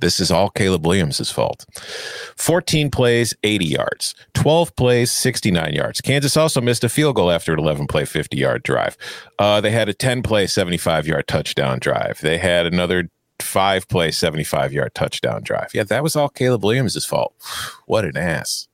This 0.00 0.20
is 0.20 0.30
all 0.30 0.50
Caleb 0.50 0.86
Williams' 0.86 1.30
fault. 1.30 1.64
14 2.36 2.90
plays, 2.90 3.34
80 3.42 3.64
yards. 3.64 4.14
12 4.34 4.76
plays, 4.76 5.10
69 5.10 5.72
yards. 5.72 6.00
Kansas 6.00 6.36
also 6.36 6.60
missed 6.60 6.84
a 6.84 6.88
field 6.88 7.16
goal 7.16 7.30
after 7.30 7.52
an 7.52 7.58
11 7.58 7.86
play, 7.86 8.04
50 8.04 8.36
yard 8.36 8.62
drive. 8.62 8.96
Uh, 9.38 9.60
they 9.60 9.70
had 9.70 9.88
a 9.88 9.94
10 9.94 10.22
play, 10.22 10.46
75 10.46 11.06
yard 11.06 11.26
touchdown 11.26 11.78
drive. 11.78 12.20
They 12.20 12.38
had 12.38 12.66
another 12.66 13.08
five 13.40 13.88
play, 13.88 14.10
75 14.10 14.72
yard 14.72 14.94
touchdown 14.94 15.42
drive. 15.42 15.70
Yeah, 15.74 15.84
that 15.84 16.02
was 16.02 16.14
all 16.16 16.28
Caleb 16.28 16.64
Williams' 16.64 17.04
fault. 17.04 17.34
What 17.86 18.04
an 18.04 18.16
ass. 18.16 18.66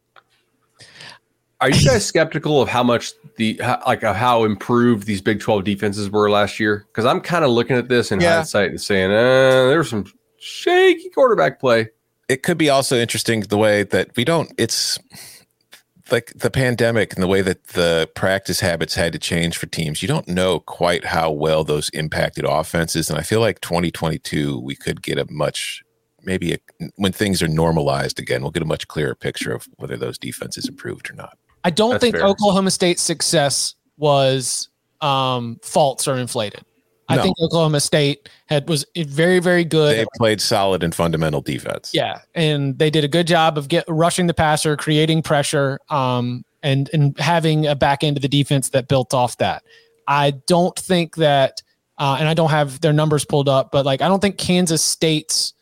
Are 1.61 1.71
you 1.71 1.85
guys 1.85 2.05
skeptical 2.05 2.61
of 2.61 2.69
how 2.69 2.83
much 2.83 3.13
the 3.37 3.61
how, 3.63 3.81
like 3.87 4.03
how 4.03 4.45
improved 4.45 5.07
these 5.07 5.21
Big 5.21 5.39
12 5.39 5.63
defenses 5.63 6.11
were 6.11 6.29
last 6.29 6.59
year? 6.59 6.87
Because 6.89 7.05
I'm 7.05 7.21
kind 7.21 7.45
of 7.45 7.51
looking 7.51 7.77
at 7.77 7.89
this 7.89 8.11
in 8.11 8.21
yeah. 8.21 8.37
hindsight 8.37 8.71
and 8.71 8.81
saying, 8.81 9.11
uh, 9.13 9.69
there's 9.69 9.91
some 9.91 10.07
shaky 10.43 11.09
quarterback 11.11 11.61
play. 11.61 11.91
It 12.29 12.43
could 12.43 12.59
be 12.59 12.69
also 12.71 12.97
interesting 12.97 13.41
the 13.41 13.59
way 13.59 13.83
that 13.85 14.17
we 14.17 14.25
don't, 14.25 14.53
it's 14.59 14.99
like 16.11 16.33
the 16.35 16.51
pandemic 16.51 17.15
and 17.15 17.23
the 17.23 17.27
way 17.27 17.43
that 17.43 17.69
the 17.69 18.09
practice 18.15 18.61
habits 18.61 18.95
had 18.95 19.13
to 19.13 19.19
change 19.19 19.57
for 19.57 19.67
teams. 19.67 20.03
You 20.03 20.09
don't 20.09 20.29
know 20.29 20.61
quite 20.61 21.05
how 21.05 21.31
well 21.31 21.65
those 21.65 21.89
impacted 21.91 22.45
offenses. 22.47 23.09
And 23.09 23.19
I 23.19 23.23
feel 23.23 23.41
like 23.41 23.61
2022, 23.61 24.59
we 24.61 24.75
could 24.75 25.03
get 25.03 25.19
a 25.19 25.31
much, 25.31 25.83
maybe 26.23 26.55
a, 26.55 26.59
when 26.97 27.13
things 27.13 27.43
are 27.43 27.49
normalized 27.49 28.19
again, 28.19 28.43
we'll 28.43 28.51
get 28.51 28.63
a 28.63 28.67
much 28.67 28.89
clearer 28.89 29.15
picture 29.15 29.53
of 29.53 29.69
whether 29.77 29.97
those 29.97 30.19
defenses 30.19 30.69
improved 30.69 31.11
or 31.11 31.15
not. 31.15 31.39
I 31.65 31.71
don't 31.71 31.93
That's 31.93 32.03
think 32.03 32.17
fair. 32.17 32.27
Oklahoma 32.27 32.71
State's 32.71 33.03
success 33.03 33.75
was 33.97 34.69
um, 35.01 35.59
false 35.63 36.09
or 36.09 36.17
inflated. 36.17 36.65
I 37.13 37.17
no. 37.17 37.23
think 37.23 37.37
Oklahoma 37.41 37.81
State 37.81 38.29
had 38.47 38.69
was 38.69 38.87
very 38.97 39.39
very 39.39 39.65
good. 39.65 39.99
They 39.99 40.07
played 40.17 40.41
solid 40.41 40.83
and 40.83 40.95
fundamental 40.95 41.43
defense. 41.43 41.91
Yeah, 41.93 42.21
and 42.35 42.79
they 42.79 42.89
did 42.89 43.05
a 43.05 43.09
good 43.09 43.27
job 43.27 43.59
of 43.59 43.69
get 43.69 43.85
rushing 43.87 44.27
the 44.27 44.35
passer, 44.35 44.77
creating 44.77 45.23
pressure, 45.23 45.79
um, 45.91 46.45
and 46.63 46.89
and 46.93 47.19
having 47.19 47.67
a 47.67 47.75
back 47.75 48.03
end 48.03 48.17
of 48.17 48.23
the 48.23 48.29
defense 48.29 48.71
that 48.71 48.89
built 48.89 49.13
off 49.13 49.37
that. 49.39 49.63
I 50.09 50.33
don't 50.47 50.77
think 50.79 51.17
that, 51.17 51.63
uh, 51.99 52.17
and 52.19 52.29
I 52.29 52.35
don't 52.35 52.51
have 52.51 52.81
their 52.81 52.93
numbers 52.93 53.25
pulled 53.25 53.49
up, 53.49 53.71
but 53.71 53.85
like 53.85 54.01
I 54.01 54.09
don't 54.09 54.21
think 54.21 54.39
Kansas 54.39 54.83
State's 54.83 55.53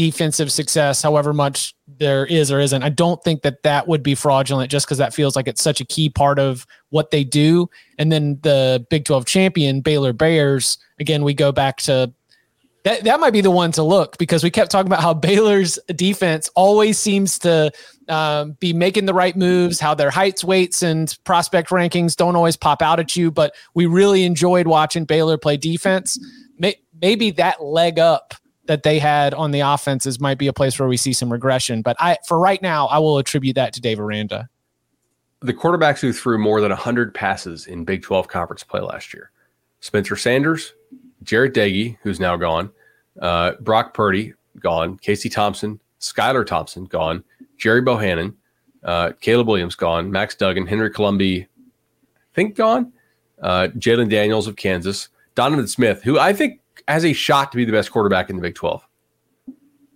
defensive 0.00 0.50
success, 0.50 1.02
however 1.02 1.34
much 1.34 1.74
there 1.98 2.24
is 2.24 2.50
or 2.50 2.58
isn't. 2.58 2.82
I 2.82 2.88
don't 2.88 3.22
think 3.22 3.42
that 3.42 3.62
that 3.64 3.86
would 3.86 4.02
be 4.02 4.14
fraudulent 4.14 4.70
just 4.70 4.86
because 4.86 4.96
that 4.96 5.12
feels 5.12 5.36
like 5.36 5.46
it's 5.46 5.62
such 5.62 5.78
a 5.78 5.84
key 5.84 6.08
part 6.08 6.38
of 6.38 6.66
what 6.88 7.10
they 7.10 7.22
do. 7.22 7.68
And 7.98 8.10
then 8.10 8.38
the 8.40 8.86
Big 8.88 9.04
12 9.04 9.26
champion, 9.26 9.82
Baylor 9.82 10.14
Bears, 10.14 10.78
again, 11.00 11.22
we 11.22 11.34
go 11.34 11.52
back 11.52 11.76
to 11.82 12.14
that, 12.84 13.04
that 13.04 13.20
might 13.20 13.34
be 13.34 13.42
the 13.42 13.50
one 13.50 13.72
to 13.72 13.82
look 13.82 14.16
because 14.16 14.42
we 14.42 14.50
kept 14.50 14.70
talking 14.70 14.86
about 14.90 15.02
how 15.02 15.12
Baylor's 15.28 15.78
defense 15.94 16.48
always 16.54 16.98
seems 16.98 17.38
to 17.40 17.70
um, 18.08 18.52
be 18.52 18.72
making 18.72 19.04
the 19.04 19.12
right 19.12 19.36
moves, 19.36 19.80
how 19.80 19.92
their 19.92 20.10
heights, 20.10 20.42
weights, 20.42 20.82
and 20.82 21.14
prospect 21.24 21.68
rankings 21.68 22.16
don't 22.16 22.36
always 22.36 22.56
pop 22.56 22.80
out 22.80 23.00
at 23.00 23.16
you. 23.16 23.30
But 23.30 23.54
we 23.74 23.84
really 23.84 24.24
enjoyed 24.24 24.66
watching 24.66 25.04
Baylor 25.04 25.36
play 25.36 25.58
defense. 25.58 26.18
Maybe 27.02 27.32
that 27.32 27.62
leg 27.62 27.98
up 27.98 28.32
that 28.70 28.84
they 28.84 29.00
had 29.00 29.34
on 29.34 29.50
the 29.50 29.58
offenses 29.58 30.20
might 30.20 30.38
be 30.38 30.46
a 30.46 30.52
place 30.52 30.78
where 30.78 30.88
we 30.88 30.96
see 30.96 31.12
some 31.12 31.32
regression. 31.32 31.82
But 31.82 31.96
I, 31.98 32.18
for 32.24 32.38
right 32.38 32.62
now, 32.62 32.86
I 32.86 33.00
will 33.00 33.18
attribute 33.18 33.56
that 33.56 33.72
to 33.72 33.80
Dave 33.80 33.98
Aranda. 33.98 34.48
The 35.40 35.52
quarterbacks 35.52 35.98
who 35.98 36.12
threw 36.12 36.38
more 36.38 36.60
than 36.60 36.70
100 36.70 37.12
passes 37.12 37.66
in 37.66 37.84
Big 37.84 38.04
12 38.04 38.28
conference 38.28 38.62
play 38.62 38.80
last 38.80 39.12
year 39.12 39.32
Spencer 39.80 40.14
Sanders, 40.14 40.74
Jarret 41.24 41.52
Doege, 41.52 41.96
who's 42.04 42.20
now 42.20 42.36
gone, 42.36 42.70
uh, 43.20 43.54
Brock 43.58 43.92
Purdy, 43.92 44.34
gone, 44.60 44.96
Casey 44.98 45.28
Thompson, 45.28 45.80
Skylar 46.00 46.46
Thompson, 46.46 46.84
gone, 46.84 47.24
Gerry 47.58 47.82
Bohanon, 47.82 48.36
uh, 48.84 49.10
Caleb 49.20 49.48
Williams, 49.48 49.74
gone, 49.74 50.12
Max 50.12 50.36
Duggan, 50.36 50.68
Henry 50.68 50.90
Colombi, 50.90 51.42
I 51.42 52.34
think 52.34 52.54
gone, 52.54 52.92
uh, 53.42 53.66
Jalon 53.78 54.08
Daniels 54.08 54.46
of 54.46 54.54
Kansas, 54.54 55.08
Donovan 55.34 55.66
Smith, 55.66 56.04
who 56.04 56.20
I 56.20 56.32
think 56.32 56.60
has 56.90 57.04
a 57.04 57.12
shot 57.12 57.50
to 57.52 57.56
be 57.56 57.64
the 57.64 57.72
best 57.72 57.90
quarterback 57.90 58.30
in 58.30 58.36
the 58.36 58.42
Big 58.42 58.54
12. 58.54 58.86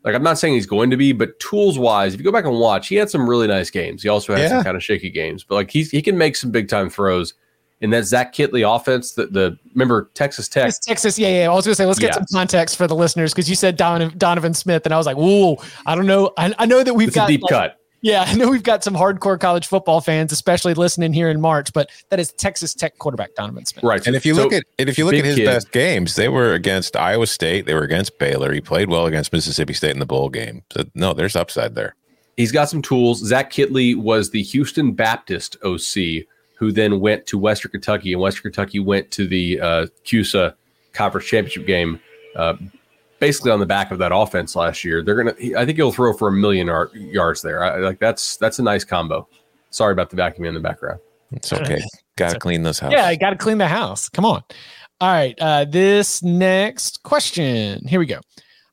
Like 0.05 0.15
I'm 0.15 0.23
not 0.23 0.39
saying 0.39 0.55
he's 0.55 0.67
going 0.67 0.91
to 0.91 0.97
be, 0.99 1.13
but 1.13 1.39
tools 1.41 1.79
wise, 1.79 2.13
if 2.13 2.21
you 2.21 2.25
go 2.25 2.33
back 2.33 2.45
and 2.45 2.59
watch, 2.59 2.89
he 2.89 2.97
had 2.97 3.09
some 3.09 3.29
really 3.29 3.47
nice 3.47 3.71
games. 3.71 4.03
He 4.03 4.09
also 4.09 4.35
had 4.35 4.43
yeah. 4.43 4.49
some 4.51 4.65
kind 4.65 4.77
of 4.77 4.85
shaky 4.85 5.09
games, 5.09 5.45
but 5.45 5.55
like 5.55 5.71
he's 5.71 5.91
he 5.91 6.03
can 6.03 6.19
make 6.19 6.37
some 6.37 6.51
big 6.51 6.69
time 6.69 6.91
throws. 6.91 7.35
And 7.81 7.93
that 7.93 8.05
Zach 8.05 8.33
Kittley 8.33 8.65
offense, 8.65 9.13
the, 9.13 9.27
the 9.27 9.59
remember 9.75 10.11
Texas 10.15 10.49
Tech, 10.49 10.73
Texas, 10.83 11.19
yeah, 11.19 11.29
yeah. 11.29 11.51
I 11.51 11.55
was 11.55 11.67
gonna 11.67 11.75
say, 11.75 11.87
let's 11.87 11.99
get 11.99 12.09
yeah. 12.09 12.15
some 12.15 12.27
context 12.33 12.77
for 12.77 12.87
the 12.87 12.95
listeners 12.95 13.33
because 13.33 13.49
you 13.49 13.57
said 13.57 13.77
Donovan, 13.77 14.17
Donovan 14.17 14.55
Smith, 14.55 14.87
and 14.87 14.95
I 14.95 14.97
was 14.97 15.07
like, 15.07 15.17
whoa, 15.17 15.57
I 15.85 15.95
don't 15.95 16.07
know. 16.07 16.33
I, 16.39 16.55
I 16.59 16.67
know 16.67 16.83
that 16.83 16.95
we've 16.95 17.09
it's 17.09 17.15
got 17.15 17.29
a 17.29 17.33
deep 17.33 17.43
like, 17.43 17.51
cut. 17.51 17.81
Yeah, 18.05 18.27
I 18.27 18.35
know 18.35 18.51
we've 18.51 18.63
got 18.63 18.85
some 18.85 18.93
hardcore 18.93 19.41
college 19.41 19.67
football 19.67 20.03
fans, 20.03 20.31
especially 20.31 20.75
listening 20.75 21.15
here 21.15 21.31
in 21.31 21.41
March, 21.41 21.73
but 21.73 21.91
that 22.11 22.21
is 22.21 22.33
Texas 22.33 22.75
Tech 22.75 22.99
quarterback 22.99 23.35
Donovan 23.35 23.65
Smith. 23.65 23.83
Right. 23.83 24.07
And 24.07 24.15
if 24.15 24.27
you 24.27 24.35
so, 24.35 24.43
look 24.43 24.53
at 24.53 24.65
and 24.79 24.91
if 24.91 24.99
you 24.99 25.07
look 25.07 25.15
at 25.15 25.25
his 25.25 25.37
kid. 25.37 25.47
best 25.47 25.73
games, 25.73 26.15
they 26.15 26.29
were 26.29 26.53
against 26.53 26.97
Iowa 26.97 27.27
State, 27.27 27.65
they 27.65 27.73
were 27.73 27.83
against 27.83 28.19
Baylor. 28.19 28.53
He 28.53 28.61
played 28.61 28.91
well 28.91 29.07
against 29.07 29.33
Mississippi 29.33 29.73
State 29.73 29.93
in 29.93 30.01
the 30.01 30.07
bowl 30.07 30.29
game. 30.29 30.63
So 30.71 30.85
no, 30.95 31.15
there's 31.15 31.35
upside 31.35 31.77
there. 31.77 31.97
He's 32.37 32.53
got 32.53 32.69
some 32.69 32.83
tools. 32.83 33.25
Zach 33.25 33.51
Kittley 33.51 33.97
was 33.97 34.29
the 34.29 34.43
Houston 34.43 34.93
Baptist 34.93 35.57
OC 35.65 36.27
who 36.57 36.73
then 36.73 37.01
went 37.01 37.25
to 37.29 37.39
Western 37.39 37.71
Kentucky, 37.71 38.13
and 38.13 38.21
Western 38.21 38.53
Kentucky 38.53 38.81
went 38.81 39.11
to 39.13 39.27
the 39.27 39.59
uh, 39.59 39.87
CUSA 40.05 40.55
conference 40.93 41.27
championship 41.27 41.67
game. 41.67 41.99
Uh, 42.37 42.57
basically 43.25 43.51
on 43.51 43.59
the 43.59 43.64
back 43.64 43.91
of 43.91 43.99
that 43.99 44.14
offense 44.14 44.55
last 44.55 44.85
year. 44.85 45.03
They're 45.03 45.14
gonna. 45.14 45.35
I 45.57 45.64
think 45.64 45.77
he'll 45.77 45.93
throw 45.93 46.12
for 46.12 46.29
a 46.29 46.33
million 46.33 46.68
yards 46.93 47.41
there. 47.41 47.64
I, 47.64 47.79
like 47.79 47.99
that's 47.99 48.37
that's 48.37 48.59
a 48.59 48.62
nice 48.62 48.85
combo. 48.85 49.27
Sorry 49.70 49.93
about 49.93 50.11
the 50.11 50.16
vacuum 50.16 50.45
in 50.47 50.53
the 50.53 50.61
background. 50.61 51.01
It's 51.33 51.51
okay. 51.51 51.83
got 52.16 52.33
to 52.33 52.39
clean 52.39 52.62
this 52.62 52.79
house. 52.79 52.93
Yeah, 52.93 53.07
I 53.07 53.16
got 53.16 53.31
to 53.31 53.37
clean 53.37 53.57
the 53.57 53.66
house. 53.66 54.11
Come 54.11 54.27
on. 54.27 54.43
All 55.01 55.11
right. 55.11 55.35
Uh, 55.41 55.64
this 55.64 56.22
next 56.22 57.03
question. 57.03 57.87
Here 57.89 57.99
we 57.99 58.07
go. 58.07 58.20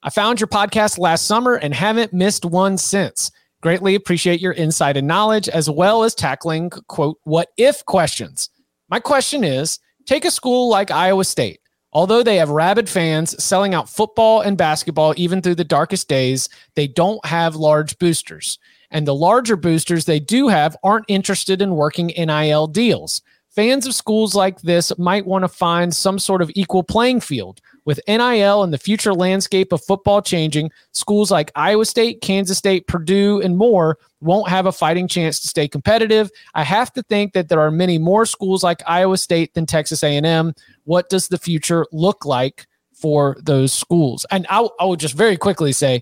I 0.04 0.10
found 0.10 0.42
your 0.42 0.48
podcast 0.48 1.00
last 1.00 1.26
summer 1.28 1.56
and 1.56 1.74
haven't 1.74 2.12
missed 2.12 2.44
one 2.44 2.78
since. 2.78 3.32
Greatly 3.62 3.96
appreciate 3.96 4.42
your 4.42 4.54
insight 4.54 4.98
and 4.98 5.08
knowledge, 5.08 5.48
as 5.48 5.70
well 5.70 6.04
as 6.04 6.14
tackling 6.14 6.70
quote 6.88 7.18
what 7.24 7.50
if 7.58 7.86
questions. 7.86 8.50
My 8.90 9.00
question 9.00 9.46
is: 9.46 9.80
Take 10.06 10.26
a 10.26 10.32
school 10.32 10.68
like 10.68 10.92
Iowa 10.92 11.24
State 11.24 11.61
Although 11.94 12.24
they 12.24 12.38
have 12.38 12.50
rabid 12.50 12.88
fans 12.88 13.42
selling 13.44 13.74
out 13.74 13.90
football 13.90 14.42
and 14.42 14.58
basketball 14.58 15.14
even 15.18 15.42
through 15.42 15.56
the 15.56 15.64
darkest 15.64 16.08
days, 16.08 16.48
they 16.76 16.88
don't 16.88 17.24
have 17.26 17.56
large 17.56 18.00
boosters. 18.00 18.60
And 18.92 19.08
the 19.08 19.16
larger 19.16 19.56
boosters 19.56 20.06
they 20.06 20.20
do 20.20 20.48
have 20.48 20.78
aren't 20.84 21.06
interested 21.08 21.62
in 21.62 21.76
working 21.76 22.08
NIL 22.18 22.68
deals. 22.68 23.22
Fans 23.52 23.86
of 23.86 23.94
schools 23.94 24.34
like 24.34 24.62
this 24.62 24.98
might 24.98 25.26
want 25.26 25.44
to 25.44 25.50
find 25.50 25.94
some 25.94 26.18
sort 26.18 26.42
of 26.42 26.50
equal 26.56 26.84
playing 26.84 27.20
field 27.20 27.60
with 27.84 28.00
NIL 28.08 28.64
and 28.64 28.72
the 28.72 28.78
future 28.78 29.14
landscape 29.14 29.74
of 29.74 29.84
football 29.84 30.22
changing, 30.22 30.72
schools 30.94 31.32
like 31.32 31.52
Iowa 31.54 31.86
State, 31.86 32.22
Kansas 32.22 32.58
State, 32.58 32.88
Purdue, 32.88 33.42
and 33.42 33.58
more 33.58 33.98
won't 34.22 34.48
have 34.48 34.68
a 34.68 34.72
fighting 34.72 35.06
chance 35.06 35.42
to 35.42 35.50
stay 35.50 35.68
competitive. 35.68 36.32
I 36.54 36.64
have 36.64 36.94
to 36.94 37.04
think 37.04 37.34
that 37.34 37.50
there 37.50 37.60
are 37.60 37.72
many 37.72 37.98
more 37.98 38.26
schools 38.26 38.64
like 38.64 38.84
Iowa 38.88 39.18
State 39.18 39.54
than 39.54 39.66
Texas 39.66 40.02
A&M. 40.02 40.54
What 40.86 41.10
does 41.10 41.28
the 41.28 41.38
future 41.38 41.86
look 41.92 42.26
like 42.26 42.68
for 42.94 43.36
those 43.42 43.74
schools? 43.74 44.26
And 44.32 44.46
I, 44.50 44.68
I 44.80 44.86
would 44.86 45.00
just 45.00 45.16
very 45.16 45.36
quickly 45.36 45.74
say, 45.74 46.02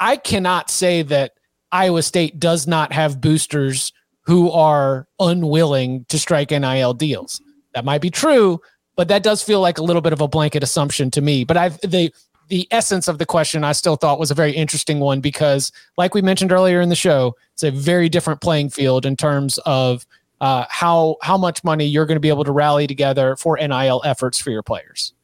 I 0.00 0.16
cannot 0.16 0.68
say 0.68 1.02
that 1.02 1.34
Iowa 1.70 2.02
State 2.02 2.40
does 2.40 2.66
not 2.66 2.92
have 2.92 3.20
boosters 3.20 3.92
who 4.22 4.50
are 4.50 5.06
unwilling 5.18 6.04
to 6.08 6.18
strike 6.18 6.50
NIL 6.50 6.94
deals. 6.94 7.40
That 7.74 7.84
might 7.84 8.00
be 8.00 8.10
true, 8.10 8.60
but 8.96 9.08
that 9.08 9.22
does 9.22 9.42
feel 9.42 9.60
like 9.60 9.78
a 9.78 9.82
little 9.82 10.02
bit 10.02 10.12
of 10.12 10.20
a 10.20 10.28
blanket 10.28 10.62
assumption 10.62 11.10
to 11.12 11.20
me. 11.20 11.44
But 11.44 11.56
I've 11.56 11.80
the 11.80 12.12
the 12.48 12.68
essence 12.70 13.08
of 13.08 13.18
the 13.18 13.24
question 13.24 13.64
I 13.64 13.72
still 13.72 13.96
thought 13.96 14.18
was 14.18 14.30
a 14.30 14.34
very 14.34 14.52
interesting 14.52 15.00
one 15.00 15.20
because, 15.20 15.72
like 15.96 16.14
we 16.14 16.20
mentioned 16.20 16.52
earlier 16.52 16.80
in 16.80 16.90
the 16.90 16.94
show, 16.94 17.34
it's 17.54 17.62
a 17.62 17.70
very 17.70 18.08
different 18.08 18.40
playing 18.40 18.70
field 18.70 19.06
in 19.06 19.16
terms 19.16 19.58
of 19.64 20.04
uh, 20.40 20.66
how 20.68 21.16
how 21.22 21.38
much 21.38 21.64
money 21.64 21.86
you're 21.86 22.04
going 22.04 22.16
to 22.16 22.20
be 22.20 22.28
able 22.28 22.44
to 22.44 22.52
rally 22.52 22.86
together 22.86 23.36
for 23.36 23.56
NIL 23.56 24.02
efforts 24.04 24.38
for 24.38 24.50
your 24.50 24.62
players. 24.62 25.14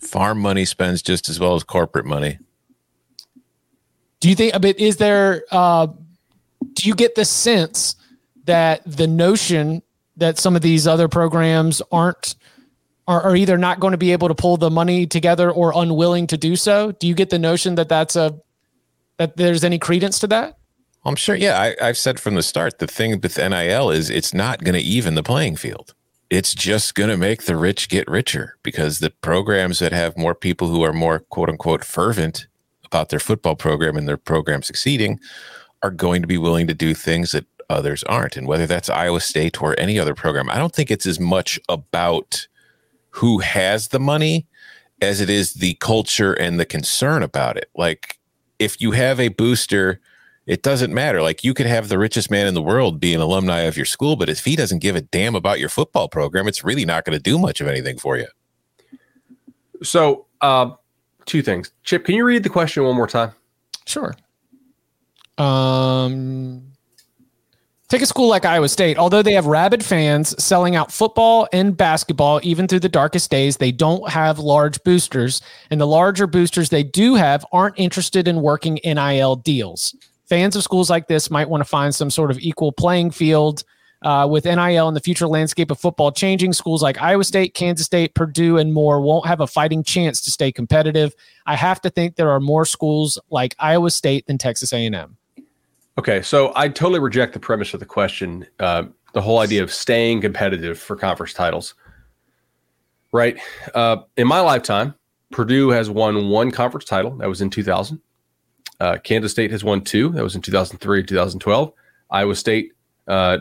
Farm 0.00 0.40
money 0.40 0.64
spends 0.64 1.02
just 1.02 1.28
as 1.28 1.38
well 1.38 1.54
as 1.54 1.62
corporate 1.62 2.06
money. 2.06 2.38
Do 4.20 4.28
you 4.28 4.34
think? 4.34 4.54
a 4.54 4.60
bit? 4.60 4.78
is 4.78 4.96
there? 4.96 5.44
Uh, 5.50 5.88
do 6.72 6.88
you 6.88 6.94
get 6.94 7.16
the 7.16 7.24
sense 7.24 7.96
that 8.48 8.80
the 8.86 9.06
notion 9.06 9.82
that 10.16 10.38
some 10.38 10.56
of 10.56 10.62
these 10.62 10.86
other 10.86 11.06
programs 11.06 11.80
aren't 11.92 12.34
are, 13.06 13.22
are 13.22 13.36
either 13.36 13.56
not 13.56 13.78
going 13.78 13.92
to 13.92 13.98
be 13.98 14.12
able 14.12 14.28
to 14.28 14.34
pull 14.34 14.56
the 14.56 14.70
money 14.70 15.06
together 15.06 15.50
or 15.50 15.72
unwilling 15.74 16.26
to 16.26 16.36
do 16.36 16.56
so. 16.56 16.92
Do 16.92 17.06
you 17.06 17.14
get 17.14 17.30
the 17.30 17.38
notion 17.38 17.74
that 17.76 17.88
that's 17.88 18.16
a 18.16 18.38
that 19.18 19.36
there's 19.36 19.64
any 19.64 19.78
credence 19.78 20.18
to 20.20 20.26
that? 20.28 20.58
I'm 21.04 21.14
sure. 21.14 21.34
Yeah, 21.34 21.60
I, 21.60 21.88
I've 21.88 21.98
said 21.98 22.18
from 22.18 22.34
the 22.34 22.42
start 22.42 22.78
the 22.78 22.86
thing 22.86 23.20
with 23.20 23.36
NIL 23.36 23.90
is 23.90 24.10
it's 24.10 24.32
not 24.32 24.64
going 24.64 24.74
to 24.74 24.80
even 24.80 25.14
the 25.14 25.22
playing 25.22 25.56
field. 25.56 25.94
It's 26.30 26.54
just 26.54 26.94
going 26.94 27.10
to 27.10 27.16
make 27.16 27.44
the 27.44 27.56
rich 27.56 27.88
get 27.88 28.08
richer 28.08 28.56
because 28.62 28.98
the 28.98 29.10
programs 29.10 29.78
that 29.78 29.92
have 29.92 30.18
more 30.18 30.34
people 30.34 30.68
who 30.68 30.82
are 30.82 30.92
more 30.92 31.20
quote 31.20 31.50
unquote 31.50 31.84
fervent 31.84 32.46
about 32.84 33.10
their 33.10 33.20
football 33.20 33.56
program 33.56 33.96
and 33.96 34.08
their 34.08 34.16
program 34.16 34.62
succeeding 34.62 35.20
are 35.82 35.90
going 35.90 36.22
to 36.22 36.28
be 36.28 36.38
willing 36.38 36.66
to 36.66 36.74
do 36.74 36.94
things 36.94 37.32
that 37.32 37.46
others 37.68 38.02
aren't. 38.04 38.36
And 38.36 38.46
whether 38.46 38.66
that's 38.66 38.88
Iowa 38.88 39.20
State 39.20 39.62
or 39.62 39.78
any 39.78 39.98
other 39.98 40.14
program, 40.14 40.50
I 40.50 40.58
don't 40.58 40.74
think 40.74 40.90
it's 40.90 41.06
as 41.06 41.20
much 41.20 41.58
about 41.68 42.46
who 43.10 43.38
has 43.38 43.88
the 43.88 44.00
money 44.00 44.46
as 45.00 45.20
it 45.20 45.30
is 45.30 45.54
the 45.54 45.74
culture 45.74 46.32
and 46.32 46.58
the 46.58 46.64
concern 46.64 47.22
about 47.22 47.56
it. 47.56 47.70
Like 47.76 48.18
if 48.58 48.80
you 48.80 48.92
have 48.92 49.20
a 49.20 49.28
booster, 49.28 50.00
it 50.46 50.62
doesn't 50.62 50.92
matter. 50.92 51.22
Like 51.22 51.44
you 51.44 51.54
could 51.54 51.66
have 51.66 51.88
the 51.88 51.98
richest 51.98 52.30
man 52.30 52.46
in 52.46 52.54
the 52.54 52.62
world 52.62 52.98
be 52.98 53.14
an 53.14 53.20
alumni 53.20 53.60
of 53.60 53.76
your 53.76 53.86
school, 53.86 54.16
but 54.16 54.28
if 54.28 54.44
he 54.44 54.56
doesn't 54.56 54.78
give 54.80 54.96
a 54.96 55.00
damn 55.00 55.34
about 55.34 55.60
your 55.60 55.68
football 55.68 56.08
program, 56.08 56.48
it's 56.48 56.64
really 56.64 56.84
not 56.84 57.04
going 57.04 57.16
to 57.16 57.22
do 57.22 57.38
much 57.38 57.60
of 57.60 57.68
anything 57.68 57.98
for 57.98 58.16
you. 58.16 58.26
So, 59.82 60.26
uh, 60.40 60.70
two 61.26 61.42
things. 61.42 61.70
Chip, 61.84 62.04
can 62.04 62.14
you 62.14 62.24
read 62.24 62.42
the 62.42 62.48
question 62.48 62.82
one 62.82 62.96
more 62.96 63.06
time? 63.06 63.32
Sure. 63.86 64.14
Um, 65.36 66.67
Take 67.88 68.02
a 68.02 68.06
school 68.06 68.28
like 68.28 68.44
Iowa 68.44 68.68
State. 68.68 68.98
Although 68.98 69.22
they 69.22 69.32
have 69.32 69.46
rabid 69.46 69.82
fans 69.82 70.34
selling 70.42 70.76
out 70.76 70.92
football 70.92 71.48
and 71.54 71.74
basketball, 71.74 72.38
even 72.42 72.68
through 72.68 72.80
the 72.80 72.88
darkest 72.90 73.30
days, 73.30 73.56
they 73.56 73.72
don't 73.72 74.10
have 74.10 74.38
large 74.38 74.82
boosters. 74.84 75.40
And 75.70 75.80
the 75.80 75.86
larger 75.86 76.26
boosters 76.26 76.68
they 76.68 76.82
do 76.82 77.14
have 77.14 77.46
aren't 77.50 77.78
interested 77.78 78.28
in 78.28 78.42
working 78.42 78.78
NIL 78.84 79.36
deals. 79.36 79.96
Fans 80.28 80.54
of 80.54 80.62
schools 80.62 80.90
like 80.90 81.08
this 81.08 81.30
might 81.30 81.48
want 81.48 81.62
to 81.62 81.68
find 81.68 81.94
some 81.94 82.10
sort 82.10 82.30
of 82.30 82.38
equal 82.40 82.72
playing 82.72 83.10
field 83.10 83.64
uh, 84.02 84.28
with 84.30 84.44
NIL 84.44 84.86
and 84.86 84.94
the 84.94 85.00
future 85.00 85.26
landscape 85.26 85.70
of 85.70 85.80
football 85.80 86.12
changing. 86.12 86.52
Schools 86.52 86.82
like 86.82 87.00
Iowa 87.00 87.24
State, 87.24 87.54
Kansas 87.54 87.86
State, 87.86 88.14
Purdue, 88.14 88.58
and 88.58 88.74
more 88.74 89.00
won't 89.00 89.26
have 89.26 89.40
a 89.40 89.46
fighting 89.46 89.82
chance 89.82 90.20
to 90.20 90.30
stay 90.30 90.52
competitive. 90.52 91.14
I 91.46 91.56
have 91.56 91.80
to 91.80 91.88
think 91.88 92.16
there 92.16 92.30
are 92.32 92.40
more 92.40 92.66
schools 92.66 93.18
like 93.30 93.54
Iowa 93.58 93.90
State 93.90 94.26
than 94.26 94.36
Texas 94.36 94.74
A&M. 94.74 95.16
Okay, 95.98 96.22
so 96.22 96.52
I 96.54 96.68
totally 96.68 97.00
reject 97.00 97.32
the 97.32 97.40
premise 97.40 97.74
of 97.74 97.80
the 97.80 97.86
question, 97.86 98.46
uh, 98.60 98.84
the 99.14 99.20
whole 99.20 99.40
idea 99.40 99.64
of 99.64 99.72
staying 99.72 100.20
competitive 100.20 100.78
for 100.78 100.94
conference 100.94 101.32
titles. 101.32 101.74
Right. 103.10 103.36
Uh, 103.74 104.02
in 104.16 104.28
my 104.28 104.38
lifetime, 104.38 104.94
Purdue 105.32 105.70
has 105.70 105.90
won 105.90 106.28
one 106.28 106.52
conference 106.52 106.84
title. 106.84 107.16
That 107.16 107.28
was 107.28 107.40
in 107.40 107.50
2000. 107.50 108.00
Uh, 108.78 108.98
Kansas 109.02 109.32
State 109.32 109.50
has 109.50 109.64
won 109.64 109.82
two. 109.82 110.10
That 110.10 110.22
was 110.22 110.36
in 110.36 110.40
2003 110.40 111.02
2012. 111.02 111.72
Iowa 112.12 112.34
State 112.36 112.74
uh, 113.08 113.38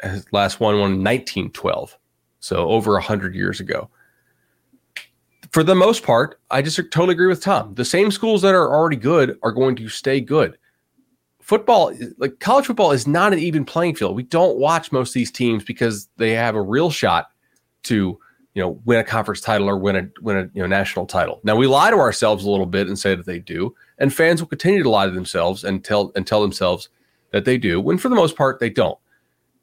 has 0.00 0.26
last 0.32 0.58
won 0.58 0.74
one 0.74 0.80
won 0.80 1.04
1912. 1.04 1.96
So 2.40 2.68
over 2.68 2.94
100 2.94 3.36
years 3.36 3.60
ago. 3.60 3.88
For 5.52 5.62
the 5.62 5.76
most 5.76 6.02
part, 6.02 6.40
I 6.50 6.60
just 6.60 6.76
totally 6.76 7.12
agree 7.12 7.28
with 7.28 7.42
Tom. 7.42 7.74
The 7.74 7.84
same 7.84 8.10
schools 8.10 8.42
that 8.42 8.54
are 8.54 8.74
already 8.74 8.96
good 8.96 9.38
are 9.44 9.52
going 9.52 9.76
to 9.76 9.88
stay 9.88 10.20
good. 10.20 10.56
Football, 11.50 11.92
like 12.18 12.38
college 12.38 12.66
football, 12.66 12.92
is 12.92 13.08
not 13.08 13.32
an 13.32 13.40
even 13.40 13.64
playing 13.64 13.96
field. 13.96 14.14
We 14.14 14.22
don't 14.22 14.58
watch 14.58 14.92
most 14.92 15.08
of 15.08 15.14
these 15.14 15.32
teams 15.32 15.64
because 15.64 16.08
they 16.16 16.30
have 16.30 16.54
a 16.54 16.62
real 16.62 16.90
shot 16.90 17.32
to 17.82 18.16
you 18.54 18.62
know 18.62 18.80
win 18.84 19.00
a 19.00 19.02
conference 19.02 19.40
title 19.40 19.68
or 19.68 19.76
win 19.76 19.96
a 19.96 20.08
win 20.20 20.36
a 20.36 20.42
you 20.54 20.62
know 20.62 20.68
national 20.68 21.06
title. 21.06 21.40
Now 21.42 21.56
we 21.56 21.66
lie 21.66 21.90
to 21.90 21.96
ourselves 21.96 22.44
a 22.44 22.50
little 22.50 22.66
bit 22.66 22.86
and 22.86 22.96
say 22.96 23.16
that 23.16 23.26
they 23.26 23.40
do, 23.40 23.74
and 23.98 24.14
fans 24.14 24.40
will 24.40 24.46
continue 24.46 24.84
to 24.84 24.88
lie 24.88 25.06
to 25.06 25.10
themselves 25.10 25.64
and 25.64 25.84
tell 25.84 26.12
and 26.14 26.24
tell 26.24 26.40
themselves 26.40 26.88
that 27.32 27.46
they 27.46 27.58
do. 27.58 27.80
When 27.80 27.98
for 27.98 28.08
the 28.08 28.14
most 28.14 28.36
part 28.36 28.60
they 28.60 28.70
don't. 28.70 29.00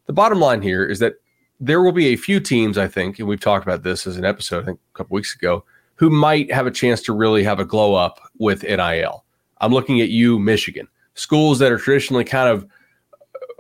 The 0.08 0.14
bottom 0.14 0.42
line 0.42 0.62
here 0.62 0.86
is 0.86 1.00
that 1.00 1.14
there 1.62 1.82
will 1.82 1.94
be 1.94 2.08
a 2.08 2.18
few 2.18 2.42
teams, 2.42 2.78
I 2.78 2.90
think, 2.90 3.18
and 3.18 3.30
we've 3.30 3.40
talked 3.40 3.66
about 3.66 3.84
this 3.84 4.06
as 4.06 4.18
an 4.18 4.26
episode, 4.26 4.64
I 4.64 4.66
think 4.66 4.80
a 4.94 4.98
couple 4.98 5.16
weeks 5.16 5.34
ago, 5.34 5.64
who 5.96 6.10
might 6.10 6.52
have 6.52 6.68
a 6.68 6.72
chance 6.72 7.02
to 7.04 7.14
really 7.14 7.46
have 7.46 7.62
a 7.62 7.66
glow 7.66 7.96
up 7.96 8.20
with 8.40 8.64
NIL. 8.64 9.24
I'm 9.62 9.72
looking 9.72 10.02
at 10.02 10.10
you, 10.10 10.38
Michigan, 10.38 10.90
schools 11.18 11.60
that 11.60 11.72
are 11.72 11.78
traditionally 11.78 12.24
kind 12.24 12.50
of 12.50 12.68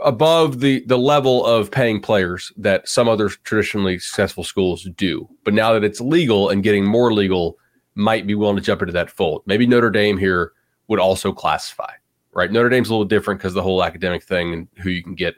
above 0.04 0.60
the 0.60 0.84
the 0.86 0.98
level 0.98 1.46
of 1.46 1.72
paying 1.72 2.00
players 2.00 2.52
that 2.56 2.88
some 2.88 3.10
other 3.10 3.30
traditionally 3.30 4.00
successful 4.00 4.44
schools 4.44 4.88
do. 4.96 5.28
But 5.44 5.54
now 5.54 5.74
that 5.74 5.84
it's 5.84 6.00
legal 6.00 6.50
and 6.50 6.64
getting 6.64 6.86
more 6.86 7.12
legal, 7.14 7.58
might 7.96 8.28
be 8.28 8.36
willing 8.36 8.56
to 8.56 8.62
jump 8.62 8.82
into 8.82 8.94
that 8.94 9.10
fold. 9.10 9.42
Maybe 9.46 9.66
Notre 9.66 9.90
Dame 9.90 10.18
here 10.18 10.54
would 10.88 11.00
also 11.00 11.34
classify, 11.34 11.92
right? 12.32 12.52
Notre 12.52 12.70
Dame's 12.70 12.90
a 12.90 12.94
little 12.94 13.06
different 13.06 13.40
because 13.40 13.54
the 13.54 13.64
whole 13.64 13.84
academic 13.84 14.24
thing 14.24 14.54
and 14.54 14.68
who 14.78 14.90
you 14.90 15.04
can 15.04 15.16
get 15.16 15.36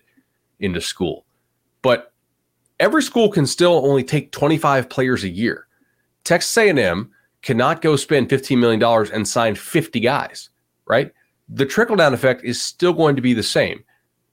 into 0.59 0.81
school. 0.81 1.25
But 1.81 2.13
every 2.79 3.01
school 3.01 3.29
can 3.29 3.47
still 3.47 3.85
only 3.85 4.03
take 4.03 4.31
25 4.31 4.89
players 4.89 5.23
a 5.23 5.29
year. 5.29 5.67
Texas 6.25 6.55
A&M 6.57 7.11
cannot 7.41 7.81
go 7.81 7.95
spend 7.95 8.29
$15 8.29 8.57
million 8.57 8.83
and 9.13 9.25
sign 9.25 9.55
50 9.55 10.01
guys, 10.01 10.49
right? 10.85 11.13
The 11.49 11.65
trickle 11.65 11.95
down 11.95 12.13
effect 12.13 12.43
is 12.43 12.61
still 12.61 12.93
going 12.93 13.15
to 13.15 13.21
be 13.21 13.33
the 13.33 13.43
same 13.43 13.83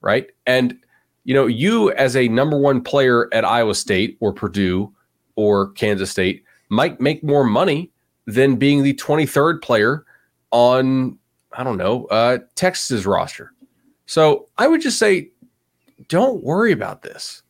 right? 0.07 0.31
And 0.47 0.79
you 1.25 1.35
know, 1.35 1.47
you 1.47 1.91
as 1.93 2.15
a 2.15 2.29
number 2.29 2.57
one 2.57 2.81
player 2.81 3.29
at 3.35 3.45
Iowa 3.45 3.75
State 3.75 4.17
or 4.21 4.33
Purdue 4.33 4.95
or 5.35 5.73
Kansas 5.73 6.13
State 6.13 6.45
might 6.69 7.01
make 7.01 7.25
more 7.25 7.43
money 7.43 7.91
than 8.27 8.57
being 8.57 8.85
the 8.85 8.95
23rd 8.95 9.61
player 9.63 10.05
on 10.53 11.19
I 11.53 11.65
don't 11.65 11.77
know 11.77 12.07
uh, 12.07 12.39
Texas's 12.55 13.05
roster. 13.05 13.53
So 14.07 14.49
I 14.59 14.69
would 14.69 14.81
just 14.81 14.99
say, 14.99 15.31
don't 16.09 16.45
worry 16.45 16.71
about 16.71 17.03
this. 17.03 17.43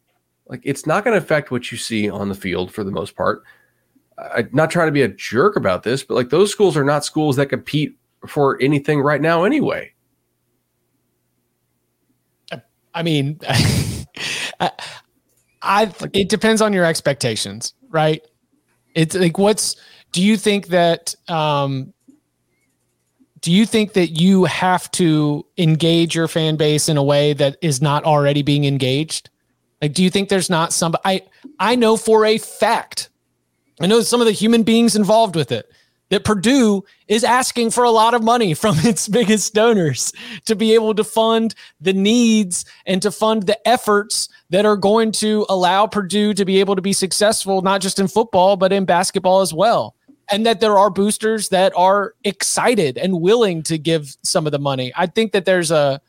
Like 0.47 0.63
it's 0.65 0.87
not 0.87 1.05
going 1.05 1.13
to 1.13 1.23
affect 1.23 1.51
what 1.51 1.71
you 1.71 1.77
see 1.77 2.09
on 2.09 2.31
the 2.31 2.35
field 2.35 2.73
for 2.73 2.85
the 2.85 2.91
most 2.91 3.15
part. 3.15 3.43
I'm 4.17 4.49
not 4.53 4.71
trying 4.71 4.89
to 4.89 4.93
be 4.93 5.03
a 5.03 5.09
jerk 5.09 5.57
about 5.57 5.83
this, 5.83 6.03
but 6.03 6.15
like 6.15 6.31
those 6.31 6.51
schools 6.51 6.75
are 6.79 6.85
not 6.85 7.05
schools 7.05 7.37
that 7.37 7.47
compete 7.47 7.99
for 8.27 8.61
anything 8.61 9.01
right 9.01 9.21
now 9.21 9.45
anyway. 9.45 9.93
I 12.97 13.03
mean, 13.03 13.39
I, 14.61 14.71
I 15.63 15.93
it 16.15 16.29
depends 16.29 16.63
on 16.63 16.73
your 16.73 16.85
expectations, 16.85 17.75
right? 17.91 18.23
It's 18.95 19.15
like 19.15 19.39
what's 19.39 19.77
do 20.13 20.23
you 20.23 20.37
think 20.39 20.69
that 20.69 21.15
um 21.29 21.93
do 23.41 23.53
you 23.53 23.67
think 23.67 23.93
that 23.93 24.09
you 24.09 24.45
have 24.45 24.91
to 24.93 25.47
engage 25.59 26.15
your 26.15 26.27
fan 26.27 26.57
base 26.57 26.89
in 26.89 26.97
a 26.97 27.03
way 27.03 27.35
that 27.35 27.59
is 27.61 27.83
not 27.83 28.05
already 28.05 28.43
being 28.43 28.65
engaged? 28.65 29.29
Like 29.83 29.93
do 29.93 30.03
you 30.03 30.09
think 30.09 30.31
there's 30.31 30.49
not 30.49 30.73
some 30.73 30.95
I 31.05 31.23
I 31.61 31.77
know 31.77 31.99
for 31.99 32.25
a 32.25 32.39
fact 32.39 33.11
I 33.79 33.87
know 33.87 34.01
some 34.01 34.23
of 34.23 34.27
the 34.27 34.33
human 34.33 34.63
beings 34.63 34.97
involved 34.97 35.37
with 35.37 35.53
it 35.53 35.71
that 36.11 36.25
Purdue 36.25 36.85
is 37.09 37.25
asking 37.25 37.71
for 37.71 37.85
a 37.85 37.91
lot 37.91 38.15
of 38.15 38.23
money 38.23 38.55
from 38.55 38.77
its 38.81 39.09
biggest 39.09 39.55
donors 39.55 40.13
to 40.45 40.55
be 40.55 40.75
able 40.75 40.95
to 40.95 41.05
fund 41.05 41.55
the 41.81 41.93
needs 41.93 42.65
and 42.87 43.03
to 43.03 43.11
fund 43.11 43.45
the 43.45 43.69
efforts 43.69 44.29
that 44.51 44.65
are 44.65 44.77
going 44.77 45.13
to 45.13 45.45
allow 45.49 45.87
Purdue 45.87 46.35
to 46.35 46.45
be 46.45 46.61
able 46.61 46.77
to 46.77 46.83
be 46.83 46.93
successful, 46.93 47.63
not 47.63 47.81
just 47.81 47.99
in 47.99 48.09
football, 48.09 48.57
but 48.57 48.73
in 48.73 48.85
basketball 48.85 49.41
as 49.41 49.53
well. 49.53 49.95
And 50.31 50.45
that 50.45 50.61
there 50.61 50.77
are 50.77 50.91
boosters 50.91 51.51
that 51.51 51.73
are 51.77 52.15
excited 52.25 52.99
and 52.99 53.21
willing 53.21 53.63
to 53.65 53.79
give 53.79 54.17
some 54.23 54.47
of 54.47 54.53
the 54.53 54.59
money. 54.59 54.93
I 54.97 55.07
think 55.07 55.33
that 55.33 55.45
there's 55.45 55.71
a, 55.71 56.01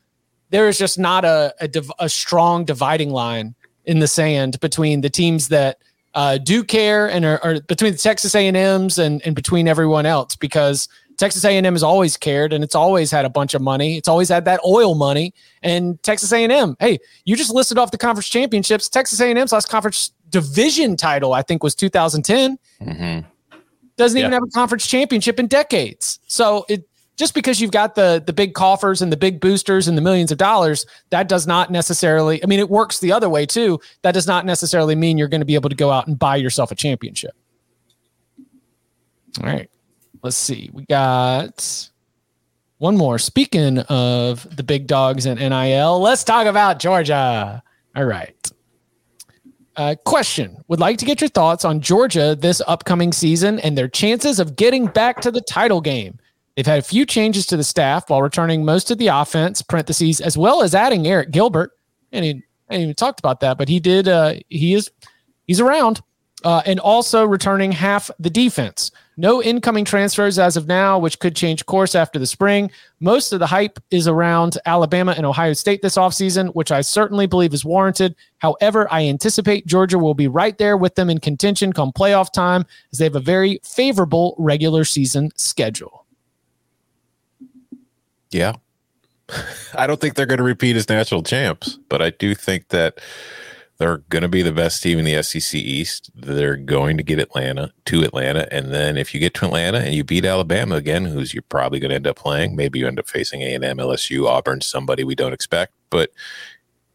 there 0.50 0.68
is 0.68 0.78
just 0.78 0.98
not 0.98 1.24
a, 1.26 1.54
a, 1.60 1.68
div- 1.68 1.92
a 2.00 2.10
strong 2.10 2.66
dividing 2.66 3.12
line 3.12 3.54
in 3.86 4.00
the 4.00 4.08
sand 4.08 4.60
between 4.60 5.02
the 5.02 5.10
teams 5.10 5.50
that 5.50 5.78
uh, 6.18 6.40
do 6.40 6.64
care 6.64 7.08
and 7.08 7.24
are, 7.24 7.40
are 7.44 7.62
between 7.62 7.92
the 7.92 7.98
Texas 7.98 8.34
A&Ms 8.34 8.98
and, 8.98 9.22
and 9.24 9.36
between 9.36 9.68
everyone 9.68 10.08
else 10.08 10.36
because 10.36 10.90
Texas 11.18 11.46
A&M 11.46 11.64
has 11.64 11.84
always 11.84 12.18
cared 12.18 12.54
and 12.54 12.64
it's 12.64 12.74
always 12.74 13.12
had 13.12 13.24
a 13.24 13.30
bunch 13.30 13.54
of 13.54 13.62
money. 13.62 13.98
It's 13.98 14.08
always 14.08 14.28
had 14.28 14.44
that 14.46 14.60
oil 14.66 14.96
money. 14.96 15.36
And 15.62 16.02
Texas 16.02 16.34
A&M, 16.34 16.76
hey, 16.80 16.98
you 17.26 17.36
just 17.36 17.54
listed 17.54 17.78
off 17.78 17.92
the 17.92 18.00
conference 18.00 18.30
championships. 18.30 18.90
Texas 18.90 19.22
A&M's 19.22 19.52
last 19.52 19.70
conference 19.70 20.12
division 20.32 20.98
title, 20.98 21.34
I 21.34 21.44
think, 21.44 21.62
was 21.62 21.76
2010. 21.76 22.58
Mm-hmm. 22.82 23.28
Doesn't 23.96 24.18
yeah. 24.18 24.24
even 24.24 24.34
have 24.34 24.44
a 24.44 24.52
conference 24.52 24.88
championship 24.88 25.40
in 25.40 25.46
decades. 25.46 26.20
So 26.26 26.66
it 26.68 26.90
just 27.18 27.34
because 27.34 27.60
you've 27.60 27.72
got 27.72 27.96
the 27.96 28.24
the 28.26 28.34
big 28.34 28.54
coffers 28.54 29.02
and 29.02 29.12
the 29.12 29.18
big 29.18 29.42
boosters 29.42 29.88
and 29.88 29.98
the 29.98 30.02
millions 30.02 30.32
of 30.32 30.38
dollars, 30.38 30.86
that 31.10 31.28
does 31.28 31.48
not 31.48 31.72
necessarily. 31.72 32.42
I 32.44 32.48
mean, 32.48 32.60
it 32.60 32.70
works 32.70 33.00
the 33.00 33.12
other 33.12 33.30
way 33.30 33.46
too. 33.46 33.80
That 34.04 34.14
does 34.14 34.28
not 34.28 34.46
necessarily 34.46 34.96
mean 34.96 35.18
you're 35.18 35.28
going 35.28 35.42
to 35.42 35.46
be 35.46 35.56
able 35.56 35.70
to 35.70 35.76
go 35.76 35.92
out 35.92 36.08
and 36.08 36.18
buy 36.18 36.36
yourself 36.38 36.72
a 36.72 36.76
championship. 36.76 37.36
All 39.42 39.48
right, 39.48 39.70
let's 40.24 40.38
see. 40.38 40.70
We 40.74 40.86
got 40.86 41.90
one 42.78 42.96
more. 42.96 43.18
Speaking 43.18 43.80
of 43.80 44.56
the 44.56 44.64
big 44.64 44.88
dogs 44.88 45.26
and 45.26 45.40
NIL, 45.40 46.00
let's 46.00 46.24
talk 46.24 46.46
about 46.46 46.80
Georgia. 46.80 47.64
All 47.96 48.06
right. 48.06 48.52
Uh, 49.76 49.96
question 50.06 50.58
Would 50.70 50.80
like 50.80 50.98
to 50.98 51.06
get 51.06 51.22
your 51.22 51.30
thoughts 51.30 51.64
on 51.64 51.82
Georgia 51.82 52.36
this 52.36 52.64
upcoming 52.68 53.14
season 53.14 53.60
and 53.60 53.78
their 53.78 53.88
chances 53.88 54.40
of 54.40 54.56
getting 54.56 54.88
back 54.88 55.22
to 55.22 55.32
the 55.32 55.42
title 55.42 55.82
game. 55.82 56.20
They've 56.58 56.66
had 56.66 56.80
a 56.80 56.82
few 56.82 57.06
changes 57.06 57.46
to 57.46 57.58
the 57.58 57.64
staff 57.64 58.10
while 58.10 58.24
returning 58.24 58.66
most 58.66 58.90
of 58.90 58.98
the 58.98 59.08
offense, 59.08 59.62
parentheses, 59.62 60.20
as 60.20 60.40
well 60.40 60.64
as 60.64 60.74
adding 60.74 61.06
Eric 61.06 61.30
Gilbert. 61.30 61.74
And 62.12 62.26
he, 62.26 62.44
I 62.68 62.78
even 62.78 62.96
talked 62.96 63.20
about 63.20 63.42
that, 63.42 63.60
but 63.60 63.70
he 63.70 63.80
did. 63.80 64.08
Uh, 64.08 64.34
he 64.50 64.74
is 64.74 64.90
he's 65.46 65.60
around, 65.60 66.02
uh, 66.44 66.64
and 66.66 66.80
also 66.80 67.26
returning 67.26 67.72
half 67.72 68.10
the 68.18 68.32
defense. 68.32 68.90
No 69.18 69.42
incoming 69.44 69.86
transfers 69.86 70.40
as 70.40 70.58
of 70.58 70.66
now, 70.66 70.98
which 70.98 71.20
could 71.20 71.36
change 71.36 71.64
course 71.68 71.94
after 71.94 72.18
the 72.18 72.26
spring. 72.26 72.72
Most 73.00 73.34
of 73.34 73.40
the 73.40 73.46
hype 73.46 73.80
is 73.92 74.08
around 74.08 74.58
Alabama 74.66 75.14
and 75.16 75.28
Ohio 75.28 75.54
State 75.54 75.84
this 75.84 75.96
offseason, 75.96 76.56
which 76.56 76.72
I 76.72 76.82
certainly 76.82 77.28
believe 77.28 77.54
is 77.54 77.66
warranted. 77.66 78.16
However, 78.40 78.88
I 78.92 79.06
anticipate 79.06 79.68
Georgia 79.68 80.00
will 80.00 80.16
be 80.16 80.28
right 80.28 80.58
there 80.58 80.76
with 80.76 80.96
them 80.96 81.12
in 81.12 81.20
contention 81.20 81.72
come 81.72 81.92
playoff 81.92 82.34
time, 82.34 82.66
as 82.92 82.98
they 82.98 83.06
have 83.06 83.16
a 83.16 83.20
very 83.20 83.60
favorable 83.64 84.34
regular 84.40 84.86
season 84.86 85.30
schedule. 85.36 86.07
Yeah. 88.32 88.54
I 89.76 89.88
don't 89.88 90.00
think 90.00 90.16
they're 90.16 90.26
going 90.26 90.38
to 90.38 90.44
repeat 90.44 90.76
as 90.76 90.90
national 90.90 91.24
champs, 91.24 91.78
but 91.90 92.02
I 92.02 92.12
do 92.12 92.34
think 92.34 92.70
that 92.70 93.00
they're 93.78 93.98
going 94.10 94.24
to 94.24 94.28
be 94.28 94.42
the 94.42 94.52
best 94.52 94.82
team 94.82 94.98
in 94.98 95.06
the 95.06 95.22
SEC 95.22 95.54
East. 95.60 96.10
They're 96.16 96.58
going 96.58 96.98
to 96.98 97.04
get 97.04 97.20
Atlanta 97.20 97.72
to 97.86 98.04
Atlanta. 98.04 98.48
And 98.52 98.74
then 98.74 98.98
if 98.98 99.14
you 99.14 99.20
get 99.20 99.36
to 99.36 99.46
Atlanta 99.46 99.80
and 99.80 99.94
you 99.94 100.04
beat 100.04 100.26
Alabama 100.26 100.76
again, 100.76 101.06
who's 101.06 101.34
you're 101.34 101.44
probably 101.44 101.80
going 101.80 101.90
to 101.90 101.96
end 101.96 102.08
up 102.08 102.16
playing, 102.16 102.56
maybe 102.56 102.80
you 102.80 102.88
end 102.88 103.00
up 103.00 103.08
facing 103.08 103.42
A&M, 103.42 103.62
LSU, 103.62 104.28
Auburn, 104.28 104.62
somebody 104.62 105.04
we 105.04 105.14
don't 105.14 105.34
expect. 105.34 105.74
But 105.92 106.12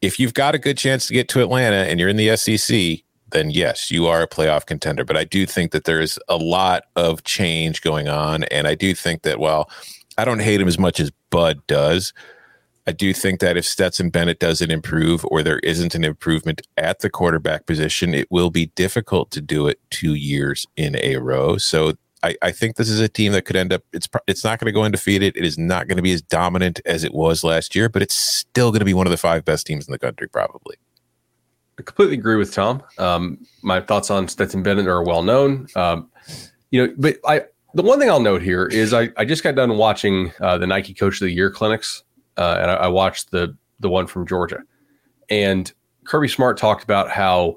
if 0.01 0.18
you've 0.18 0.35
got 0.35 0.57
a 0.57 0.59
good 0.59 0.76
chance 0.76 1.07
to 1.07 1.14
get 1.14 1.28
to 1.28 1.41
Atlanta 1.41 1.89
and 1.89 2.01
you're 2.01 2.09
in 2.09 2.16
the 2.16 2.37
SEC, 2.37 3.05
then 3.30 3.51
yes, 3.51 3.91
you 3.91 4.09
are 4.09 4.20
a 4.20 4.28
playoff 4.28 4.66
contender. 4.66 5.05
But 5.05 5.16
I 5.16 5.24
do 5.24 5.47
think 5.47 5.70
that 5.70 5.85
there 5.85 6.01
is 6.01 6.18
a 6.28 6.37
lot 6.37 6.85
of 6.97 7.22
change 7.22 7.80
going 7.83 8.09
on. 8.09 8.43
And 8.45 8.66
I 8.66 8.74
do 8.74 8.93
think 8.93 9.22
that, 9.22 9.39
well, 9.39 9.70
I 10.18 10.24
don't 10.24 10.41
hate 10.41 10.61
him 10.61 10.68
as 10.68 10.78
much 10.78 10.99
as 10.99 11.12
Bud 11.33 11.66
does. 11.66 12.12
I 12.87 12.93
do 12.93 13.12
think 13.12 13.41
that 13.41 13.57
if 13.57 13.64
Stetson 13.64 14.11
Bennett 14.11 14.39
doesn't 14.39 14.70
improve 14.70 15.24
or 15.30 15.43
there 15.43 15.61
isn't 15.61 15.95
an 15.95 16.05
improvement 16.05 16.62
at 16.76 16.99
the 16.99 17.11
quarterback 17.11 17.66
position, 17.66 18.12
it 18.12 18.30
will 18.30 18.51
be 18.51 18.66
difficult 18.74 19.30
to 19.33 19.41
do 19.41 19.66
it 19.66 19.80
two 19.91 20.14
years 20.14 20.66
in 20.76 20.97
a 20.97 21.16
row. 21.16 21.57
So 21.57 21.95
I, 22.24 22.37
I 22.43 22.51
think 22.51 22.76
this 22.76 22.89
is 22.89 23.01
a 23.01 23.09
team 23.09 23.33
that 23.33 23.45
could 23.45 23.57
end 23.57 23.72
up. 23.72 23.83
It's 23.93 24.09
it's 24.26 24.45
not 24.45 24.59
going 24.59 24.66
to 24.66 24.72
go 24.72 24.83
undefeated. 24.83 25.37
It 25.37 25.45
is 25.45 25.59
not 25.59 25.89
going 25.89 25.97
to 25.97 26.03
be 26.03 26.12
as 26.12 26.22
dominant 26.22 26.80
as 26.85 27.05
it 27.05 27.14
was 27.14 27.43
last 27.43 27.74
year, 27.74 27.89
but 27.89 28.03
it's 28.03 28.16
still 28.16 28.70
going 28.70 28.80
to 28.80 28.85
be 28.85 28.95
one 28.95 29.07
of 29.07 29.12
the 29.12 29.16
five 29.16 29.45
best 29.45 29.66
teams 29.66 29.87
in 29.87 29.93
the 29.93 29.99
country, 29.99 30.28
probably. 30.28 30.76
I 31.78 31.83
completely 31.83 32.18
agree 32.18 32.37
with 32.37 32.53
Tom. 32.53 32.83
Um, 32.99 33.47
my 33.62 33.80
thoughts 33.80 34.11
on 34.11 34.28
Stetson 34.28 34.62
Bennett 34.62 34.87
are 34.87 35.03
well 35.03 35.22
known. 35.22 35.66
Um, 35.74 36.11
you 36.70 36.87
know, 36.87 36.95
but 36.97 37.16
I 37.26 37.45
the 37.75 37.83
one 37.83 37.99
thing 37.99 38.11
I'll 38.11 38.20
note 38.20 38.43
here 38.43 38.66
is 38.66 38.93
I, 38.93 39.11
I 39.16 39.25
just 39.25 39.43
got 39.43 39.55
done 39.55 39.77
watching 39.77 40.33
uh, 40.41 40.59
the 40.59 40.66
Nike 40.66 40.95
Coach 40.95 41.14
of 41.14 41.27
the 41.27 41.33
Year 41.33 41.51
clinics, 41.51 42.05
uh, 42.37 42.59
and 42.61 42.70
I, 42.70 42.75
I, 42.75 42.89
watched 42.89 43.31
the 43.31 43.57
the 43.81 43.89
one 43.89 44.07
from 44.07 44.27
Georgia, 44.27 44.61
and 45.31 45.73
Kirby 46.05 46.29
Smart 46.29 46.57
talked 46.57 46.85
about 46.85 47.11
how 47.11 47.57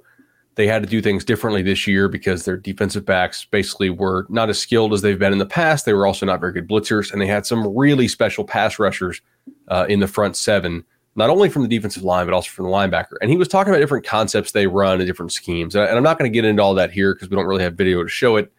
they 0.56 0.68
had 0.68 0.82
to 0.82 0.90
do 0.90 1.02
things 1.02 1.26
differently 1.26 1.62
this 1.62 1.86
year 1.86 2.08
because 2.08 2.46
their 2.46 2.56
defensive 2.56 3.06
backs 3.06 3.46
basically 3.46 3.90
were 3.90 4.26
not 4.30 4.50
as 4.50 4.58
skilled 4.58 4.94
as 4.94 5.02
they've 5.02 5.20
been 5.20 5.34
in 5.34 5.40
the 5.40 5.46
past. 5.46 5.86
They 5.86 5.94
were 5.94 6.08
also 6.08 6.26
not 6.26 6.40
very 6.40 6.54
good 6.54 6.68
blitzers, 6.68 7.12
and 7.12 7.22
they 7.22 7.28
had 7.28 7.46
some 7.46 7.76
really 7.76 8.08
special 8.08 8.46
pass 8.46 8.80
rushers 8.80 9.22
uh, 9.68 9.86
in 9.90 10.00
the 10.00 10.08
front 10.08 10.38
seven, 10.38 10.86
not 11.16 11.30
only 11.30 11.50
from 11.50 11.64
the 11.64 11.68
defensive 11.68 12.04
line 12.04 12.26
but 12.26 12.34
also 12.34 12.50
from 12.50 12.66
the 12.66 12.72
linebacker. 12.72 13.16
And 13.22 13.30
he 13.30 13.38
was 13.38 13.50
talking 13.50 13.72
about 13.72 13.82
different 13.82 14.06
concepts 14.06 14.54
they 14.54 14.68
run 14.68 15.00
and 15.00 15.08
different 15.08 15.34
schemes, 15.34 15.76
and, 15.76 15.84
I, 15.84 15.88
and 15.88 15.98
I'm 15.98 16.04
not 16.04 16.18
going 16.18 16.32
to 16.32 16.34
get 16.34 16.46
into 16.46 16.64
all 16.64 16.74
that 16.76 16.92
here 16.92 17.14
because 17.14 17.30
we 17.30 17.36
don't 17.36 17.48
really 17.48 17.64
have 17.64 17.74
video 17.74 18.02
to 18.04 18.10
show 18.10 18.38
it 18.38 18.52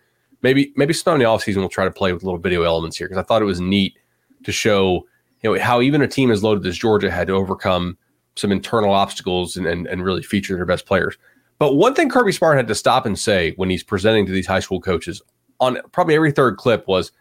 maybe 0.47 0.73
maybe 0.77 0.95
sometime 0.95 1.21
in 1.21 1.25
the 1.25 1.29
offseason 1.29 1.57
we'll 1.57 1.69
try 1.69 1.85
to 1.85 1.91
play 1.91 2.13
with 2.13 2.23
little 2.23 2.39
video 2.39 2.63
elements 2.63 2.97
here 2.97 3.09
because 3.09 3.21
I 3.21 3.27
thought 3.27 3.43
it 3.43 3.47
was 3.47 3.61
neat 3.61 3.99
to 4.45 4.53
show 4.53 5.05
you 5.43 5.53
know 5.53 5.61
how 5.61 5.81
even 5.81 6.03
a 6.03 6.09
team 6.09 6.31
as 6.31 6.45
loaded 6.45 6.65
as 6.67 6.79
Georgia 6.79 7.11
had 7.11 7.27
to 7.27 7.33
overcome 7.33 7.99
some 8.37 8.53
internal 8.53 8.93
obstacles 8.93 9.57
and, 9.57 9.67
and, 9.67 9.87
and 9.87 10.05
really 10.05 10.23
feature 10.23 10.55
their 10.57 10.67
best 10.67 10.87
players. 10.87 11.17
But 11.59 11.75
one 11.75 11.95
thing 11.95 12.09
Kirby 12.11 12.33
Smart 12.33 12.57
had 12.57 12.69
to 12.69 12.75
stop 12.75 13.07
and 13.07 13.19
say 13.19 13.55
when 13.57 13.71
he's 13.71 13.83
presenting 13.83 14.27
to 14.27 14.33
these 14.33 14.47
high 14.47 14.61
school 14.61 14.81
coaches 14.81 15.23
on 15.59 15.79
probably 15.91 16.15
every 16.15 16.33
third 16.33 16.59
clip 16.59 16.87
was, 16.87 17.13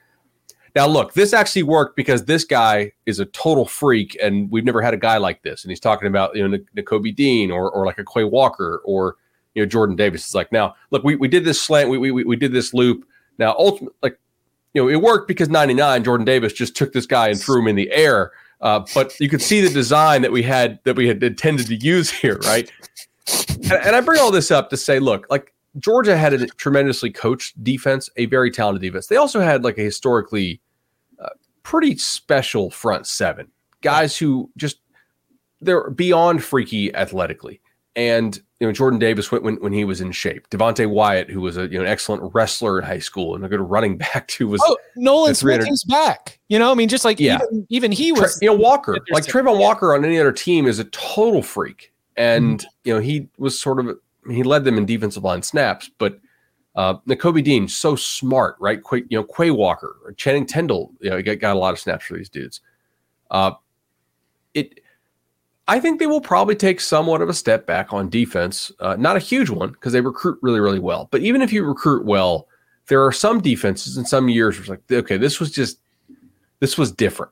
now 0.76 0.86
look, 0.86 1.13
this 1.13 1.32
actually 1.34 1.63
worked 1.63 1.95
because 1.95 2.26
this 2.26 2.43
guy 2.43 2.91
is 3.05 3.19
a 3.19 3.26
total 3.28 3.65
freak 3.65 4.17
and 4.21 4.51
we've 4.51 4.65
never 4.65 4.82
had 4.82 4.93
a 4.93 4.97
guy 4.97 5.17
like 5.17 5.41
this. 5.41 5.63
And 5.63 5.71
he's 5.71 5.80
talking 5.80 6.09
about, 6.09 6.36
you 6.36 6.45
know, 6.45 6.57
Nakobe 6.76 7.15
Dean 7.15 7.49
or, 7.49 7.71
or 7.71 7.86
like 7.86 7.97
a 7.97 8.03
Quay 8.03 8.26
Walker 8.26 8.82
or, 8.84 9.15
you 9.53 9.61
know, 9.61 9.65
Jordan 9.65 9.95
Davis 9.95 10.28
is 10.28 10.36
like, 10.36 10.51
now, 10.51 10.76
look, 10.91 11.03
we, 11.05 11.15
we 11.15 11.30
did 11.30 11.45
this 11.45 11.61
slant, 11.61 11.89
we, 11.89 11.97
we, 11.97 12.11
we 12.11 12.36
did 12.36 12.51
this 12.51 12.73
loop. 12.73 13.07
Now, 13.38 13.55
ultimately, 13.57 13.95
like, 14.01 14.19
you 14.73 14.83
know, 14.83 14.89
it 14.89 15.01
worked 15.01 15.27
because 15.27 15.49
99, 15.49 16.03
Jordan 16.03 16.25
Davis 16.25 16.53
just 16.53 16.75
took 16.75 16.93
this 16.93 17.05
guy 17.05 17.29
and 17.29 17.39
threw 17.39 17.61
him 17.61 17.67
in 17.67 17.75
the 17.75 17.91
air. 17.91 18.31
Uh, 18.61 18.86
but 18.93 19.17
you 19.19 19.29
could 19.29 19.41
see 19.41 19.61
the 19.61 19.69
design 19.69 20.21
that 20.21 20.31
we 20.31 20.43
had 20.43 20.79
that 20.83 20.95
we 20.95 21.07
had 21.07 21.21
intended 21.23 21.67
to 21.67 21.75
use 21.75 22.09
here, 22.09 22.38
right? 22.45 22.71
And, 23.49 23.73
and 23.73 23.95
I 23.95 24.01
bring 24.01 24.19
all 24.19 24.31
this 24.31 24.51
up 24.51 24.69
to 24.69 24.77
say, 24.77 24.99
look, 24.99 25.27
like 25.29 25.53
Georgia 25.79 26.17
had 26.17 26.33
a 26.33 26.47
tremendously 26.47 27.11
coached 27.11 27.61
defense, 27.63 28.09
a 28.17 28.25
very 28.27 28.51
talented 28.51 28.81
defense. 28.81 29.07
They 29.07 29.17
also 29.17 29.39
had 29.39 29.63
like 29.63 29.77
a 29.77 29.81
historically 29.81 30.61
uh, 31.19 31.29
pretty 31.63 31.97
special 31.97 32.69
front 32.69 33.07
seven, 33.07 33.51
guys 33.81 34.17
who 34.17 34.49
just 34.57 34.77
they're 35.61 35.89
beyond 35.89 36.43
freaky 36.43 36.93
athletically. 36.95 37.61
And 37.95 38.41
you 38.59 38.67
know, 38.67 38.71
Jordan 38.71 38.99
Davis 38.99 39.31
when, 39.31 39.43
when, 39.43 39.55
when 39.55 39.73
he 39.73 39.83
was 39.83 39.99
in 39.99 40.11
shape. 40.11 40.49
Devonte 40.49 40.89
Wyatt, 40.89 41.29
who 41.29 41.41
was 41.41 41.57
a 41.57 41.63
you 41.63 41.77
know 41.77 41.81
an 41.81 41.87
excellent 41.87 42.33
wrestler 42.33 42.79
in 42.79 42.85
high 42.85 42.99
school 42.99 43.35
and 43.35 43.43
a 43.43 43.49
good 43.49 43.59
running 43.59 43.97
back 44.13 44.27
too, 44.27 44.47
was 44.47 44.61
oh 44.63 44.77
Nolan 44.95 45.35
Smith 45.35 45.67
is 45.69 45.83
back. 45.83 46.39
You 46.47 46.59
know, 46.59 46.71
I 46.71 46.75
mean, 46.75 46.87
just 46.87 47.05
like 47.05 47.19
yeah. 47.19 47.39
even, 47.51 47.67
even 47.69 47.91
he 47.91 48.11
was. 48.11 48.39
you 48.41 48.49
know, 48.49 48.55
Walker, 48.55 48.97
like 49.11 49.25
Travon 49.25 49.53
yeah. 49.53 49.59
Walker 49.59 49.93
on 49.93 50.05
any 50.05 50.19
other 50.19 50.31
team 50.31 50.67
is 50.67 50.79
a 50.79 50.85
total 50.85 51.41
freak, 51.41 51.93
and 52.15 52.61
mm. 52.61 52.65
you 52.85 52.93
know 52.93 52.99
he 52.99 53.27
was 53.37 53.59
sort 53.59 53.79
of 53.79 53.97
he 54.29 54.43
led 54.43 54.63
them 54.63 54.77
in 54.77 54.85
defensive 54.85 55.23
line 55.23 55.41
snaps, 55.41 55.89
but. 55.97 56.19
Uh, 56.77 56.97
Nakobe 57.07 57.41
Dean, 57.41 57.69
so 57.69 57.95
smart, 57.95 58.57
right? 58.59 58.81
Quay, 58.83 59.05
you 59.07 59.17
know, 59.17 59.23
Quay 59.23 59.49
Walker, 59.49 59.95
Channing 60.17 60.45
Tindall, 60.45 60.91
you 60.99 61.09
know, 61.09 61.21
got, 61.21 61.39
got 61.39 61.55
a 61.55 61.57
lot 61.57 61.71
of 61.71 61.79
snaps 61.79 62.03
for 62.03 62.17
these 62.17 62.27
dudes. 62.27 62.59
Uh, 63.31 63.51
it 64.53 64.81
I 65.68 65.80
think 65.80 65.99
they 65.99 66.07
will 66.07 66.22
probably 66.22 66.55
take 66.55 66.80
somewhat 66.80 67.22
of 67.22 67.30
a 67.30 67.34
step 67.34 67.66
back 67.66 67.91
on 67.91 68.09
defense. 68.09 68.72
Uh, 68.80 68.95
not 68.97 69.16
a 69.16 69.20
huge 69.20 69.49
one 69.49 69.72
because 69.72 69.93
they 69.93 70.01
recruit 70.01 70.38
really, 70.41 70.59
really 70.59 70.80
well. 70.80 71.07
But 71.11 71.22
even 71.22 71.41
if 71.41 71.51
you 71.51 71.63
recruit 71.63 72.05
well, 72.05 72.47
there 72.88 73.03
are 73.03 73.11
some 73.11 73.41
defenses 73.41 73.97
in 73.97 74.05
some 74.05 74.30
years 74.30 74.55
where 74.55 74.61
it's 74.61 74.70
like, 74.70 74.82
okay, 74.91 75.18
this 75.18 75.39
was 75.39 75.51
just, 75.51 75.80
this 76.59 76.78
was 76.78 76.91
different, 76.91 77.32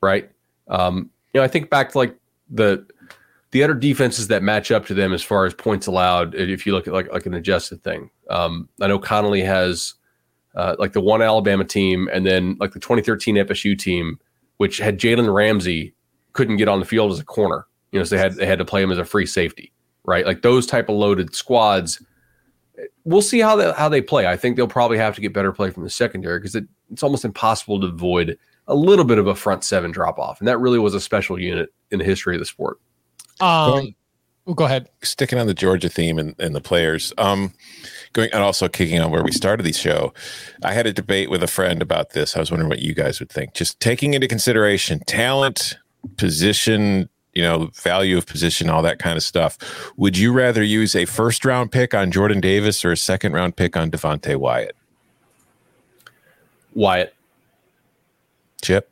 right? 0.00 0.28
Um, 0.68 1.10
you 1.32 1.40
know, 1.40 1.44
I 1.44 1.48
think 1.48 1.70
back 1.70 1.92
to 1.92 1.98
like 1.98 2.16
the 2.50 2.84
the 3.52 3.62
other 3.62 3.74
defenses 3.74 4.28
that 4.28 4.42
match 4.42 4.70
up 4.70 4.86
to 4.86 4.94
them 4.94 5.12
as 5.12 5.22
far 5.22 5.44
as 5.44 5.52
points 5.52 5.86
allowed. 5.86 6.34
If 6.34 6.66
you 6.66 6.72
look 6.72 6.86
at 6.86 6.92
like 6.92 7.12
like 7.12 7.26
an 7.26 7.34
adjusted 7.34 7.84
thing, 7.84 8.10
um, 8.28 8.68
I 8.80 8.88
know 8.88 8.98
Connelly 8.98 9.42
has 9.42 9.94
uh, 10.54 10.76
like 10.78 10.92
the 10.92 11.00
one 11.00 11.22
Alabama 11.22 11.64
team, 11.64 12.08
and 12.12 12.26
then 12.26 12.56
like 12.58 12.72
the 12.72 12.80
2013 12.80 13.36
FSU 13.36 13.78
team, 13.78 14.18
which 14.56 14.78
had 14.78 14.98
Jalen 14.98 15.32
Ramsey 15.32 15.94
couldn't 16.32 16.56
get 16.56 16.68
on 16.68 16.80
the 16.80 16.86
field 16.86 17.12
as 17.12 17.20
a 17.20 17.24
corner. 17.24 17.66
You 17.90 18.00
know, 18.00 18.04
so 18.04 18.16
they 18.16 18.22
had 18.22 18.34
they 18.34 18.46
had 18.46 18.58
to 18.58 18.64
play 18.64 18.82
him 18.82 18.90
as 18.90 18.98
a 18.98 19.04
free 19.04 19.26
safety, 19.26 19.72
right? 20.04 20.26
Like 20.26 20.42
those 20.42 20.66
type 20.66 20.88
of 20.88 20.96
loaded 20.96 21.34
squads. 21.34 22.02
We'll 23.04 23.22
see 23.22 23.40
how 23.40 23.56
they 23.56 23.70
how 23.72 23.88
they 23.88 24.00
play. 24.00 24.26
I 24.26 24.36
think 24.36 24.56
they'll 24.56 24.66
probably 24.66 24.98
have 24.98 25.14
to 25.16 25.20
get 25.20 25.32
better 25.32 25.52
play 25.52 25.70
from 25.70 25.84
the 25.84 25.90
secondary 25.90 26.38
because 26.38 26.54
it, 26.54 26.64
it's 26.90 27.02
almost 27.02 27.24
impossible 27.24 27.80
to 27.80 27.88
avoid 27.88 28.38
a 28.66 28.74
little 28.74 29.04
bit 29.04 29.18
of 29.18 29.26
a 29.26 29.34
front 29.34 29.64
seven 29.64 29.90
drop 29.90 30.18
off, 30.18 30.40
and 30.40 30.48
that 30.48 30.58
really 30.58 30.78
was 30.78 30.94
a 30.94 31.00
special 31.00 31.38
unit 31.38 31.68
in 31.90 31.98
the 31.98 32.04
history 32.04 32.34
of 32.34 32.40
the 32.40 32.46
sport. 32.46 32.78
Um, 33.40 33.94
go 34.54 34.64
ahead. 34.64 34.88
Sticking 35.02 35.38
on 35.38 35.46
the 35.46 35.54
Georgia 35.54 35.88
theme 35.88 36.18
and, 36.18 36.34
and 36.38 36.54
the 36.54 36.60
players. 36.60 37.12
Um, 37.18 37.52
going 38.12 38.30
and 38.32 38.42
also 38.42 38.68
kicking 38.68 39.00
on 39.00 39.10
where 39.10 39.22
we 39.22 39.32
started 39.32 39.64
the 39.64 39.72
show, 39.72 40.12
I 40.62 40.72
had 40.72 40.86
a 40.86 40.92
debate 40.92 41.30
with 41.30 41.42
a 41.42 41.46
friend 41.46 41.82
about 41.82 42.10
this. 42.10 42.36
I 42.36 42.40
was 42.40 42.50
wondering 42.50 42.68
what 42.68 42.80
you 42.80 42.94
guys 42.94 43.20
would 43.20 43.30
think. 43.30 43.54
Just 43.54 43.80
taking 43.80 44.14
into 44.14 44.28
consideration 44.28 45.00
talent, 45.06 45.76
position, 46.16 47.08
you 47.34 47.42
know, 47.42 47.70
value 47.74 48.18
of 48.18 48.26
position, 48.26 48.68
all 48.68 48.82
that 48.82 48.98
kind 48.98 49.16
of 49.16 49.22
stuff. 49.22 49.58
Would 49.96 50.16
you 50.18 50.32
rather 50.32 50.62
use 50.62 50.94
a 50.94 51.04
first 51.04 51.44
round 51.44 51.72
pick 51.72 51.94
on 51.94 52.10
Jordan 52.10 52.40
Davis 52.40 52.84
or 52.84 52.92
a 52.92 52.96
second 52.96 53.32
round 53.32 53.56
pick 53.56 53.76
on 53.76 53.90
Devonte 53.90 54.36
Wyatt? 54.36 54.76
Wyatt. 56.74 57.14
Chip. 58.62 58.90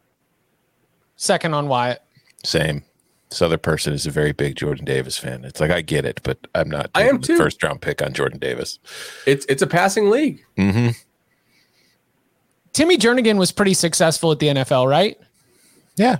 Second 1.16 1.54
on 1.54 1.68
Wyatt. 1.68 2.02
Same. 2.44 2.82
This 3.28 3.42
other 3.42 3.58
person 3.58 3.92
is 3.92 4.06
a 4.06 4.10
very 4.10 4.32
big 4.32 4.56
Jordan 4.56 4.84
Davis 4.84 5.16
fan. 5.16 5.44
It's 5.44 5.60
like 5.60 5.70
I 5.70 5.82
get 5.82 6.04
it, 6.04 6.20
but 6.24 6.38
I'm 6.54 6.68
not. 6.68 6.90
I 6.96 7.08
am 7.08 7.20
too. 7.20 7.36
First 7.36 7.62
round 7.62 7.80
pick 7.80 8.02
on 8.02 8.12
Jordan 8.12 8.40
Davis. 8.40 8.80
It's 9.24 9.46
it's 9.48 9.62
a 9.62 9.68
passing 9.68 10.10
league. 10.10 10.44
Mm-hmm. 10.56 10.88
Timmy 12.72 12.96
Jernigan 12.96 13.38
was 13.38 13.52
pretty 13.52 13.74
successful 13.74 14.32
at 14.32 14.40
the 14.40 14.48
NFL, 14.48 14.88
right? 14.88 15.16
Yeah 15.96 16.18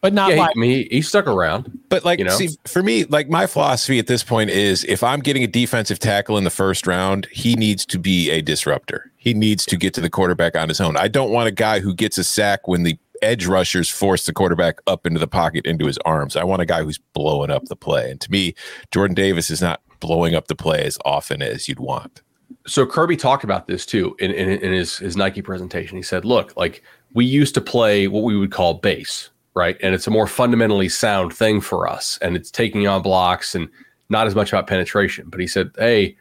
but 0.00 0.12
not 0.12 0.30
yeah, 0.30 0.40
like 0.40 0.56
he, 0.56 0.88
he, 0.90 1.02
stuck 1.02 1.26
around. 1.26 1.78
But 1.88 2.04
like, 2.04 2.18
you 2.18 2.24
know? 2.24 2.36
see, 2.36 2.50
for 2.66 2.82
me, 2.82 3.04
like 3.04 3.28
my 3.28 3.46
philosophy 3.46 3.98
at 3.98 4.06
this 4.06 4.22
point 4.22 4.50
is, 4.50 4.84
if 4.84 5.02
I'm 5.02 5.20
getting 5.20 5.42
a 5.42 5.46
defensive 5.46 5.98
tackle 5.98 6.38
in 6.38 6.44
the 6.44 6.50
first 6.50 6.86
round, 6.86 7.26
he 7.32 7.54
needs 7.56 7.84
to 7.86 7.98
be 7.98 8.30
a 8.30 8.40
disruptor. 8.40 9.10
He 9.16 9.34
needs 9.34 9.64
to 9.66 9.76
get 9.76 9.94
to 9.94 10.00
the 10.00 10.10
quarterback 10.10 10.56
on 10.56 10.68
his 10.68 10.80
own. 10.80 10.96
I 10.96 11.08
don't 11.08 11.30
want 11.30 11.48
a 11.48 11.52
guy 11.52 11.80
who 11.80 11.94
gets 11.94 12.16
a 12.18 12.24
sack 12.24 12.68
when 12.68 12.84
the 12.84 12.98
edge 13.22 13.46
rushers 13.46 13.88
force 13.88 14.26
the 14.26 14.32
quarterback 14.32 14.80
up 14.86 15.06
into 15.06 15.18
the 15.18 15.26
pocket 15.26 15.66
into 15.66 15.86
his 15.86 15.98
arms. 15.98 16.36
I 16.36 16.44
want 16.44 16.62
a 16.62 16.66
guy 16.66 16.82
who's 16.82 16.98
blowing 16.98 17.50
up 17.50 17.64
the 17.64 17.76
play. 17.76 18.10
And 18.10 18.20
to 18.20 18.30
me, 18.30 18.54
Jordan 18.92 19.14
Davis 19.14 19.50
is 19.50 19.60
not 19.60 19.80
blowing 20.00 20.34
up 20.34 20.46
the 20.46 20.54
play 20.54 20.84
as 20.84 20.98
often 21.04 21.42
as 21.42 21.68
you'd 21.68 21.80
want. 21.80 22.22
So 22.66 22.86
Kirby 22.86 23.16
talked 23.16 23.44
about 23.44 23.66
this 23.66 23.84
too 23.84 24.14
in, 24.20 24.30
in, 24.30 24.48
in 24.48 24.72
his 24.72 24.98
his 24.98 25.16
Nike 25.16 25.42
presentation. 25.42 25.96
He 25.96 26.02
said, 26.02 26.24
"Look, 26.24 26.56
like 26.56 26.82
we 27.14 27.24
used 27.24 27.54
to 27.54 27.60
play 27.60 28.08
what 28.08 28.22
we 28.22 28.36
would 28.36 28.52
call 28.52 28.74
base." 28.74 29.30
Right? 29.58 29.76
And 29.82 29.94
it's 29.94 30.06
a 30.06 30.10
more 30.10 30.28
fundamentally 30.28 30.88
sound 30.88 31.34
thing 31.34 31.60
for 31.60 31.88
us. 31.88 32.18
And 32.22 32.36
it's 32.36 32.50
taking 32.50 32.86
on 32.86 33.02
blocks 33.02 33.54
and 33.54 33.68
not 34.08 34.28
as 34.28 34.34
much 34.34 34.52
about 34.52 34.68
penetration. 34.68 35.26
But 35.28 35.40
he 35.40 35.48
said, 35.48 35.72
hey, 35.76 36.16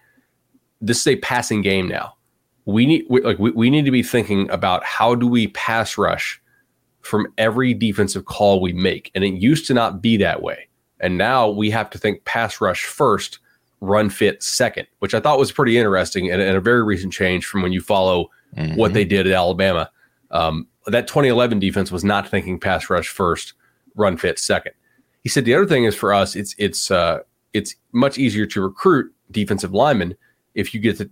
this 0.82 1.00
is 1.00 1.08
a 1.08 1.16
passing 1.18 1.62
game 1.62 1.88
now. 1.88 2.16
We 2.66 2.86
need 2.86 3.06
we, 3.10 3.22
like 3.22 3.40
we, 3.40 3.52
we 3.52 3.70
need 3.70 3.86
to 3.86 3.92
be 3.92 4.04
thinking 4.04 4.50
about 4.50 4.84
how 4.84 5.16
do 5.16 5.28
we 5.28 5.48
pass 5.50 5.98
rush 5.98 6.42
from 7.02 7.28
every 7.38 7.74
defensive 7.74 8.26
call 8.26 8.60
we 8.60 8.74
make. 8.74 9.12
And 9.16 9.24
it 9.24 9.36
used 9.36 9.68
to 9.68 9.74
not 9.74 10.02
be 10.02 10.18
that 10.18 10.42
way. 10.42 10.68
And 11.00 11.18
now 11.18 11.48
we 11.48 11.70
have 11.70 11.90
to 11.92 11.98
think 11.98 12.26
pass 12.26 12.60
rush 12.60 12.84
first, 12.84 13.40
run 13.80 14.10
fit 14.10 14.42
second, 14.44 14.88
which 15.00 15.14
I 15.14 15.20
thought 15.20 15.40
was 15.40 15.52
pretty 15.52 15.78
interesting 15.78 16.32
and, 16.32 16.42
and 16.42 16.58
a 16.58 16.62
very 16.62 16.84
recent 16.84 17.14
change 17.14 17.46
from 17.46 17.62
when 17.62 17.72
you 17.72 17.82
follow 17.82 18.30
mm-hmm. 18.58 18.76
what 18.76 18.94
they 18.94 19.06
did 19.06 19.28
at 19.28 19.34
Alabama. 19.34 19.90
Um, 20.32 20.68
that 20.88 21.08
2011 21.08 21.60
defense 21.60 21.92
was 21.92 22.04
not 22.04 22.30
thinking 22.30 22.60
pass 22.60 22.90
rush 22.90 23.10
first, 23.10 23.54
run 23.96 24.18
fit 24.18 24.40
second. 24.40 24.74
He 25.24 25.30
said 25.30 25.46
the 25.46 25.54
other 25.54 25.66
thing 25.66 25.84
is 25.84 25.96
for 25.96 26.14
us, 26.14 26.36
it's 26.36 26.56
it's 26.58 26.92
uh, 26.92 27.20
it's 27.54 27.76
much 27.92 28.18
easier 28.18 28.46
to 28.48 28.62
recruit 28.62 29.14
defensive 29.32 29.74
linemen 29.74 30.16
if 30.56 30.74
you 30.74 30.80
get 30.80 30.98
to 30.98 31.10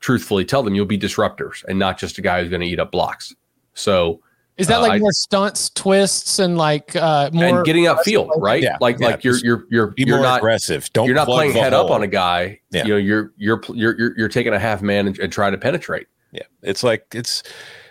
truthfully 0.00 0.44
tell 0.44 0.62
them 0.62 0.74
you'll 0.74 0.86
be 0.86 0.98
disruptors 0.98 1.64
and 1.64 1.78
not 1.78 1.98
just 1.98 2.18
a 2.18 2.22
guy 2.22 2.40
who's 2.40 2.50
going 2.50 2.60
to 2.60 2.66
eat 2.66 2.78
up 2.78 2.92
blocks. 2.92 3.34
So 3.74 4.20
is 4.56 4.68
that 4.68 4.80
like 4.80 4.92
uh, 4.92 4.98
more 4.98 5.12
stunts, 5.12 5.68
twists, 5.70 6.38
and 6.38 6.56
like 6.56 6.96
uh, 6.96 7.30
more 7.32 7.58
and 7.58 7.64
getting 7.64 7.84
upfield, 7.84 8.30
right? 8.38 8.62
Yeah, 8.62 8.78
like 8.80 8.98
yeah, 8.98 9.08
like 9.08 9.22
you're 9.22 9.36
you're 9.38 9.66
you're 9.70 9.86
be 9.88 10.04
you're 10.04 10.16
more 10.16 10.24
not 10.24 10.38
aggressive. 10.38 10.90
Don't 10.94 11.06
you're 11.06 11.14
not 11.14 11.26
playing 11.26 11.52
head 11.52 11.74
hole. 11.74 11.84
up 11.84 11.90
on 11.90 12.02
a 12.02 12.06
guy. 12.06 12.60
Yeah. 12.70 12.84
You 12.84 12.88
know, 12.88 12.96
you're 12.96 13.32
you're 13.36 13.60
you're 13.74 13.98
you're, 13.98 14.18
you're 14.18 14.28
taking 14.28 14.54
a 14.54 14.58
half 14.58 14.80
man 14.80 15.08
and, 15.08 15.18
and 15.18 15.30
trying 15.30 15.52
to 15.52 15.58
penetrate. 15.58 16.06
Yeah, 16.32 16.44
it's 16.62 16.82
like 16.82 17.04
it's 17.12 17.42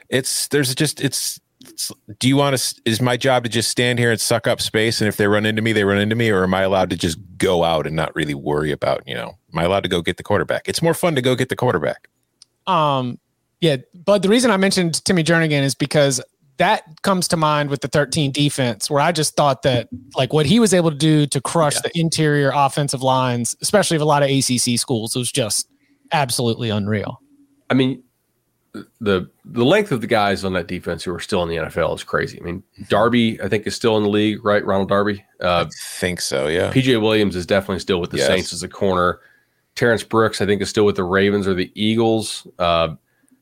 it's 0.09 0.47
there's 0.49 0.73
just 0.75 1.01
it's, 1.01 1.39
it's 1.61 1.91
do 2.19 2.27
you 2.27 2.35
want 2.35 2.57
to 2.57 2.81
is 2.85 3.01
my 3.01 3.17
job 3.17 3.43
to 3.43 3.49
just 3.49 3.69
stand 3.69 3.97
here 3.97 4.11
and 4.11 4.21
suck 4.21 4.47
up 4.47 4.61
space 4.61 5.01
and 5.01 5.07
if 5.07 5.17
they 5.17 5.27
run 5.27 5.45
into 5.45 5.61
me 5.61 5.73
they 5.73 5.83
run 5.83 5.97
into 5.97 6.15
me 6.15 6.29
or 6.29 6.43
am 6.43 6.53
i 6.53 6.61
allowed 6.61 6.89
to 6.89 6.97
just 6.97 7.17
go 7.37 7.63
out 7.63 7.87
and 7.87 7.95
not 7.95 8.13
really 8.15 8.35
worry 8.35 8.71
about 8.71 9.01
you 9.07 9.15
know 9.15 9.37
am 9.53 9.59
i 9.59 9.63
allowed 9.63 9.81
to 9.83 9.89
go 9.89 10.01
get 10.01 10.17
the 10.17 10.23
quarterback 10.23 10.67
it's 10.67 10.81
more 10.81 10.93
fun 10.93 11.15
to 11.15 11.21
go 11.21 11.33
get 11.35 11.49
the 11.49 11.55
quarterback 11.55 12.07
um 12.67 13.17
Yeah, 13.61 13.77
but 13.93 14.21
the 14.21 14.29
reason 14.29 14.51
I 14.51 14.57
mentioned 14.57 15.03
Timmy 15.05 15.23
Jernigan 15.23 15.63
is 15.63 15.75
because 15.75 16.21
that 16.57 16.83
comes 17.01 17.27
to 17.29 17.37
mind 17.37 17.69
with 17.69 17.81
the 17.81 17.87
13 17.87 18.31
defense, 18.31 18.89
where 18.89 19.01
I 19.01 19.11
just 19.11 19.35
thought 19.35 19.63
that 19.63 19.89
like 20.15 20.33
what 20.33 20.45
he 20.45 20.59
was 20.59 20.73
able 20.73 20.91
to 20.91 20.95
do 20.97 21.25
to 21.27 21.41
crush 21.41 21.75
yeah. 21.75 21.81
the 21.85 21.99
interior 21.99 22.51
offensive 22.53 23.01
lines, 23.01 23.55
especially 23.61 23.95
of 23.95 24.01
a 24.01 24.05
lot 24.05 24.23
of 24.23 24.29
ACC 24.29 24.79
schools, 24.79 25.15
was 25.15 25.31
just 25.31 25.67
absolutely 26.11 26.69
unreal. 26.69 27.19
I 27.69 27.73
mean, 27.73 28.03
the 28.99 29.29
the 29.45 29.65
length 29.65 29.91
of 29.91 30.01
the 30.01 30.07
guys 30.07 30.43
on 30.43 30.53
that 30.53 30.67
defense 30.67 31.03
who 31.03 31.13
are 31.13 31.19
still 31.19 31.43
in 31.43 31.49
the 31.49 31.55
NFL 31.55 31.95
is 31.95 32.03
crazy. 32.03 32.39
I 32.39 32.43
mean, 32.43 32.63
Darby, 32.89 33.41
I 33.41 33.47
think, 33.47 33.67
is 33.67 33.75
still 33.75 33.97
in 33.97 34.03
the 34.03 34.09
league, 34.09 34.43
right? 34.43 34.65
Ronald 34.65 34.89
Darby. 34.89 35.23
Uh, 35.41 35.65
I 35.67 35.69
think 35.73 36.21
so. 36.21 36.47
Yeah. 36.47 36.71
PJ 36.71 37.01
Williams 37.01 37.35
is 37.35 37.45
definitely 37.45 37.79
still 37.79 38.01
with 38.01 38.11
the 38.11 38.17
yes. 38.17 38.27
Saints 38.27 38.53
as 38.53 38.63
a 38.63 38.67
corner. 38.67 39.19
Terrence 39.75 40.03
Brooks, 40.03 40.41
I 40.41 40.45
think, 40.45 40.61
is 40.61 40.69
still 40.69 40.85
with 40.85 40.95
the 40.95 41.03
Ravens 41.03 41.47
or 41.47 41.53
the 41.53 41.71
Eagles. 41.75 42.47
Uh, 42.59 42.95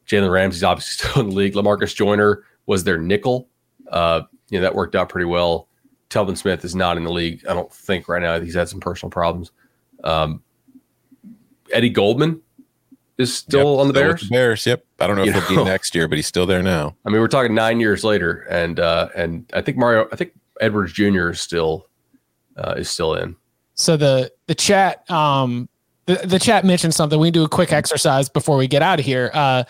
Jalen 0.07 0.31
Ramsey's 0.31 0.63
obviously 0.63 1.07
still 1.09 1.23
in 1.23 1.29
the 1.29 1.35
league. 1.35 1.53
Lamarcus 1.53 1.95
Joyner 1.95 2.43
was 2.65 2.83
their 2.83 2.97
nickel. 2.97 3.47
Uh, 3.89 4.21
you 4.49 4.59
know 4.59 4.63
that 4.63 4.75
worked 4.75 4.95
out 4.95 5.09
pretty 5.09 5.25
well. 5.25 5.67
Telvin 6.09 6.37
Smith 6.37 6.63
is 6.63 6.75
not 6.75 6.97
in 6.97 7.03
the 7.03 7.11
league. 7.11 7.43
I 7.47 7.53
don't 7.53 7.71
think 7.73 8.07
right 8.07 8.21
now. 8.21 8.39
He's 8.39 8.53
had 8.53 8.69
some 8.69 8.79
personal 8.79 9.09
problems. 9.09 9.51
Um, 10.03 10.43
Eddie 11.71 11.89
Goldman 11.89 12.41
is 13.17 13.33
still 13.33 13.73
yep, 13.73 13.79
on 13.79 13.87
the 13.87 13.93
Bears. 13.93 14.21
The 14.21 14.29
Bears, 14.29 14.65
yep. 14.65 14.85
I 14.99 15.07
don't 15.07 15.15
know 15.15 15.23
you 15.23 15.31
if 15.31 15.47
he'll 15.47 15.63
be 15.63 15.63
next 15.69 15.93
year, 15.95 16.07
but 16.07 16.17
he's 16.17 16.27
still 16.27 16.45
there 16.45 16.63
now. 16.63 16.95
I 17.05 17.09
mean, 17.09 17.21
we're 17.21 17.27
talking 17.27 17.53
nine 17.53 17.79
years 17.79 18.03
later, 18.03 18.47
and 18.49 18.79
uh, 18.79 19.09
and 19.15 19.49
I 19.53 19.61
think 19.61 19.77
Mario, 19.77 20.07
I 20.11 20.15
think 20.15 20.33
Edwards 20.61 20.93
Jr. 20.93 21.29
is 21.29 21.39
still 21.39 21.87
uh, 22.57 22.75
is 22.77 22.89
still 22.89 23.15
in. 23.15 23.35
So 23.75 23.97
the 23.97 24.31
the 24.47 24.55
chat, 24.55 25.09
um, 25.09 25.69
the 26.05 26.15
the 26.25 26.39
chat 26.39 26.65
mentioned 26.65 26.93
something. 26.93 27.19
We 27.19 27.31
do 27.31 27.43
a 27.43 27.49
quick 27.49 27.71
exercise 27.71 28.29
before 28.29 28.57
we 28.57 28.67
get 28.67 28.81
out 28.81 28.99
of 28.99 29.05
here. 29.05 29.31
Uh, 29.33 29.63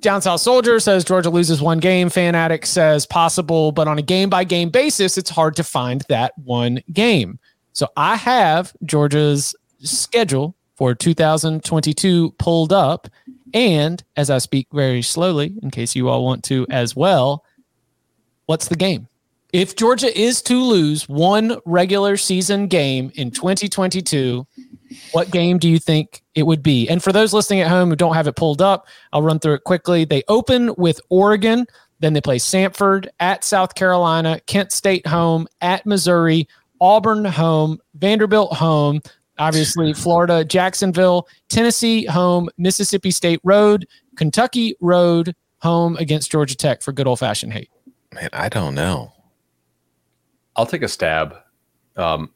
down 0.00 0.20
South 0.20 0.40
Soldier 0.40 0.80
says 0.80 1.04
Georgia 1.04 1.30
loses 1.30 1.62
one 1.62 1.78
game. 1.78 2.10
Fan 2.10 2.34
Addict 2.34 2.66
says 2.66 3.06
possible, 3.06 3.72
but 3.72 3.88
on 3.88 3.98
a 3.98 4.02
game 4.02 4.28
by 4.28 4.44
game 4.44 4.68
basis, 4.68 5.16
it's 5.16 5.30
hard 5.30 5.56
to 5.56 5.64
find 5.64 6.02
that 6.08 6.36
one 6.38 6.80
game. 6.92 7.38
So 7.72 7.88
I 7.96 8.16
have 8.16 8.72
Georgia's 8.84 9.54
schedule 9.82 10.54
for 10.76 10.94
2022 10.94 12.32
pulled 12.38 12.72
up. 12.72 13.08
And 13.52 14.02
as 14.16 14.30
I 14.30 14.38
speak 14.38 14.66
very 14.72 15.02
slowly, 15.02 15.54
in 15.62 15.70
case 15.70 15.94
you 15.94 16.08
all 16.08 16.24
want 16.24 16.42
to 16.44 16.66
as 16.70 16.96
well, 16.96 17.44
what's 18.46 18.68
the 18.68 18.76
game? 18.76 19.08
If 19.52 19.76
Georgia 19.76 20.16
is 20.18 20.42
to 20.42 20.60
lose 20.60 21.08
one 21.08 21.58
regular 21.64 22.16
season 22.16 22.66
game 22.66 23.12
in 23.14 23.30
2022, 23.30 24.44
what 25.12 25.30
game 25.30 25.58
do 25.58 25.68
you 25.68 25.78
think 25.78 26.22
it 26.34 26.42
would 26.42 26.62
be? 26.62 26.88
And 26.88 27.00
for 27.00 27.12
those 27.12 27.32
listening 27.32 27.60
at 27.60 27.68
home 27.68 27.90
who 27.90 27.96
don't 27.96 28.14
have 28.14 28.26
it 28.26 28.34
pulled 28.34 28.60
up, 28.60 28.88
I'll 29.12 29.22
run 29.22 29.38
through 29.38 29.54
it 29.54 29.64
quickly. 29.64 30.04
They 30.04 30.24
open 30.26 30.74
with 30.76 31.00
Oregon, 31.08 31.66
then 32.00 32.14
they 32.14 32.20
play 32.20 32.38
Samford 32.38 33.06
at 33.20 33.44
South 33.44 33.76
Carolina, 33.76 34.40
Kent 34.46 34.72
State 34.72 35.06
home, 35.06 35.46
at 35.60 35.86
Missouri, 35.86 36.48
Auburn 36.80 37.24
home, 37.24 37.78
Vanderbilt 37.94 38.52
home, 38.54 39.00
obviously 39.38 39.92
Florida, 39.92 40.44
Jacksonville, 40.44 41.28
Tennessee 41.48 42.04
home, 42.06 42.48
Mississippi 42.58 43.10
State 43.10 43.40
road, 43.44 43.86
Kentucky 44.16 44.76
road 44.80 45.34
home 45.58 45.96
against 45.96 46.30
Georgia 46.30 46.56
Tech 46.56 46.82
for 46.82 46.92
good 46.92 47.06
old 47.06 47.18
fashioned 47.18 47.52
hate. 47.52 47.70
Man, 48.12 48.28
I 48.32 48.48
don't 48.48 48.74
know. 48.74 49.12
I'll 50.56 50.66
take 50.66 50.82
a 50.82 50.88
stab. 50.88 51.36
Um, 51.96 52.30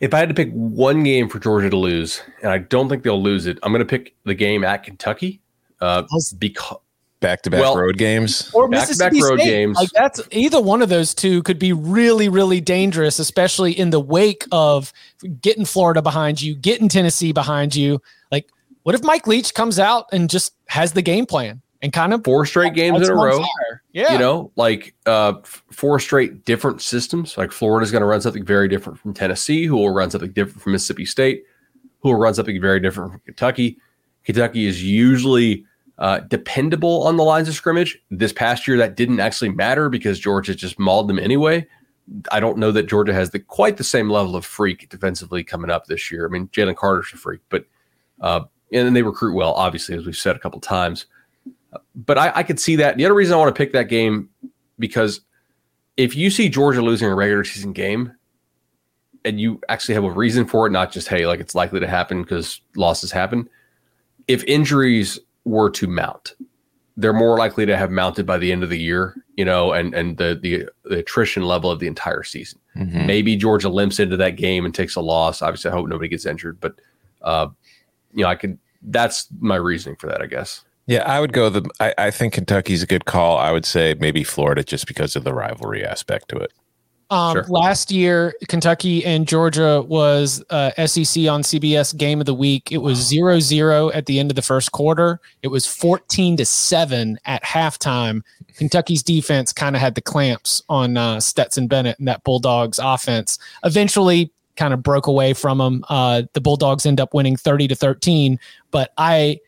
if 0.00 0.14
I 0.14 0.18
had 0.18 0.28
to 0.28 0.34
pick 0.34 0.50
one 0.52 1.02
game 1.02 1.28
for 1.28 1.38
Georgia 1.38 1.70
to 1.70 1.76
lose, 1.76 2.22
and 2.42 2.50
I 2.50 2.58
don't 2.58 2.88
think 2.88 3.02
they'll 3.02 3.22
lose 3.22 3.46
it, 3.46 3.58
I'm 3.62 3.72
going 3.72 3.80
to 3.80 3.86
pick 3.86 4.16
the 4.24 4.34
game 4.34 4.64
at 4.64 4.82
Kentucky 4.82 5.40
uh, 5.80 6.02
because 6.02 6.32
back 7.20 7.42
to 7.42 7.50
back 7.50 7.74
road 7.74 7.98
games 7.98 8.50
or 8.54 8.68
Mississippi 8.68 9.22
road 9.22 9.40
State. 9.40 9.50
games. 9.50 9.76
Like 9.76 9.90
that's 9.90 10.20
either 10.30 10.60
one 10.60 10.82
of 10.82 10.88
those 10.88 11.14
two 11.14 11.42
could 11.42 11.58
be 11.58 11.72
really, 11.72 12.28
really 12.28 12.60
dangerous, 12.60 13.18
especially 13.18 13.72
in 13.72 13.90
the 13.90 14.00
wake 14.00 14.44
of 14.52 14.92
getting 15.40 15.64
Florida 15.64 16.02
behind 16.02 16.40
you, 16.40 16.54
getting 16.54 16.88
Tennessee 16.88 17.32
behind 17.32 17.74
you. 17.74 18.00
Like, 18.30 18.48
what 18.82 18.94
if 18.94 19.02
Mike 19.02 19.26
Leach 19.26 19.54
comes 19.54 19.78
out 19.78 20.06
and 20.12 20.30
just 20.30 20.54
has 20.68 20.92
the 20.92 21.02
game 21.02 21.26
plan 21.26 21.60
and 21.82 21.92
kind 21.92 22.12
of 22.12 22.24
four 22.24 22.46
straight 22.46 22.74
games 22.74 23.06
in 23.06 23.12
a 23.12 23.14
row? 23.14 23.38
Fire. 23.38 23.82
Yeah, 23.92 24.12
you 24.12 24.18
know, 24.18 24.52
like 24.56 24.94
uh, 25.06 25.34
four 25.72 25.98
straight 25.98 26.44
different 26.44 26.82
systems. 26.82 27.36
Like 27.36 27.52
Florida's 27.52 27.90
going 27.90 28.02
to 28.02 28.06
run 28.06 28.20
something 28.20 28.44
very 28.44 28.68
different 28.68 28.98
from 28.98 29.14
Tennessee, 29.14 29.64
who 29.64 29.76
will 29.76 29.90
run 29.90 30.10
something 30.10 30.32
different 30.32 30.62
from 30.62 30.72
Mississippi 30.72 31.04
State, 31.04 31.44
who 32.00 32.10
will 32.10 32.18
run 32.18 32.34
something 32.34 32.60
very 32.60 32.80
different 32.80 33.12
from 33.12 33.20
Kentucky. 33.20 33.78
Kentucky 34.24 34.66
is 34.66 34.84
usually 34.84 35.64
uh, 35.98 36.20
dependable 36.20 37.02
on 37.06 37.16
the 37.16 37.24
lines 37.24 37.48
of 37.48 37.54
scrimmage. 37.54 38.00
This 38.10 38.32
past 38.32 38.68
year, 38.68 38.76
that 38.78 38.96
didn't 38.96 39.20
actually 39.20 39.50
matter 39.50 39.88
because 39.88 40.18
Georgia 40.18 40.54
just 40.54 40.78
mauled 40.78 41.08
them 41.08 41.18
anyway. 41.18 41.66
I 42.32 42.40
don't 42.40 42.58
know 42.58 42.72
that 42.72 42.88
Georgia 42.88 43.12
has 43.12 43.30
the 43.30 43.40
quite 43.40 43.76
the 43.76 43.84
same 43.84 44.08
level 44.08 44.34
of 44.34 44.46
freak 44.46 44.88
defensively 44.88 45.44
coming 45.44 45.70
up 45.70 45.86
this 45.86 46.10
year. 46.10 46.26
I 46.26 46.30
mean, 46.30 46.48
Jalen 46.48 46.76
Carter's 46.76 47.12
a 47.12 47.16
freak, 47.16 47.40
but 47.48 47.66
uh, 48.20 48.44
and 48.72 48.94
they 48.94 49.02
recruit 49.02 49.34
well, 49.34 49.52
obviously, 49.54 49.96
as 49.96 50.06
we've 50.06 50.16
said 50.16 50.36
a 50.36 50.38
couple 50.38 50.60
times. 50.60 51.06
But 51.94 52.16
I, 52.16 52.32
I 52.36 52.42
could 52.44 52.58
see 52.58 52.76
that. 52.76 52.96
The 52.96 53.04
other 53.04 53.14
reason 53.14 53.34
I 53.34 53.38
want 53.38 53.54
to 53.54 53.58
pick 53.58 53.72
that 53.72 53.88
game 53.88 54.30
because 54.78 55.20
if 55.96 56.14
you 56.16 56.30
see 56.30 56.48
Georgia 56.48 56.80
losing 56.80 57.08
a 57.08 57.14
regular 57.14 57.44
season 57.44 57.72
game, 57.72 58.12
and 59.24 59.40
you 59.40 59.60
actually 59.68 59.94
have 59.94 60.04
a 60.04 60.10
reason 60.10 60.46
for 60.46 60.66
it, 60.66 60.70
not 60.70 60.92
just 60.92 61.08
hey, 61.08 61.26
like 61.26 61.40
it's 61.40 61.54
likely 61.54 61.80
to 61.80 61.88
happen 61.88 62.22
because 62.22 62.60
losses 62.76 63.10
happen. 63.10 63.48
If 64.28 64.44
injuries 64.44 65.18
were 65.48 65.70
to 65.70 65.86
mount, 65.86 66.34
they're 66.96 67.12
more 67.12 67.38
likely 67.38 67.64
to 67.64 67.76
have 67.76 67.90
mounted 67.90 68.26
by 68.26 68.38
the 68.38 68.50
end 68.50 68.62
of 68.62 68.70
the 68.70 68.78
year, 68.78 69.14
you 69.36 69.44
know, 69.44 69.72
and 69.72 69.94
and 69.94 70.18
the 70.18 70.38
the, 70.40 70.68
the 70.84 70.98
attrition 70.98 71.44
level 71.44 71.70
of 71.70 71.78
the 71.78 71.86
entire 71.86 72.24
season. 72.24 72.58
Mm-hmm. 72.76 73.06
Maybe 73.06 73.36
Georgia 73.36 73.68
limps 73.68 73.98
into 74.00 74.16
that 74.16 74.36
game 74.36 74.64
and 74.64 74.74
takes 74.74 74.96
a 74.96 75.00
loss. 75.00 75.40
Obviously, 75.40 75.70
I 75.70 75.74
hope 75.74 75.88
nobody 75.88 76.08
gets 76.08 76.26
injured, 76.26 76.60
but 76.60 76.74
uh, 77.22 77.48
you 78.12 78.22
know, 78.22 78.28
I 78.28 78.34
could. 78.34 78.58
That's 78.82 79.26
my 79.40 79.56
reasoning 79.56 79.96
for 79.96 80.06
that, 80.08 80.22
I 80.22 80.26
guess. 80.26 80.64
Yeah, 80.86 81.02
I 81.04 81.20
would 81.20 81.32
go 81.32 81.50
the. 81.50 81.68
I, 81.80 81.94
I 81.98 82.10
think 82.10 82.32
Kentucky's 82.34 82.82
a 82.82 82.86
good 82.86 83.04
call. 83.04 83.38
I 83.38 83.52
would 83.52 83.64
say 83.64 83.94
maybe 84.00 84.24
Florida 84.24 84.64
just 84.64 84.86
because 84.86 85.16
of 85.16 85.24
the 85.24 85.34
rivalry 85.34 85.84
aspect 85.84 86.28
to 86.30 86.36
it. 86.36 86.52
Um, 87.10 87.36
sure. 87.36 87.44
Last 87.48 87.90
year, 87.90 88.34
Kentucky 88.48 89.04
and 89.04 89.26
Georgia 89.26 89.82
was 89.82 90.44
uh, 90.50 90.70
SEC 90.86 91.26
on 91.26 91.42
CBS 91.42 91.96
Game 91.96 92.20
of 92.20 92.26
the 92.26 92.34
Week. 92.34 92.70
It 92.70 92.78
was 92.78 92.98
0 92.98 93.40
0 93.40 93.90
at 93.90 94.06
the 94.06 94.20
end 94.20 94.30
of 94.30 94.34
the 94.34 94.42
first 94.42 94.72
quarter. 94.72 95.18
It 95.42 95.48
was 95.48 95.66
14 95.66 96.36
to 96.36 96.44
7 96.44 97.18
at 97.24 97.42
halftime. 97.42 98.22
Kentucky's 98.56 99.02
defense 99.02 99.52
kind 99.52 99.74
of 99.74 99.80
had 99.80 99.94
the 99.94 100.02
clamps 100.02 100.62
on 100.68 100.96
uh, 100.98 101.20
Stetson 101.20 101.66
Bennett 101.66 101.98
and 101.98 102.08
that 102.08 102.24
Bulldogs 102.24 102.78
offense. 102.82 103.38
Eventually, 103.64 104.30
kind 104.56 104.74
of 104.74 104.82
broke 104.82 105.06
away 105.06 105.32
from 105.32 105.58
them. 105.58 105.84
Uh, 105.88 106.22
the 106.34 106.40
Bulldogs 106.40 106.84
end 106.84 107.00
up 107.00 107.14
winning 107.14 107.36
30 107.36 107.68
to 107.68 107.74
13. 107.74 108.38
But 108.70 108.92
I, 108.98 109.38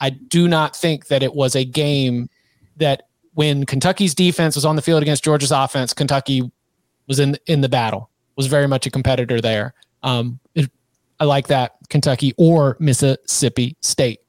I 0.00 0.10
do 0.10 0.46
not 0.46 0.76
think 0.76 1.08
that 1.08 1.24
it 1.24 1.34
was 1.34 1.56
a 1.56 1.64
game 1.64 2.28
that 2.76 3.08
when 3.34 3.64
Kentucky's 3.66 4.14
defense 4.14 4.54
was 4.54 4.64
on 4.64 4.76
the 4.76 4.82
field 4.82 5.02
against 5.02 5.24
Georgia's 5.24 5.50
offense, 5.50 5.92
Kentucky 5.92 6.50
was 7.10 7.18
in 7.18 7.36
in 7.46 7.60
the 7.60 7.68
battle, 7.68 8.08
was 8.36 8.46
very 8.46 8.68
much 8.68 8.86
a 8.86 8.90
competitor 8.90 9.40
there. 9.40 9.74
Um, 10.04 10.38
it, 10.54 10.70
I 11.18 11.24
like 11.24 11.48
that 11.48 11.72
Kentucky 11.90 12.32
or 12.38 12.76
Mississippi 12.78 13.76
State. 13.80 14.20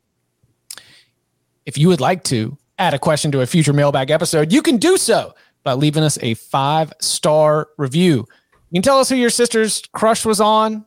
If 1.67 1.77
you 1.77 1.88
would 1.89 2.01
like 2.01 2.23
to 2.25 2.57
add 2.79 2.95
a 2.95 2.99
question 2.99 3.32
to 3.34 3.41
a 3.41 3.45
future 3.45 3.71
mailbag 3.71 4.09
episode, 4.09 4.51
you 4.51 4.63
can 4.63 4.77
do 4.77 4.97
so 4.97 5.36
by 5.63 5.73
leaving 5.73 6.01
us 6.01 6.17
a 6.23 6.34
five 6.34 6.91
star 6.99 7.69
review. 7.77 8.25
You 8.71 8.77
can 8.77 8.82
tell 8.82 8.97
us 8.97 9.09
who 9.09 9.15
your 9.15 9.29
sister's 9.29 9.84
crush 9.93 10.25
was 10.25 10.41
on, 10.41 10.84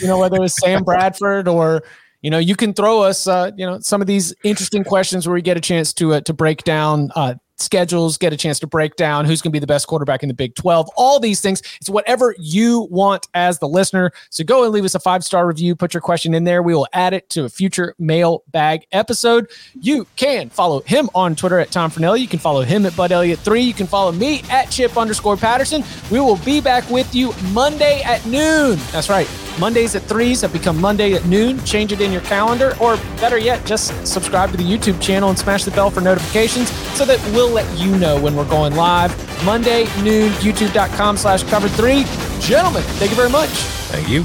you 0.00 0.06
know, 0.06 0.18
whether 0.18 0.36
it 0.36 0.40
was 0.40 0.54
Sam 0.54 0.84
Bradford 0.84 1.48
or 1.48 1.82
you 2.20 2.30
know, 2.30 2.38
you 2.38 2.54
can 2.54 2.72
throw 2.72 3.02
us, 3.02 3.26
uh, 3.26 3.50
you 3.56 3.66
know, 3.66 3.80
some 3.80 4.00
of 4.00 4.06
these 4.06 4.32
interesting 4.44 4.84
questions 4.84 5.26
where 5.26 5.34
we 5.34 5.42
get 5.42 5.56
a 5.56 5.60
chance 5.60 5.92
to 5.94 6.14
uh, 6.14 6.20
to 6.20 6.32
break 6.32 6.62
down 6.62 7.10
uh, 7.16 7.34
schedules, 7.62 8.18
get 8.18 8.32
a 8.32 8.36
chance 8.36 8.58
to 8.60 8.66
break 8.66 8.96
down 8.96 9.24
who's 9.24 9.40
going 9.40 9.50
to 9.50 9.54
be 9.54 9.58
the 9.58 9.66
best 9.66 9.86
quarterback 9.86 10.22
in 10.22 10.28
the 10.28 10.34
Big 10.34 10.54
12, 10.54 10.90
all 10.96 11.20
these 11.20 11.40
things. 11.40 11.62
It's 11.80 11.88
whatever 11.88 12.34
you 12.38 12.88
want 12.90 13.28
as 13.34 13.58
the 13.58 13.68
listener. 13.68 14.12
So 14.30 14.44
go 14.44 14.64
and 14.64 14.72
leave 14.72 14.84
us 14.84 14.94
a 14.94 15.00
five 15.00 15.24
star 15.24 15.46
review, 15.46 15.74
put 15.74 15.94
your 15.94 16.00
question 16.00 16.34
in 16.34 16.44
there. 16.44 16.62
We 16.62 16.74
will 16.74 16.88
add 16.92 17.14
it 17.14 17.28
to 17.30 17.44
a 17.44 17.48
future 17.48 17.94
mailbag 17.98 18.86
episode. 18.92 19.50
You 19.80 20.06
can 20.16 20.50
follow 20.50 20.80
him 20.80 21.08
on 21.14 21.34
Twitter 21.34 21.58
at 21.58 21.70
Tom 21.70 21.90
Fornelli. 21.90 22.20
You 22.20 22.28
can 22.28 22.38
follow 22.38 22.62
him 22.62 22.86
at 22.86 22.96
Bud 22.96 23.10
Elliott3. 23.10 23.64
You 23.64 23.74
can 23.74 23.86
follow 23.86 24.12
me 24.12 24.42
at 24.50 24.70
Chip 24.70 24.96
underscore 24.96 25.36
Patterson. 25.36 25.84
We 26.10 26.20
will 26.20 26.38
be 26.38 26.60
back 26.60 26.88
with 26.90 27.14
you 27.14 27.32
Monday 27.52 28.02
at 28.02 28.24
noon. 28.26 28.78
That's 28.90 29.08
right. 29.08 29.28
Mondays 29.58 29.94
at 29.94 30.02
threes 30.02 30.40
have 30.40 30.52
become 30.52 30.80
Monday 30.80 31.12
at 31.14 31.24
noon. 31.26 31.62
Change 31.64 31.92
it 31.92 32.00
in 32.00 32.10
your 32.10 32.22
calendar, 32.22 32.74
or 32.80 32.96
better 33.20 33.38
yet, 33.38 33.64
just 33.66 34.06
subscribe 34.06 34.50
to 34.50 34.56
the 34.56 34.64
YouTube 34.64 35.00
channel 35.00 35.28
and 35.28 35.38
smash 35.38 35.64
the 35.64 35.70
bell 35.70 35.90
for 35.90 36.00
notifications 36.00 36.70
so 36.96 37.04
that 37.04 37.20
we'll 37.32 37.50
let 37.50 37.66
you 37.78 37.96
know 37.98 38.20
when 38.20 38.34
we're 38.34 38.48
going 38.48 38.74
live. 38.74 39.14
Monday, 39.44 39.84
noon, 40.02 40.30
youtube.com 40.34 41.16
slash 41.16 41.42
cover 41.44 41.68
three. 41.68 42.04
Gentlemen, 42.40 42.82
thank 42.98 43.10
you 43.10 43.16
very 43.16 43.30
much. 43.30 43.50
Thank 43.50 44.08
you. 44.08 44.24